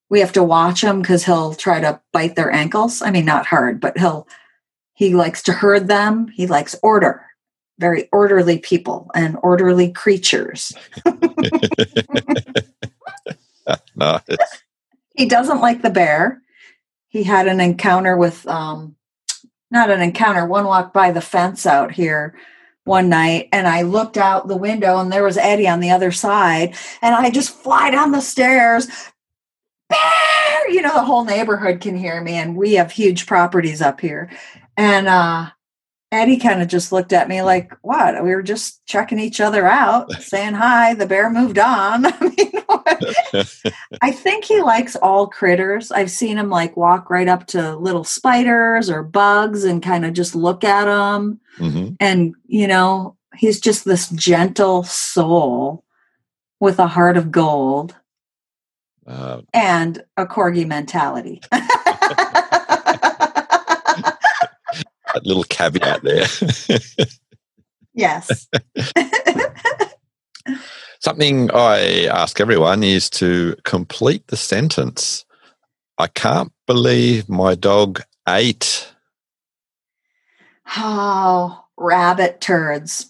we 0.09 0.19
have 0.19 0.33
to 0.33 0.43
watch 0.43 0.83
him 0.83 1.01
because 1.01 1.23
he'll 1.23 1.53
try 1.53 1.79
to 1.79 2.01
bite 2.11 2.35
their 2.35 2.51
ankles. 2.51 3.01
I 3.01 3.11
mean, 3.11 3.25
not 3.25 3.45
hard, 3.45 3.79
but 3.79 3.97
he'll, 3.97 4.27
he 4.93 5.15
likes 5.15 5.43
to 5.43 5.53
herd 5.53 5.87
them. 5.87 6.27
He 6.27 6.47
likes 6.47 6.75
order, 6.83 7.25
very 7.79 8.09
orderly 8.11 8.59
people 8.59 9.09
and 9.15 9.37
orderly 9.41 9.91
creatures. 9.91 10.73
He 15.15 15.27
doesn't 15.27 15.61
like 15.61 15.81
the 15.81 15.89
bear. 15.89 16.41
He 17.07 17.23
had 17.23 17.47
an 17.47 17.61
encounter 17.61 18.17
with, 18.17 18.45
um, 18.47 18.95
not 19.71 19.89
an 19.89 20.01
encounter, 20.01 20.45
one 20.45 20.65
walked 20.65 20.93
by 20.93 21.11
the 21.11 21.21
fence 21.21 21.65
out 21.65 21.91
here 21.93 22.35
one 22.85 23.09
night 23.09 23.49
and 23.51 23.67
I 23.67 23.81
looked 23.81 24.15
out 24.15 24.47
the 24.47 24.55
window 24.55 24.99
and 24.99 25.11
there 25.11 25.23
was 25.23 25.37
Eddie 25.37 25.67
on 25.67 25.79
the 25.79 25.91
other 25.91 26.11
side 26.11 26.75
and 27.01 27.13
I 27.13 27.29
just 27.29 27.55
fly 27.55 27.91
down 27.91 28.11
the 28.11 28.21
stairs. 28.21 28.87
Bear! 29.89 30.69
You 30.69 30.81
know, 30.81 30.93
the 30.93 31.03
whole 31.03 31.25
neighborhood 31.25 31.81
can 31.81 31.97
hear 31.97 32.21
me 32.21 32.33
and 32.33 32.55
we 32.55 32.73
have 32.75 32.91
huge 32.91 33.25
properties 33.25 33.81
up 33.81 33.99
here. 33.99 34.29
And 34.77 35.07
uh 35.07 35.49
Eddie 36.11 36.37
kind 36.37 36.61
of 36.61 36.67
just 36.67 36.91
looked 36.91 37.13
at 37.13 37.27
me 37.27 37.41
like, 37.41 37.73
what? 37.81 38.23
We 38.23 38.35
were 38.35 38.43
just 38.43 38.85
checking 38.85 39.19
each 39.19 39.41
other 39.41 39.67
out, 39.67 40.11
saying 40.21 40.53
hi. 40.53 40.93
The 40.93 41.05
bear 41.05 41.29
moved 41.29 41.59
on. 41.59 42.05
I 42.05 42.19
mean, 42.21 42.51
I 44.01 44.11
think 44.11 44.45
he 44.45 44.61
likes 44.61 44.95
all 44.95 45.27
critters. 45.27 45.91
I've 45.91 46.11
seen 46.11 46.37
him 46.37 46.49
like 46.49 46.77
walk 46.77 47.09
right 47.09 47.27
up 47.27 47.47
to 47.47 47.75
little 47.75 48.03
spiders 48.03 48.89
or 48.89 49.03
bugs 49.03 49.63
and 49.63 49.83
kind 49.83 50.05
of 50.05 50.13
just 50.13 50.35
look 50.35 50.63
at 50.63 50.85
them. 50.85 51.39
Mm-hmm. 51.57 51.95
And, 51.99 52.35
you 52.47 52.67
know, 52.67 53.15
he's 53.35 53.59
just 53.59 53.85
this 53.85 54.09
gentle 54.09 54.83
soul 54.83 55.83
with 56.59 56.79
a 56.79 56.87
heart 56.87 57.17
of 57.17 57.31
gold 57.31 57.95
uh, 59.07 59.41
and 59.53 60.03
a 60.17 60.25
corgi 60.25 60.67
mentality. 60.67 61.41
That 65.15 65.25
little 65.25 65.43
caveat 65.45 66.03
there. 66.03 66.27
yes. 67.93 68.47
Something 70.99 71.49
I 71.51 72.05
ask 72.05 72.39
everyone 72.39 72.83
is 72.83 73.09
to 73.11 73.55
complete 73.63 74.27
the 74.27 74.37
sentence. 74.37 75.25
I 75.97 76.07
can't 76.07 76.51
believe 76.67 77.29
my 77.29 77.55
dog 77.55 78.01
ate. 78.27 78.91
Oh, 80.75 81.63
rabbit 81.77 82.41
turds. 82.41 83.07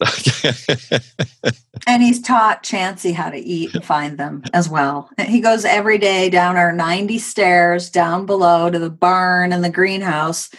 and 1.87 2.03
he's 2.03 2.21
taught 2.21 2.63
Chansey 2.63 3.13
how 3.13 3.29
to 3.29 3.37
eat 3.37 3.73
and 3.73 3.83
find 3.83 4.17
them 4.17 4.43
as 4.53 4.69
well. 4.69 5.09
He 5.19 5.39
goes 5.39 5.65
every 5.65 5.97
day 5.97 6.29
down 6.29 6.57
our 6.57 6.71
90 6.71 7.17
stairs 7.19 7.89
down 7.89 8.25
below 8.25 8.69
to 8.69 8.77
the 8.77 8.89
barn 8.89 9.53
and 9.53 9.63
the 9.63 9.69
greenhouse 9.69 10.49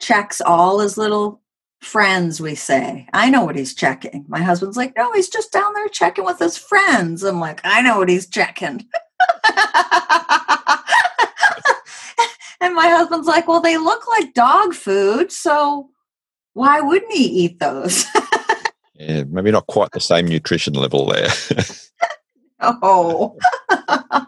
checks 0.00 0.40
all 0.40 0.80
his 0.80 0.96
little 0.98 1.40
friends, 1.84 2.40
we 2.40 2.54
say. 2.54 3.06
I 3.12 3.30
know 3.30 3.44
what 3.44 3.56
he's 3.56 3.74
checking. 3.74 4.24
My 4.28 4.42
husband's 4.42 4.76
like, 4.76 4.96
no, 4.96 5.12
he's 5.12 5.28
just 5.28 5.52
down 5.52 5.72
there 5.74 5.88
checking 5.88 6.24
with 6.24 6.38
his 6.38 6.56
friends. 6.56 7.22
I'm 7.22 7.40
like, 7.40 7.60
I 7.62 7.82
know 7.82 7.98
what 7.98 8.08
he's 8.08 8.26
checking. 8.26 8.80
and 12.60 12.74
my 12.74 12.88
husband's 12.88 13.28
like, 13.28 13.46
well, 13.46 13.60
they 13.60 13.76
look 13.76 14.08
like 14.08 14.34
dog 14.34 14.74
food. 14.74 15.30
So 15.30 15.90
why 16.54 16.80
wouldn't 16.80 17.12
he 17.12 17.24
eat 17.24 17.60
those? 17.60 18.06
yeah, 18.94 19.24
maybe 19.24 19.50
not 19.50 19.66
quite 19.66 19.90
the 19.92 20.00
same 20.00 20.26
nutrition 20.26 20.74
level 20.74 21.06
there. 21.06 21.28
oh. 22.60 23.36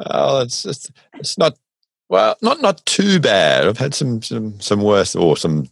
oh, 0.00 0.40
it's 0.40 0.62
just, 0.62 0.90
it's 1.14 1.38
not 1.38 1.56
well, 2.08 2.36
not 2.42 2.60
not 2.60 2.84
too 2.86 3.18
bad. 3.20 3.66
I've 3.66 3.78
had 3.78 3.94
some 3.94 4.22
some 4.22 4.60
some 4.60 4.82
worse 4.82 5.16
or 5.16 5.36
some 5.36 5.68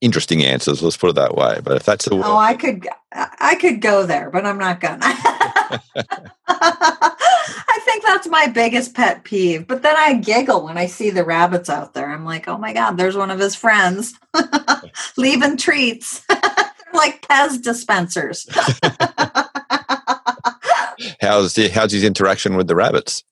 interesting 0.00 0.44
answers. 0.44 0.82
Let's 0.82 0.96
put 0.96 1.10
it 1.10 1.16
that 1.16 1.36
way. 1.36 1.60
But 1.62 1.76
if 1.76 1.84
that's 1.84 2.04
the 2.04 2.14
oh, 2.16 2.36
I 2.36 2.54
could 2.54 2.86
I 3.12 3.56
could 3.60 3.80
go 3.80 4.04
there, 4.04 4.30
but 4.30 4.44
I'm 4.44 4.58
not 4.58 4.80
gonna. 4.80 5.00
I 6.48 7.80
think 7.84 8.04
that's 8.04 8.28
my 8.28 8.46
biggest 8.46 8.94
pet 8.94 9.24
peeve. 9.24 9.66
But 9.66 9.82
then 9.82 9.96
I 9.96 10.14
giggle 10.14 10.64
when 10.64 10.78
I 10.78 10.86
see 10.86 11.10
the 11.10 11.24
rabbits 11.24 11.70
out 11.70 11.94
there. 11.94 12.10
I'm 12.10 12.24
like, 12.24 12.48
oh 12.48 12.58
my 12.58 12.72
god, 12.72 12.96
there's 12.96 13.16
one 13.16 13.30
of 13.30 13.38
his 13.38 13.54
friends 13.54 14.14
leaving 15.16 15.56
treats, 15.56 16.22
like 16.92 17.22
Pez 17.22 17.62
dispensers. 17.62 18.46
how's 21.20 21.54
the, 21.54 21.70
how's 21.72 21.92
his 21.92 22.04
interaction 22.04 22.56
with 22.56 22.66
the 22.66 22.76
rabbits? 22.76 23.24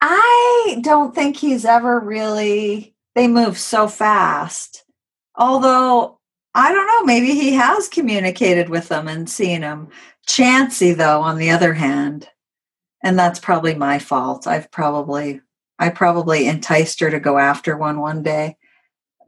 I 0.00 0.78
don't 0.82 1.14
think 1.14 1.36
he's 1.36 1.64
ever 1.64 1.98
really, 1.98 2.94
they 3.14 3.28
move 3.28 3.58
so 3.58 3.88
fast. 3.88 4.84
Although, 5.36 6.18
I 6.54 6.72
don't 6.72 6.86
know, 6.86 7.04
maybe 7.04 7.32
he 7.32 7.52
has 7.52 7.88
communicated 7.88 8.68
with 8.68 8.88
them 8.88 9.08
and 9.08 9.28
seen 9.28 9.60
them. 9.60 9.88
Chansey, 10.26 10.96
though, 10.96 11.20
on 11.20 11.36
the 11.38 11.50
other 11.50 11.74
hand, 11.74 12.28
and 13.02 13.18
that's 13.18 13.38
probably 13.38 13.74
my 13.74 13.98
fault. 13.98 14.46
I've 14.46 14.70
probably, 14.70 15.40
I 15.78 15.90
probably 15.90 16.48
enticed 16.48 17.00
her 17.00 17.10
to 17.10 17.20
go 17.20 17.38
after 17.38 17.76
one 17.76 18.00
one 18.00 18.22
day. 18.22 18.56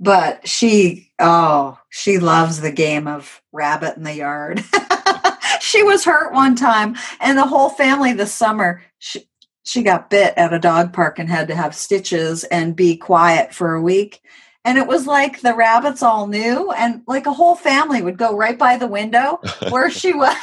But 0.00 0.46
she, 0.46 1.12
oh, 1.18 1.78
she 1.90 2.18
loves 2.18 2.60
the 2.60 2.72
game 2.72 3.06
of 3.06 3.42
rabbit 3.52 3.96
in 3.96 4.04
the 4.04 4.14
yard. 4.14 4.64
she 5.60 5.82
was 5.82 6.04
hurt 6.04 6.32
one 6.32 6.56
time, 6.56 6.96
and 7.20 7.36
the 7.36 7.46
whole 7.46 7.68
family 7.68 8.12
this 8.12 8.32
summer, 8.32 8.82
she, 8.98 9.28
she 9.68 9.82
got 9.82 10.08
bit 10.08 10.32
at 10.38 10.54
a 10.54 10.58
dog 10.58 10.94
park 10.94 11.18
and 11.18 11.28
had 11.28 11.48
to 11.48 11.54
have 11.54 11.74
stitches 11.74 12.42
and 12.44 12.74
be 12.74 12.96
quiet 12.96 13.54
for 13.54 13.74
a 13.74 13.82
week. 13.82 14.22
And 14.64 14.78
it 14.78 14.86
was 14.86 15.06
like 15.06 15.42
the 15.42 15.54
rabbits 15.54 16.02
all 16.02 16.26
knew, 16.26 16.72
and 16.72 17.02
like 17.06 17.26
a 17.26 17.32
whole 17.34 17.54
family 17.54 18.00
would 18.00 18.16
go 18.16 18.34
right 18.34 18.58
by 18.58 18.78
the 18.78 18.86
window 18.86 19.40
where 19.68 19.90
she 19.90 20.14
was, 20.14 20.34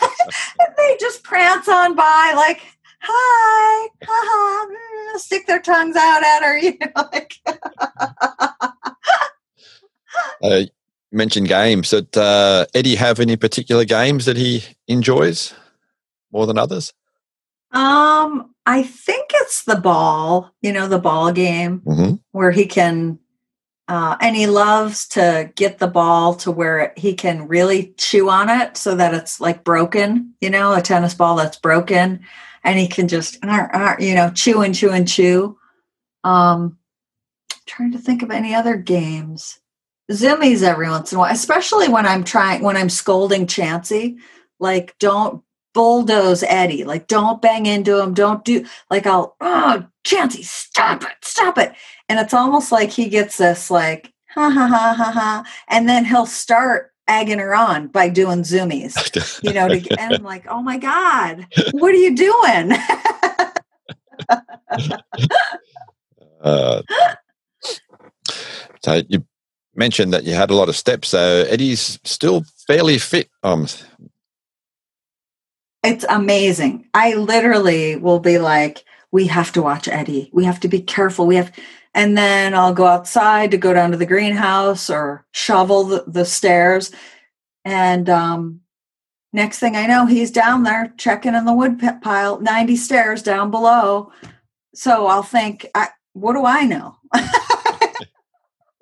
and 0.60 0.76
they 0.78 0.98
just 1.00 1.24
prance 1.24 1.68
on 1.68 1.96
by, 1.96 2.34
like, 2.36 2.62
hi, 3.02 3.90
ha 4.04 4.68
mm, 4.70 5.20
stick 5.20 5.48
their 5.48 5.60
tongues 5.60 5.96
out 5.96 6.24
at 6.24 6.44
her, 6.44 6.58
you 6.62 6.78
know, 6.80 7.10
like. 7.12 7.36
uh, 10.44 10.62
mentioned 11.12 11.48
games. 11.48 11.90
Did 11.90 12.16
uh, 12.16 12.68
Eddie 12.76 12.96
have 12.96 13.20
any 13.20 13.38
particular 13.38 13.86
games 13.86 14.26
that 14.26 14.38
he 14.38 14.64
enjoys 14.88 15.56
more 16.32 16.46
than 16.46 16.60
others? 16.60 16.94
Um, 17.72 18.55
I 18.66 18.84
think 18.84 19.32
it's 19.34 19.64
the 19.64 19.76
ball. 19.76 20.52
You 20.62 20.74
know, 20.74 20.88
the 20.88 21.00
ball 21.00 21.32
game 21.32 21.82
mm-hmm. 21.82 22.16
where 22.32 22.52
he 22.52 22.66
can, 22.66 23.20
uh, 23.88 24.18
and 24.20 24.36
he 24.36 24.48
loves 24.48 25.08
to 25.10 25.52
get 25.56 25.78
the 25.78 25.88
ball 25.88 26.36
to 26.36 26.52
where 26.52 26.94
he 26.98 27.14
can 27.14 27.48
really 27.48 27.94
chew 27.98 28.30
on 28.30 28.50
it 28.50 28.78
so 28.78 28.96
that 28.96 29.14
it's 29.14 29.40
like 29.40 29.64
broken. 29.64 30.34
You 30.42 30.50
know, 30.50 30.74
a 30.74 30.82
tennis 30.82 31.14
ball 31.14 31.36
that's 31.36 31.60
broken, 31.60 32.22
and 32.64 32.80
he 32.80 32.88
can 32.88 33.08
just, 33.08 33.38
you 34.00 34.16
know, 34.16 34.32
chew 34.34 34.62
and 34.62 34.74
chew 34.74 34.92
and 34.92 35.08
chew. 35.08 35.58
Um, 36.24 36.78
trying 37.68 37.92
to 37.92 38.00
think 38.00 38.24
of 38.24 38.32
any 38.32 38.56
other 38.56 38.76
games 38.76 39.60
zoomies 40.12 40.62
every 40.62 40.90
once 40.90 41.12
in 41.12 41.18
a 41.18 41.20
while, 41.20 41.34
especially 41.34 41.90
when 41.90 42.06
I'm 42.06 42.24
trying 42.24 42.62
when 42.62 42.78
I'm 42.78 42.90
scolding 42.90 43.48
Chansey. 43.48 44.18
Like, 44.60 44.96
don't 45.00 45.44
bulldoze 45.76 46.42
Eddie. 46.48 46.84
Like, 46.84 47.06
don't 47.06 47.40
bang 47.40 47.68
into 47.68 48.02
him. 48.02 48.16
Don't 48.16 48.44
do 48.44 48.66
like 48.90 49.06
I'll 49.06 49.36
oh 49.40 49.86
Chansey, 50.04 50.44
stop 50.44 51.04
it, 51.04 51.14
stop 51.22 51.60
it. 51.60 51.74
And 52.10 52.18
it's 52.20 52.34
almost 52.34 52.72
like 52.72 52.90
he 52.90 53.10
gets 53.10 53.38
this 53.38 53.70
like 53.70 54.12
ha 54.30 54.50
ha 54.50 54.68
ha 54.68 54.96
ha 54.98 55.12
ha, 55.12 55.46
and 55.68 55.88
then 55.88 56.06
he'll 56.06 56.26
start 56.26 56.92
egging 57.08 57.38
her 57.38 57.54
on 57.54 57.88
by 57.88 58.10
doing 58.10 58.42
zoomies. 58.42 58.96
You 59.44 59.54
know, 59.54 59.68
to, 59.68 60.00
and 60.00 60.16
I'm 60.16 60.24
like, 60.24 60.48
oh 60.50 60.64
my 60.64 60.78
god, 60.78 61.46
what 61.74 61.94
are 61.94 61.98
you 61.98 62.16
doing? 62.16 62.72
uh, 66.42 66.82
so 68.82 69.02
you 69.08 69.24
mentioned 69.76 70.14
that 70.14 70.24
you 70.24 70.34
had 70.34 70.50
a 70.50 70.56
lot 70.56 70.70
of 70.70 70.76
steps. 70.76 71.10
So 71.10 71.46
Eddie's 71.48 72.00
still 72.04 72.44
fairly 72.68 72.98
fit. 72.98 73.30
Um, 73.44 73.68
it's 75.86 76.06
amazing. 76.08 76.88
I 76.94 77.16
literally 77.16 77.96
will 77.96 78.20
be 78.20 78.38
like, 78.38 78.84
we 79.12 79.28
have 79.28 79.52
to 79.54 79.62
watch 79.62 79.88
Eddie. 79.88 80.30
We 80.34 80.46
have 80.46 80.60
to 80.62 80.68
be 80.68 80.82
careful. 80.82 81.26
We 81.28 81.36
have, 81.38 81.52
and 81.94 82.18
then 82.18 82.54
I'll 82.54 82.74
go 82.74 82.86
outside 82.86 83.52
to 83.52 83.58
go 83.58 83.74
down 83.74 83.92
to 83.92 83.98
the 83.98 84.06
greenhouse 84.06 84.90
or 84.90 85.26
shovel 85.32 85.86
the, 85.86 86.04
the 86.08 86.26
stairs. 86.26 86.92
And 87.64 88.10
um, 88.10 88.62
next 89.32 89.60
thing 89.60 89.76
I 89.76 89.88
know, 89.88 90.06
he's 90.06 90.32
down 90.32 90.64
there 90.64 90.94
checking 90.98 91.36
in 91.36 91.46
the 91.46 91.54
wood 91.54 91.80
pile, 92.02 92.40
90 92.42 92.76
stairs 92.76 93.24
down 93.24 93.52
below. 93.52 94.12
So 94.74 95.08
I'll 95.08 95.24
think, 95.24 95.66
I, 95.74 95.90
what 96.14 96.34
do 96.34 96.46
I 96.46 96.66
know? 96.66 96.98
uh, 97.14 97.22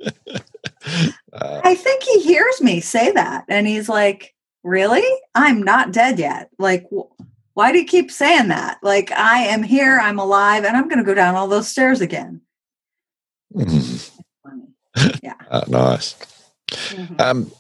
I 1.63 1.75
think 1.75 2.03
he 2.03 2.21
hears 2.21 2.61
me 2.61 2.79
say 2.79 3.11
that. 3.11 3.45
And 3.47 3.67
he's 3.67 3.87
like, 3.87 4.33
Really? 4.63 5.05
I'm 5.35 5.61
not 5.61 5.91
dead 5.91 6.19
yet. 6.19 6.49
Like, 6.57 6.87
why 7.53 7.71
do 7.71 7.79
you 7.79 7.85
keep 7.85 8.11
saying 8.11 8.47
that? 8.47 8.79
Like, 8.81 9.11
I 9.11 9.39
am 9.45 9.63
here, 9.63 9.99
I'm 9.99 10.19
alive, 10.19 10.63
and 10.63 10.75
I'm 10.75 10.87
going 10.87 10.99
to 10.99 11.03
go 11.03 11.13
down 11.13 11.35
all 11.35 11.47
those 11.47 11.67
stairs 11.67 12.01
again. 12.01 12.41
Mm-hmm. 13.53 14.09
Yeah. 15.23 15.33
uh, 15.49 15.63
nice. 15.67 16.13
Mm-hmm. 16.69 17.15
Um, 17.19 17.51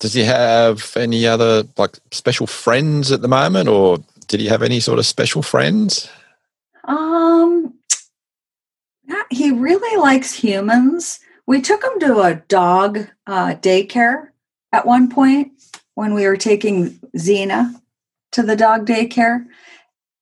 does 0.00 0.12
he 0.12 0.24
have 0.24 0.96
any 0.96 1.24
other 1.24 1.62
like 1.78 1.96
special 2.10 2.48
friends 2.48 3.12
at 3.12 3.22
the 3.22 3.28
moment, 3.28 3.68
or 3.68 3.98
did 4.26 4.40
he 4.40 4.48
have 4.48 4.60
any 4.60 4.80
sort 4.80 4.98
of 4.98 5.06
special 5.06 5.40
friends? 5.40 6.10
Um, 6.84 7.74
he 9.30 9.52
really 9.52 9.96
likes 10.00 10.34
humans. 10.34 11.20
We 11.46 11.60
took 11.60 11.84
him 11.84 12.00
to 12.00 12.20
a 12.22 12.34
dog 12.34 13.06
uh, 13.26 13.54
daycare 13.54 14.30
at 14.72 14.84
one 14.84 15.08
point 15.08 15.52
when 16.00 16.14
we 16.14 16.26
were 16.26 16.36
taking 16.36 16.90
Xena 17.16 17.74
to 18.32 18.42
the 18.42 18.56
dog 18.56 18.86
daycare. 18.86 19.46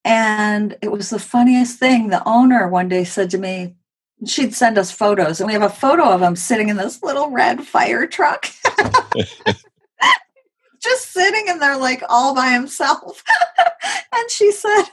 And 0.05 0.77
it 0.83 0.91
was 0.91 1.11
the 1.11 1.19
funniest 1.19 1.79
thing. 1.79 2.09
The 2.09 2.27
owner 2.27 2.69
one 2.69 2.89
day 2.89 3.05
said 3.05 3.31
to 3.31 3.39
me, 3.39 3.77
she'd 4.27 4.55
send 4.55 4.77
us 4.79 4.91
photos, 4.91 5.41
and 5.41 5.47
we 5.47 5.53
have 5.53 5.63
a 5.63 5.69
photo 5.69 6.11
of 6.11 6.21
him 6.21 6.35
sitting 6.35 6.69
in 6.69 6.77
this 6.77 7.03
little 7.03 7.31
red 7.31 7.65
fire 7.65 8.07
truck. 8.07 8.49
Just 10.83 11.13
sitting 11.13 11.47
in 11.49 11.59
there 11.61 11.77
like 11.77 12.03
all 12.09 12.35
by 12.35 12.51
himself. 12.51 13.23
and 14.15 14.31
she 14.31 14.51
said, 14.51 14.85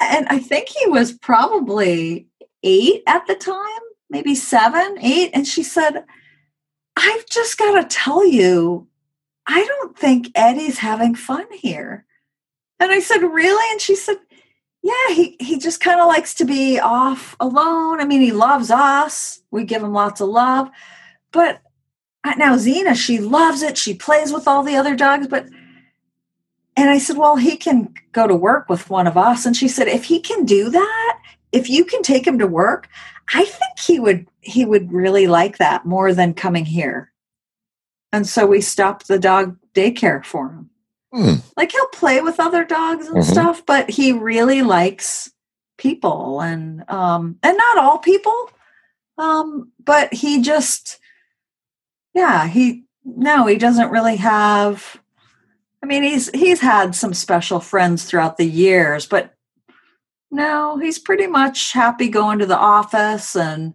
and 0.00 0.26
I 0.28 0.38
think 0.38 0.68
he 0.68 0.86
was 0.86 1.12
probably 1.12 2.26
eight 2.62 3.02
at 3.06 3.26
the 3.26 3.34
time 3.34 3.80
maybe 4.10 4.34
seven, 4.34 4.98
eight. 5.00 5.30
And 5.34 5.46
she 5.46 5.62
said, 5.62 6.04
I've 6.96 7.26
just 7.26 7.58
got 7.58 7.80
to 7.80 7.96
tell 7.96 8.26
you, 8.26 8.86
I 9.48 9.64
don't 9.64 9.98
think 9.98 10.30
Eddie's 10.34 10.78
having 10.78 11.14
fun 11.14 11.46
here. 11.52 12.04
And 12.78 12.92
I 12.92 13.00
said, 13.00 13.22
Really? 13.22 13.72
And 13.72 13.80
she 13.80 13.96
said, 13.96 14.18
Yeah, 14.82 15.08
he, 15.08 15.36
he 15.40 15.58
just 15.58 15.80
kind 15.80 16.00
of 16.00 16.06
likes 16.06 16.34
to 16.34 16.44
be 16.44 16.78
off 16.78 17.34
alone. 17.40 18.00
I 18.00 18.04
mean, 18.04 18.20
he 18.20 18.30
loves 18.30 18.70
us, 18.70 19.40
we 19.50 19.64
give 19.64 19.82
him 19.82 19.92
lots 19.92 20.20
of 20.20 20.28
love. 20.28 20.68
But 21.32 21.62
uh, 22.24 22.34
now, 22.36 22.56
Xena, 22.56 22.94
she 22.94 23.18
loves 23.18 23.62
it. 23.62 23.78
She 23.78 23.94
plays 23.94 24.32
with 24.32 24.46
all 24.46 24.62
the 24.62 24.76
other 24.76 24.94
dogs. 24.94 25.26
But, 25.28 25.46
and 26.76 26.90
I 26.90 26.98
said, 26.98 27.16
Well, 27.16 27.36
he 27.36 27.56
can 27.56 27.94
go 28.12 28.26
to 28.26 28.34
work 28.34 28.68
with 28.68 28.90
one 28.90 29.06
of 29.06 29.16
us. 29.16 29.46
And 29.46 29.56
she 29.56 29.66
said, 29.66 29.88
If 29.88 30.04
he 30.04 30.20
can 30.20 30.44
do 30.44 30.68
that, 30.68 31.22
if 31.52 31.70
you 31.70 31.84
can 31.84 32.02
take 32.02 32.26
him 32.26 32.38
to 32.38 32.46
work, 32.46 32.88
I 33.32 33.44
think 33.44 33.78
he 33.78 33.98
would 33.98 34.26
he 34.40 34.64
would 34.64 34.92
really 34.92 35.26
like 35.26 35.58
that 35.58 35.86
more 35.86 36.12
than 36.12 36.34
coming 36.34 36.64
here. 36.64 37.07
And 38.12 38.26
so 38.26 38.46
we 38.46 38.60
stopped 38.60 39.08
the 39.08 39.18
dog 39.18 39.56
daycare 39.74 40.24
for 40.24 40.48
him. 40.48 40.70
Mm. 41.14 41.42
Like 41.56 41.72
he'll 41.72 41.86
play 41.88 42.20
with 42.20 42.40
other 42.40 42.64
dogs 42.64 43.06
and 43.06 43.18
mm-hmm. 43.18 43.32
stuff, 43.32 43.64
but 43.64 43.90
he 43.90 44.12
really 44.12 44.62
likes 44.62 45.30
people 45.78 46.40
and 46.40 46.88
um 46.90 47.38
and 47.42 47.56
not 47.56 47.78
all 47.78 47.98
people. 47.98 48.50
Um 49.16 49.72
but 49.82 50.12
he 50.12 50.42
just 50.42 50.98
yeah, 52.14 52.46
he 52.46 52.84
no, 53.04 53.46
he 53.46 53.56
doesn't 53.56 53.90
really 53.90 54.16
have 54.16 55.00
I 55.82 55.86
mean 55.86 56.02
he's 56.02 56.30
he's 56.30 56.60
had 56.60 56.94
some 56.94 57.14
special 57.14 57.60
friends 57.60 58.04
throughout 58.04 58.36
the 58.36 58.46
years, 58.46 59.06
but 59.06 59.34
no, 60.30 60.76
he's 60.76 60.98
pretty 60.98 61.26
much 61.26 61.72
happy 61.72 62.08
going 62.08 62.38
to 62.40 62.46
the 62.46 62.58
office 62.58 63.34
and 63.34 63.74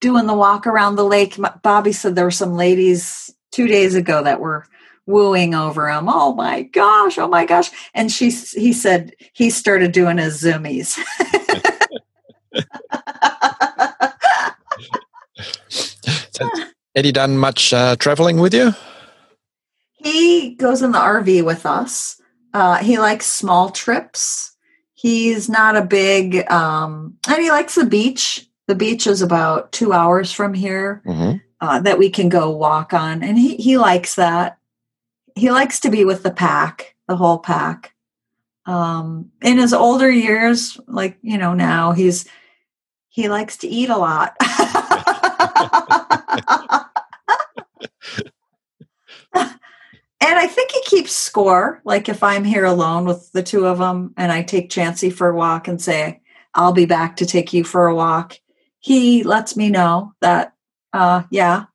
doing 0.00 0.26
the 0.26 0.34
walk 0.34 0.66
around 0.66 0.96
the 0.96 1.04
lake. 1.04 1.38
Bobby 1.62 1.92
said 1.92 2.14
there 2.14 2.24
were 2.24 2.30
some 2.30 2.54
ladies 2.54 3.31
two 3.52 3.68
days 3.68 3.94
ago 3.94 4.22
that 4.22 4.40
were 4.40 4.66
wooing 5.06 5.54
over 5.54 5.88
him. 5.88 6.08
Oh 6.08 6.34
my 6.34 6.62
gosh, 6.62 7.18
oh 7.18 7.28
my 7.28 7.44
gosh. 7.44 7.70
And 7.94 8.10
she 8.10 8.30
he 8.30 8.72
said 8.72 9.12
he 9.32 9.50
started 9.50 9.92
doing 9.92 10.18
his 10.18 10.42
zoomies. 10.42 10.98
Eddie 16.94 17.12
done 17.12 17.38
much 17.38 17.72
uh, 17.72 17.96
traveling 17.96 18.38
with 18.38 18.52
you? 18.52 18.74
He 19.92 20.54
goes 20.56 20.82
in 20.82 20.92
the 20.92 20.98
RV 20.98 21.44
with 21.44 21.64
us. 21.64 22.20
Uh, 22.52 22.76
he 22.78 22.98
likes 22.98 23.24
small 23.26 23.70
trips. 23.70 24.54
He's 24.94 25.48
not 25.48 25.76
a 25.76 25.84
big, 25.84 26.50
um, 26.50 27.16
and 27.26 27.42
he 27.42 27.50
likes 27.50 27.76
the 27.76 27.86
beach. 27.86 28.46
The 28.68 28.74
beach 28.74 29.06
is 29.06 29.22
about 29.22 29.72
two 29.72 29.92
hours 29.92 30.32
from 30.32 30.54
here 30.54 31.02
mm-hmm. 31.06 31.38
Uh, 31.62 31.80
that 31.80 31.98
we 31.98 32.10
can 32.10 32.28
go 32.28 32.50
walk 32.50 32.92
on, 32.92 33.22
and 33.22 33.38
he 33.38 33.56
he 33.56 33.78
likes 33.78 34.16
that. 34.16 34.58
He 35.34 35.50
likes 35.50 35.80
to 35.80 35.90
be 35.90 36.04
with 36.04 36.22
the 36.22 36.30
pack, 36.30 36.94
the 37.08 37.16
whole 37.16 37.38
pack. 37.38 37.94
Um, 38.66 39.30
in 39.40 39.56
his 39.56 39.72
older 39.72 40.10
years, 40.10 40.78
like 40.86 41.16
you 41.22 41.38
know 41.38 41.54
now, 41.54 41.92
he's 41.92 42.28
he 43.08 43.28
likes 43.30 43.56
to 43.58 43.68
eat 43.68 43.88
a 43.88 43.96
lot. 43.96 44.36
And 50.24 50.38
I 50.38 50.46
think 50.46 50.70
he 50.70 50.80
keeps 50.84 51.12
score. 51.12 51.82
Like 51.84 52.08
if 52.08 52.22
I'm 52.22 52.44
here 52.44 52.64
alone 52.64 53.06
with 53.06 53.32
the 53.32 53.42
two 53.42 53.66
of 53.66 53.78
them 53.78 54.14
and 54.16 54.30
I 54.30 54.42
take 54.42 54.70
Chansey 54.70 55.12
for 55.12 55.28
a 55.28 55.34
walk 55.34 55.66
and 55.66 55.82
say, 55.82 56.22
I'll 56.54 56.72
be 56.72 56.86
back 56.86 57.16
to 57.16 57.26
take 57.26 57.52
you 57.52 57.64
for 57.64 57.88
a 57.88 57.94
walk, 57.94 58.38
he 58.78 59.24
lets 59.24 59.56
me 59.56 59.68
know 59.68 60.14
that, 60.20 60.54
uh, 60.92 61.22
yeah, 61.30 61.66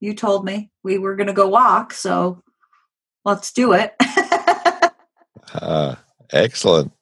you 0.00 0.14
told 0.14 0.44
me 0.44 0.70
we 0.82 0.98
were 0.98 1.16
going 1.16 1.26
to 1.26 1.32
go 1.32 1.48
walk. 1.48 1.92
So 1.92 2.42
let's 3.24 3.52
do 3.52 3.72
it. 3.72 3.94
uh, 5.54 5.96
excellent. 6.32 6.92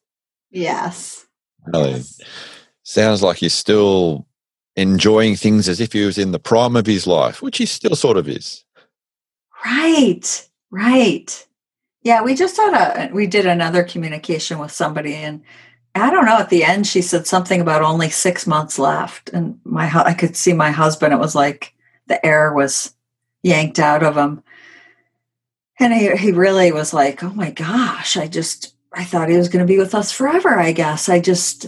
Yes. 0.51 1.27
Really? 1.67 1.93
Yes. 1.93 2.21
Sounds 2.83 3.23
like 3.23 3.39
he's 3.39 3.55
still 3.55 4.27
enjoying 4.77 5.37
things 5.37 5.69
as 5.69 5.81
if 5.81 5.93
he 5.93 6.05
was 6.05 6.19
in 6.19 6.33
the 6.33 6.39
prime 6.39 6.77
of 6.77 6.87
his 6.87 7.07
life, 7.07 7.43
which 7.43 7.59
he 7.59 7.67
still 7.67 7.97
sort 7.97 8.17
of 8.17 8.29
is. 8.29 8.65
Right, 9.65 10.49
right. 10.71 11.47
Yeah, 12.03 12.23
we 12.23 12.35
just 12.35 12.57
had 12.57 12.75
a 12.75 13.13
we 13.15 13.27
did 13.27 13.47
another 13.47 13.83
communication 13.83 14.59
with 14.59 14.71
somebody, 14.71 15.15
and 15.15 15.43
I 15.95 16.11
don't 16.11 16.25
know. 16.25 16.39
At 16.39 16.51
the 16.51 16.65
end, 16.65 16.87
she 16.87 17.03
said 17.03 17.27
something 17.27 17.61
about 17.61 17.83
only 17.83 18.11
six 18.11 18.47
months 18.47 18.79
left, 18.79 19.31
and 19.31 19.61
my 19.65 19.91
I 19.95 20.15
could 20.15 20.37
see 20.37 20.53
my 20.53 20.71
husband. 20.71 21.13
It 21.13 21.19
was 21.19 21.35
like 21.35 21.75
the 22.09 22.25
air 22.27 22.53
was 22.53 22.95
yanked 23.43 23.79
out 23.79 24.03
of 24.03 24.17
him, 24.17 24.43
and 25.79 25.93
he 25.95 26.17
he 26.17 26.33
really 26.33 26.73
was 26.73 26.93
like, 26.93 27.23
"Oh 27.23 27.33
my 27.35 27.51
gosh!" 27.51 28.17
I 28.17 28.27
just 28.27 28.75
I 28.93 29.05
thought 29.05 29.29
he 29.29 29.37
was 29.37 29.49
going 29.49 29.65
to 29.65 29.73
be 29.73 29.79
with 29.79 29.95
us 29.95 30.11
forever. 30.11 30.59
I 30.59 30.73
guess 30.73 31.09
I 31.09 31.21
just 31.21 31.67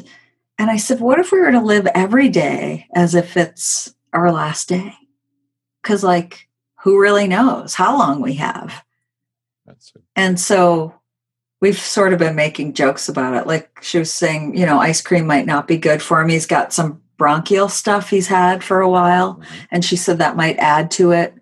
and 0.58 0.70
I 0.70 0.76
said, 0.76 1.00
"What 1.00 1.20
if 1.20 1.30
we 1.30 1.38
were 1.40 1.52
to 1.52 1.60
live 1.60 1.86
every 1.94 2.28
day 2.28 2.86
as 2.94 3.14
if 3.14 3.36
it's 3.36 3.94
our 4.12 4.32
last 4.32 4.68
day?" 4.68 4.94
Because 5.82 6.02
like, 6.02 6.48
who 6.82 7.00
really 7.00 7.28
knows 7.28 7.74
how 7.74 7.96
long 7.96 8.20
we 8.20 8.34
have? 8.34 8.82
That's 9.66 9.92
it. 9.94 10.02
And 10.16 10.40
so 10.40 10.94
we've 11.66 11.78
sort 11.80 12.12
of 12.12 12.20
been 12.20 12.36
making 12.36 12.74
jokes 12.74 13.08
about 13.08 13.34
it. 13.34 13.44
Like 13.44 13.82
she 13.82 13.98
was 13.98 14.12
saying, 14.12 14.56
you 14.56 14.64
know, 14.64 14.78
ice 14.78 15.00
cream 15.00 15.26
might 15.26 15.46
not 15.46 15.66
be 15.66 15.76
good 15.76 16.00
for 16.00 16.20
him. 16.20 16.28
He's 16.28 16.46
got 16.46 16.72
some 16.72 17.02
bronchial 17.16 17.68
stuff 17.68 18.08
he's 18.08 18.28
had 18.28 18.62
for 18.62 18.80
a 18.80 18.88
while. 18.88 19.34
Mm-hmm. 19.34 19.64
And 19.72 19.84
she 19.84 19.96
said 19.96 20.18
that 20.18 20.36
might 20.36 20.56
add 20.58 20.92
to 20.92 21.10
it. 21.10 21.34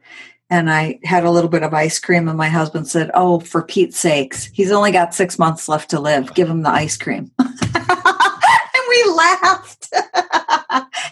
And 0.48 0.70
I 0.70 0.98
had 1.04 1.24
a 1.24 1.30
little 1.30 1.50
bit 1.50 1.62
of 1.62 1.74
ice 1.74 1.98
cream, 1.98 2.26
and 2.26 2.38
my 2.38 2.48
husband 2.48 2.88
said, 2.88 3.10
Oh, 3.12 3.40
for 3.40 3.62
Pete's 3.62 3.98
sakes, 3.98 4.46
he's 4.46 4.72
only 4.72 4.92
got 4.92 5.14
six 5.14 5.38
months 5.38 5.68
left 5.68 5.90
to 5.90 6.00
live. 6.00 6.34
Give 6.34 6.48
him 6.48 6.62
the 6.62 6.70
ice 6.70 6.96
cream. 6.96 7.30
and 7.38 7.48
we 8.88 9.04
laughed. 9.14 9.92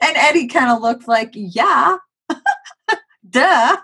and 0.01 0.17
Eddie 0.17 0.49
kind 0.49 0.71
of 0.71 0.81
looked 0.81 1.07
like, 1.07 1.33
Yeah, 1.35 1.99
duh. 3.29 3.77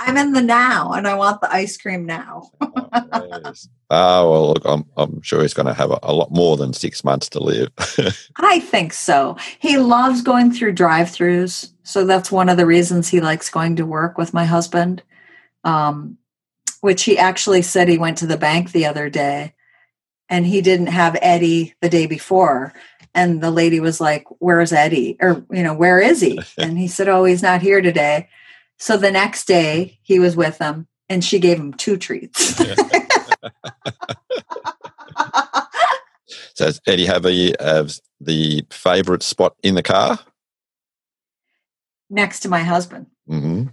I'm 0.00 0.16
in 0.16 0.32
the 0.32 0.42
now 0.42 0.92
and 0.92 1.06
I 1.06 1.14
want 1.14 1.40
the 1.40 1.52
ice 1.52 1.76
cream 1.76 2.06
now. 2.06 2.50
Oh. 3.92 4.30
Well, 4.30 4.54
look, 4.54 4.62
I'm, 4.64 4.84
I'm 4.96 5.20
sure 5.20 5.42
he's 5.42 5.54
going 5.54 5.66
to 5.66 5.74
have 5.74 5.90
a, 5.90 5.98
a 6.02 6.12
lot 6.12 6.30
more 6.30 6.56
than 6.56 6.72
six 6.72 7.04
months 7.04 7.28
to 7.30 7.40
live. 7.40 7.70
I 8.36 8.60
think 8.60 8.92
so. 8.92 9.36
He 9.58 9.78
loves 9.78 10.22
going 10.22 10.52
through 10.52 10.72
drive 10.72 11.08
throughs. 11.08 11.72
So 11.82 12.06
that's 12.06 12.32
one 12.32 12.48
of 12.48 12.56
the 12.56 12.66
reasons 12.66 13.08
he 13.08 13.20
likes 13.20 13.50
going 13.50 13.76
to 13.76 13.86
work 13.86 14.16
with 14.16 14.32
my 14.32 14.44
husband. 14.44 15.02
Um, 15.64 16.16
which 16.80 17.02
he 17.04 17.18
actually 17.18 17.60
said 17.60 17.88
he 17.88 17.98
went 17.98 18.18
to 18.18 18.26
the 18.26 18.38
bank 18.38 18.72
the 18.72 18.86
other 18.86 19.10
day 19.10 19.54
and 20.30 20.46
he 20.46 20.60
didn't 20.60 20.86
have 20.86 21.18
Eddie 21.20 21.74
the 21.80 21.88
day 21.88 22.06
before. 22.06 22.72
And 23.14 23.42
the 23.42 23.50
lady 23.50 23.80
was 23.80 24.00
like, 24.00 24.24
Where's 24.38 24.72
Eddie? 24.72 25.16
Or, 25.20 25.44
you 25.50 25.62
know, 25.62 25.74
where 25.74 26.00
is 26.00 26.20
he? 26.20 26.40
And 26.58 26.78
he 26.78 26.88
said, 26.88 27.08
Oh, 27.08 27.24
he's 27.24 27.42
not 27.42 27.60
here 27.60 27.82
today. 27.82 28.28
So 28.80 28.96
the 28.96 29.12
next 29.12 29.46
day 29.46 30.00
he 30.02 30.18
was 30.18 30.34
with 30.34 30.58
them 30.58 30.88
and 31.08 31.22
she 31.24 31.38
gave 31.38 31.58
him 31.58 31.72
two 31.74 31.96
treats. 31.96 32.56
so, 36.54 36.66
does 36.66 36.80
Eddie 36.86 37.06
have 37.06 37.24
a, 37.26 37.54
have 37.60 37.92
the 38.20 38.66
favourite 38.70 39.22
spot 39.22 39.54
in 39.62 39.76
the 39.76 39.82
car? 39.82 40.18
next 42.10 42.40
to 42.40 42.48
my 42.48 42.60
husband. 42.60 43.06
hmm 43.26 43.68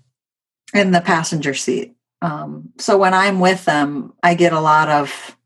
in 0.74 0.92
the 0.92 1.00
passenger 1.00 1.54
seat. 1.54 1.96
Um, 2.22 2.74
so 2.78 2.98
when 2.98 3.14
I'm 3.14 3.40
with 3.40 3.64
them, 3.64 4.14
I 4.22 4.34
get 4.34 4.52
a 4.52 4.60
lot 4.60 4.90
of 4.90 5.38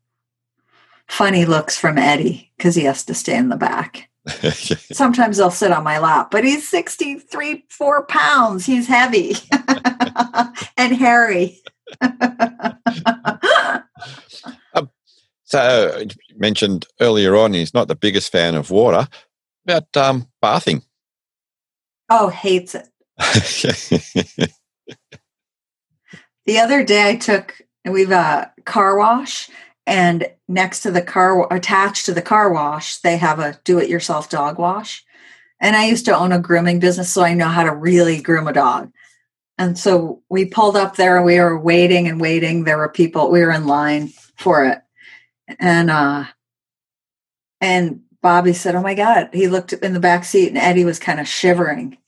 funny 1.06 1.44
looks 1.44 1.78
from 1.78 1.96
Eddie 1.96 2.50
because 2.56 2.74
he 2.74 2.82
has 2.84 3.04
to 3.04 3.14
stay 3.14 3.36
in 3.36 3.48
the 3.48 3.56
back. 3.56 4.10
Sometimes 4.92 5.36
he'll 5.38 5.50
sit 5.50 5.72
on 5.72 5.82
my 5.82 5.98
lap, 5.98 6.30
but 6.30 6.44
he's 6.44 6.68
63, 6.68 7.64
four 7.68 8.06
pounds. 8.06 8.64
He's 8.64 8.86
heavy 8.86 9.34
and 10.76 10.96
hairy. 10.96 11.60
so, 15.44 15.98
you 15.98 16.36
mentioned 16.36 16.86
earlier 17.00 17.36
on 17.36 17.52
he's 17.52 17.74
not 17.74 17.88
the 17.88 17.96
biggest 17.96 18.30
fan 18.30 18.54
of 18.54 18.70
water, 18.70 19.08
but 19.64 19.88
um, 19.96 20.28
bathing. 20.40 20.82
oh, 22.08 22.28
hates 22.28 22.76
it. 22.76 22.88
The 26.44 26.58
other 26.58 26.82
day 26.84 27.10
I 27.10 27.16
took, 27.16 27.60
we've 27.84 28.10
a 28.10 28.52
car 28.64 28.98
wash 28.98 29.48
and 29.86 30.26
next 30.48 30.80
to 30.80 30.90
the 30.90 31.02
car, 31.02 31.52
attached 31.52 32.06
to 32.06 32.14
the 32.14 32.22
car 32.22 32.52
wash, 32.52 32.98
they 32.98 33.16
have 33.16 33.38
a 33.38 33.58
do 33.64 33.78
it 33.78 33.88
yourself 33.88 34.28
dog 34.28 34.58
wash. 34.58 35.04
And 35.60 35.76
I 35.76 35.86
used 35.86 36.04
to 36.06 36.16
own 36.16 36.32
a 36.32 36.38
grooming 36.38 36.80
business, 36.80 37.12
so 37.12 37.22
I 37.22 37.34
know 37.34 37.48
how 37.48 37.64
to 37.64 37.74
really 37.74 38.20
groom 38.20 38.48
a 38.48 38.52
dog. 38.52 38.92
And 39.58 39.78
so 39.78 40.22
we 40.28 40.44
pulled 40.44 40.76
up 40.76 40.96
there 40.96 41.16
and 41.16 41.26
we 41.26 41.38
were 41.38 41.58
waiting 41.58 42.08
and 42.08 42.20
waiting. 42.20 42.64
There 42.64 42.78
were 42.78 42.88
people, 42.88 43.30
we 43.30 43.40
were 43.40 43.52
in 43.52 43.66
line 43.66 44.08
for 44.36 44.64
it. 44.64 44.78
And 45.58 45.90
uh 45.90 46.24
and 47.60 48.00
Bobby 48.22 48.52
said, 48.54 48.74
Oh 48.74 48.82
my 48.82 48.94
God. 48.94 49.30
He 49.32 49.48
looked 49.48 49.72
in 49.72 49.92
the 49.92 50.00
back 50.00 50.24
seat 50.24 50.48
and 50.48 50.58
Eddie 50.58 50.84
was 50.84 50.98
kind 50.98 51.20
of 51.20 51.28
shivering. 51.28 51.98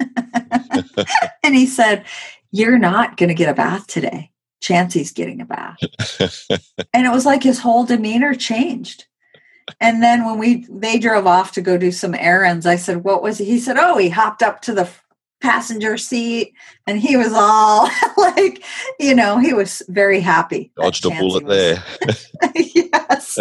and 1.44 1.54
he 1.54 1.66
said, 1.66 2.04
You're 2.50 2.78
not 2.78 3.16
gonna 3.16 3.34
get 3.34 3.48
a 3.48 3.54
bath 3.54 3.86
today. 3.86 4.30
Chansey's 4.62 5.12
getting 5.12 5.40
a 5.40 5.44
bath. 5.44 5.78
and 6.92 7.06
it 7.06 7.12
was 7.12 7.26
like 7.26 7.42
his 7.42 7.60
whole 7.60 7.84
demeanor 7.84 8.34
changed. 8.34 9.06
And 9.80 10.02
then 10.02 10.24
when 10.24 10.38
we 10.38 10.66
they 10.70 10.98
drove 10.98 11.26
off 11.26 11.52
to 11.52 11.60
go 11.60 11.76
do 11.76 11.90
some 11.90 12.14
errands, 12.14 12.66
I 12.66 12.76
said, 12.76 13.02
"What 13.02 13.20
was 13.22 13.38
he?" 13.38 13.44
He 13.44 13.58
said, 13.58 13.76
"Oh, 13.78 13.98
he 13.98 14.08
hopped 14.08 14.42
up 14.42 14.62
to 14.62 14.72
the 14.72 14.88
passenger 15.40 15.96
seat 15.96 16.52
and 16.86 16.98
he 16.98 17.16
was 17.16 17.32
all 17.32 17.88
like, 18.16 18.62
you 18.98 19.14
know, 19.14 19.38
he 19.38 19.52
was 19.52 19.82
very 19.88 20.20
happy. 20.20 20.72
Dodged 20.76 21.04
a 21.06 21.10
bullet 21.10 21.44
was- 21.44 21.56
there. 21.56 21.84
yes. 22.54 23.38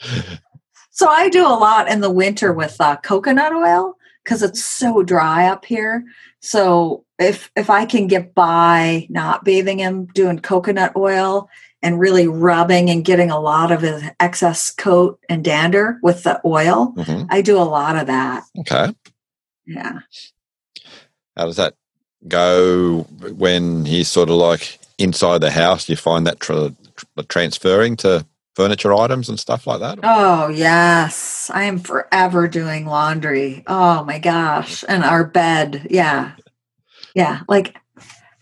so 0.90 1.08
I 1.08 1.28
do 1.28 1.46
a 1.46 1.54
lot 1.58 1.88
in 1.88 2.00
the 2.00 2.10
winter 2.10 2.52
with 2.52 2.80
uh, 2.80 2.96
coconut 2.96 3.52
oil 3.52 3.94
because 4.24 4.42
it's 4.42 4.64
so 4.64 5.02
dry 5.02 5.46
up 5.46 5.64
here. 5.64 6.04
So 6.40 7.04
if 7.18 7.50
if 7.56 7.70
I 7.70 7.84
can 7.84 8.06
get 8.06 8.34
by 8.34 9.06
not 9.10 9.44
bathing 9.44 9.78
him, 9.78 10.06
doing 10.06 10.38
coconut 10.38 10.92
oil 10.96 11.48
and 11.82 11.98
really 11.98 12.26
rubbing 12.26 12.90
and 12.90 13.04
getting 13.04 13.30
a 13.30 13.40
lot 13.40 13.70
of 13.70 13.82
his 13.82 14.02
excess 14.20 14.70
coat 14.70 15.20
and 15.28 15.44
dander 15.44 15.98
with 16.02 16.22
the 16.22 16.40
oil, 16.44 16.94
hmm 16.96 17.24
I 17.30 17.42
do 17.42 17.56
a 17.58 17.62
lot 17.62 17.96
of 17.96 18.06
that. 18.06 18.44
Okay. 18.60 18.94
Yeah. 19.66 20.00
How 21.36 21.46
does 21.46 21.56
that 21.56 21.74
go 22.26 23.00
when 23.36 23.84
he's 23.84 24.08
sort 24.08 24.28
of 24.28 24.36
like 24.36 24.78
inside 24.98 25.40
the 25.40 25.50
house? 25.50 25.88
You 25.88 25.96
find 25.96 26.26
that 26.26 26.40
tra- 26.40 26.74
tra- 26.96 27.24
transferring 27.24 27.96
to 27.98 28.24
furniture 28.58 28.92
items 28.92 29.28
and 29.28 29.38
stuff 29.38 29.68
like 29.68 29.78
that? 29.78 30.00
Oh, 30.02 30.48
yes. 30.48 31.48
I 31.54 31.62
am 31.62 31.78
forever 31.78 32.48
doing 32.48 32.86
laundry. 32.86 33.62
Oh 33.68 34.02
my 34.02 34.18
gosh. 34.18 34.84
And 34.88 35.04
our 35.04 35.24
bed. 35.24 35.86
Yeah. 35.90 36.32
Yeah. 37.14 37.42
Like 37.46 37.76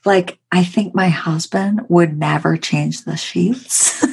like 0.06 0.38
I 0.50 0.64
think 0.64 0.94
my 0.94 1.10
husband 1.10 1.82
would 1.90 2.16
never 2.16 2.56
change 2.56 3.04
the 3.04 3.18
sheets. 3.18 4.02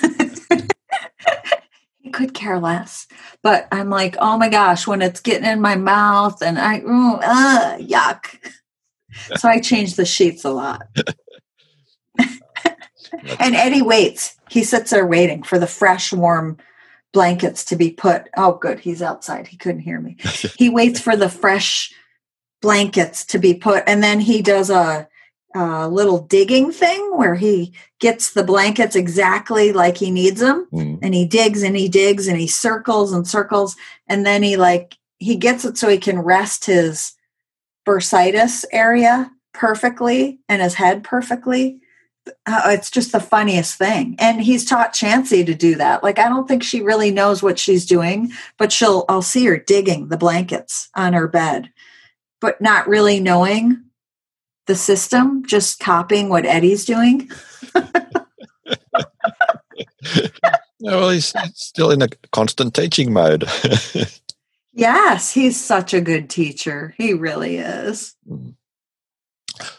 he 1.99 2.09
could 2.11 2.33
care 2.33 2.59
less. 2.59 3.07
But 3.41 3.69
I'm 3.71 3.89
like, 3.89 4.17
oh 4.19 4.37
my 4.37 4.49
gosh, 4.49 4.85
when 4.85 5.01
it's 5.01 5.21
getting 5.21 5.49
in 5.49 5.61
my 5.61 5.77
mouth 5.77 6.41
and 6.41 6.59
I 6.59 6.79
ooh, 6.79 7.15
uh, 7.23 7.77
yuck. 7.77 8.25
So 9.37 9.47
I 9.47 9.59
change 9.59 9.95
the 9.95 10.05
sheets 10.05 10.43
a 10.43 10.49
lot. 10.49 10.87
And 13.39 13.55
Eddie 13.55 13.81
waits. 13.81 14.35
He 14.49 14.63
sits 14.63 14.91
there 14.91 15.05
waiting 15.05 15.43
for 15.43 15.59
the 15.59 15.67
fresh, 15.67 16.11
warm 16.11 16.57
blankets 17.11 17.63
to 17.65 17.75
be 17.75 17.91
put. 17.91 18.27
Oh, 18.35 18.53
good. 18.53 18.79
He's 18.79 19.01
outside. 19.01 19.47
He 19.47 19.57
couldn't 19.57 19.81
hear 19.81 19.99
me. 19.99 20.17
He 20.57 20.69
waits 20.69 20.99
for 20.99 21.15
the 21.15 21.29
fresh 21.29 21.93
blankets 22.61 23.25
to 23.25 23.39
be 23.39 23.53
put. 23.53 23.83
And 23.87 24.03
then 24.03 24.19
he 24.19 24.41
does 24.41 24.69
a, 24.69 25.07
a 25.55 25.87
little 25.87 26.19
digging 26.19 26.71
thing 26.71 27.15
where 27.15 27.35
he 27.35 27.73
gets 27.99 28.33
the 28.33 28.43
blankets 28.43 28.95
exactly 28.95 29.71
like 29.71 29.97
he 29.97 30.11
needs 30.11 30.39
them. 30.39 30.67
Mm. 30.73 30.99
And 31.01 31.13
he 31.13 31.25
digs 31.25 31.61
and 31.61 31.75
he 31.77 31.87
digs 31.87 32.27
and 32.27 32.39
he 32.39 32.47
circles 32.47 33.11
and 33.11 33.27
circles. 33.27 33.75
And 34.07 34.25
then 34.25 34.41
he 34.43 34.57
like, 34.57 34.97
he 35.19 35.35
gets 35.35 35.65
it 35.65 35.77
so 35.77 35.89
he 35.89 35.97
can 35.97 36.19
rest 36.19 36.65
his 36.65 37.13
bursitis 37.85 38.65
area 38.71 39.31
perfectly 39.53 40.39
and 40.49 40.61
his 40.61 40.73
head 40.75 41.03
perfectly 41.03 41.79
uh, 42.45 42.61
it's 42.67 42.89
just 42.89 43.11
the 43.11 43.19
funniest 43.19 43.77
thing 43.77 44.15
and 44.17 44.41
he's 44.41 44.65
taught 44.65 44.93
chansey 44.93 45.45
to 45.45 45.53
do 45.53 45.75
that 45.75 46.03
like 46.03 46.19
i 46.19 46.29
don't 46.29 46.47
think 46.47 46.63
she 46.63 46.81
really 46.81 47.11
knows 47.11 47.43
what 47.43 47.59
she's 47.59 47.85
doing 47.85 48.31
but 48.57 48.71
she'll 48.71 49.05
i'll 49.09 49.21
see 49.21 49.45
her 49.45 49.57
digging 49.57 50.07
the 50.07 50.17
blankets 50.17 50.89
on 50.95 51.13
her 51.13 51.27
bed 51.27 51.69
but 52.39 52.61
not 52.61 52.87
really 52.87 53.19
knowing 53.19 53.83
the 54.67 54.75
system 54.75 55.45
just 55.45 55.79
copying 55.79 56.29
what 56.29 56.45
eddie's 56.45 56.85
doing 56.85 57.29
well, 60.79 61.09
he's 61.09 61.33
still 61.53 61.91
in 61.91 62.01
a 62.01 62.07
constant 62.31 62.73
teaching 62.73 63.13
mode. 63.13 63.45
yes, 64.73 65.33
he's 65.33 65.59
such 65.59 65.93
a 65.93 66.01
good 66.01 66.29
teacher. 66.29 66.93
He 66.97 67.13
really 67.13 67.57
is. 67.57 68.15
Mm. 68.29 68.55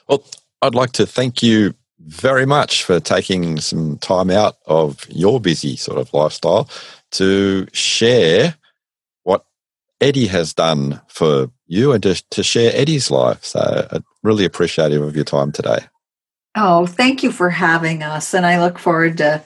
Well, 0.09 0.25
I'd 0.63 0.75
like 0.75 0.93
to 0.93 1.07
thank 1.07 1.43
you 1.43 1.75
very 2.07 2.47
much 2.47 2.85
for 2.85 3.01
taking 3.01 3.59
some 3.61 3.99
time 3.99 4.31
out 4.31 4.57
of 4.67 5.07
your 5.09 5.41
busy 5.41 5.77
sort 5.77 5.99
of 5.99 6.13
lifestyle 6.13 6.69
to 7.13 7.67
share 7.73 8.55
what 9.23 9.45
Eddie 10.01 10.27
has 10.27 10.53
done 10.53 11.01
for 11.09 11.51
you 11.67 11.93
and 11.93 12.03
to, 12.03 12.23
to 12.31 12.43
share 12.43 12.73
Eddie's 12.75 13.11
life. 13.11 13.45
So, 13.45 13.61
uh, 13.61 14.01
really 14.23 14.45
appreciative 14.45 15.03
of 15.03 15.17
your 15.17 15.25
time 15.25 15.53
today. 15.53 15.79
Oh, 16.57 16.87
thank 16.87 17.23
you 17.23 17.33
for 17.33 17.51
having 17.51 18.03
us. 18.03 18.35
And 18.35 18.47
I 18.47 18.61
look 18.61 18.79
forward 18.79 19.19
to 19.19 19.43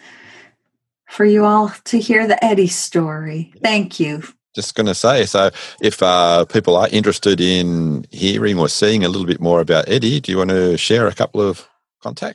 for 1.08 1.24
you 1.24 1.44
all 1.44 1.72
to 1.84 1.98
hear 1.98 2.26
the 2.26 2.42
Eddie 2.44 2.68
story. 2.68 3.52
Thank 3.62 3.98
you. 3.98 4.22
Just 4.54 4.74
going 4.74 4.86
to 4.86 4.94
say, 4.94 5.24
so 5.24 5.50
if 5.80 6.02
uh, 6.02 6.44
people 6.46 6.76
are 6.76 6.88
interested 6.88 7.40
in 7.40 8.04
hearing 8.10 8.58
or 8.58 8.68
seeing 8.68 9.04
a 9.04 9.08
little 9.08 9.26
bit 9.26 9.40
more 9.40 9.60
about 9.60 9.88
Eddie, 9.88 10.20
do 10.20 10.32
you 10.32 10.38
want 10.38 10.50
to 10.50 10.76
share 10.76 11.06
a 11.06 11.14
couple 11.14 11.40
of 11.40 11.66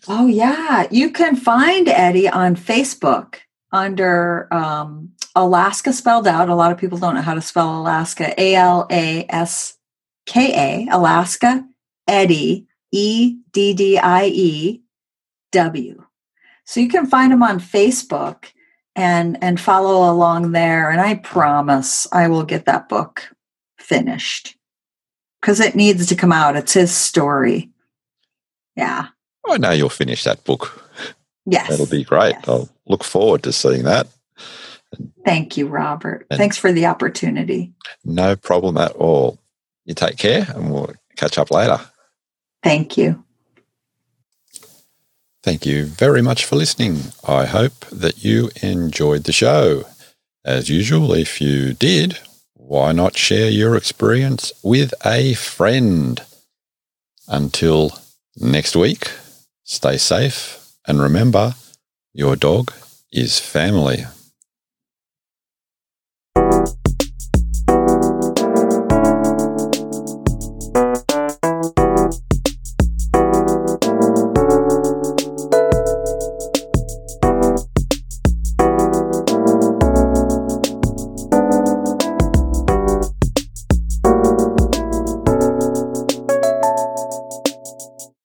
Oh, 0.08 0.28
yeah. 0.28 0.88
You 0.92 1.12
can 1.12 1.36
find 1.36 1.88
Eddie 1.88 2.30
on 2.30 2.56
Facebook 2.56 3.36
under 3.72 4.54
um, 4.54 5.12
Alaska 5.36 5.94
spelled 5.94 6.28
out. 6.28 6.50
A 6.50 6.56
lot 6.56 6.72
of 6.72 6.78
people 6.78 6.98
don't 6.98 7.16
know 7.16 7.22
how 7.22 7.34
to 7.34 7.42
spell 7.42 7.80
Alaska. 7.80 8.40
A 8.40 8.56
L 8.56 8.88
A 8.92 9.26
S 9.30 9.78
K 10.26 10.88
A, 10.88 10.94
Alaska, 10.94 11.66
Eddie, 12.08 12.68
E 12.92 13.38
D 13.52 13.74
D 13.74 13.98
I 13.98 14.26
E 14.26 14.82
W. 15.52 16.04
So 16.66 16.80
you 16.80 16.88
can 16.90 17.06
find 17.06 17.34
him 17.34 17.44
on 17.44 17.60
Facebook 17.60 18.46
and 18.96 19.42
and 19.42 19.60
follow 19.60 20.12
along 20.12 20.52
there 20.52 20.92
and 20.92 21.02
I 21.02 21.16
promise 21.16 22.06
I 22.12 22.28
will 22.28 22.44
get 22.44 22.66
that 22.66 22.88
book 22.88 23.34
finished 23.80 24.56
because 25.42 25.60
it 25.60 25.76
needs 25.76 26.06
to 26.08 26.16
come 26.16 26.32
out. 26.32 26.56
It's 26.56 26.74
his 26.74 26.96
story. 26.96 27.72
Yeah. 28.76 29.08
Oh, 29.46 29.54
I 29.54 29.58
know 29.58 29.72
you'll 29.72 29.90
finish 29.90 30.24
that 30.24 30.44
book. 30.44 30.82
Yes. 31.46 31.70
That'll 31.70 31.86
be 31.86 32.04
great. 32.04 32.36
Yes. 32.36 32.48
I'll 32.48 32.70
look 32.88 33.04
forward 33.04 33.44
to 33.44 33.52
seeing 33.52 33.84
that. 33.84 34.08
Thank 35.26 35.58
you, 35.58 35.68
Robert. 35.68 36.26
And 36.30 36.38
Thanks 36.38 36.58
for 36.58 36.72
the 36.72 36.86
opportunity. 36.86 37.74
No 38.06 38.36
problem 38.36 38.78
at 38.78 38.92
all. 38.94 39.40
You 39.86 39.94
take 39.94 40.18
care 40.18 40.48
and 40.56 40.72
we'll 40.72 40.94
catch 41.16 41.38
up 41.38 41.52
later. 41.52 41.80
Thank 42.62 42.98
you. 42.98 43.24
Thank 45.42 45.66
you 45.66 45.86
very 45.86 46.22
much 46.22 46.46
for 46.46 46.56
listening. 46.56 47.00
I 47.28 47.46
hope 47.46 47.86
that 47.92 48.24
you 48.24 48.50
enjoyed 48.62 49.26
the 49.26 49.34
show. 49.34 49.84
As 50.46 50.70
usual, 50.70 51.14
if 51.14 51.42
you 51.42 51.74
did, 51.74 52.20
why 52.54 52.94
not 52.94 53.18
share 53.18 53.50
your 53.50 53.76
experience 53.76 54.54
with 54.64 54.94
a 55.06 55.34
friend? 55.34 56.22
Until 57.28 57.92
next 58.38 58.76
week, 58.76 59.12
stay 59.64 59.98
safe 59.98 60.74
and 60.88 61.02
remember 61.02 61.54
your 62.14 62.36
dog 62.36 62.72
is 63.12 63.40
family. 63.40 64.06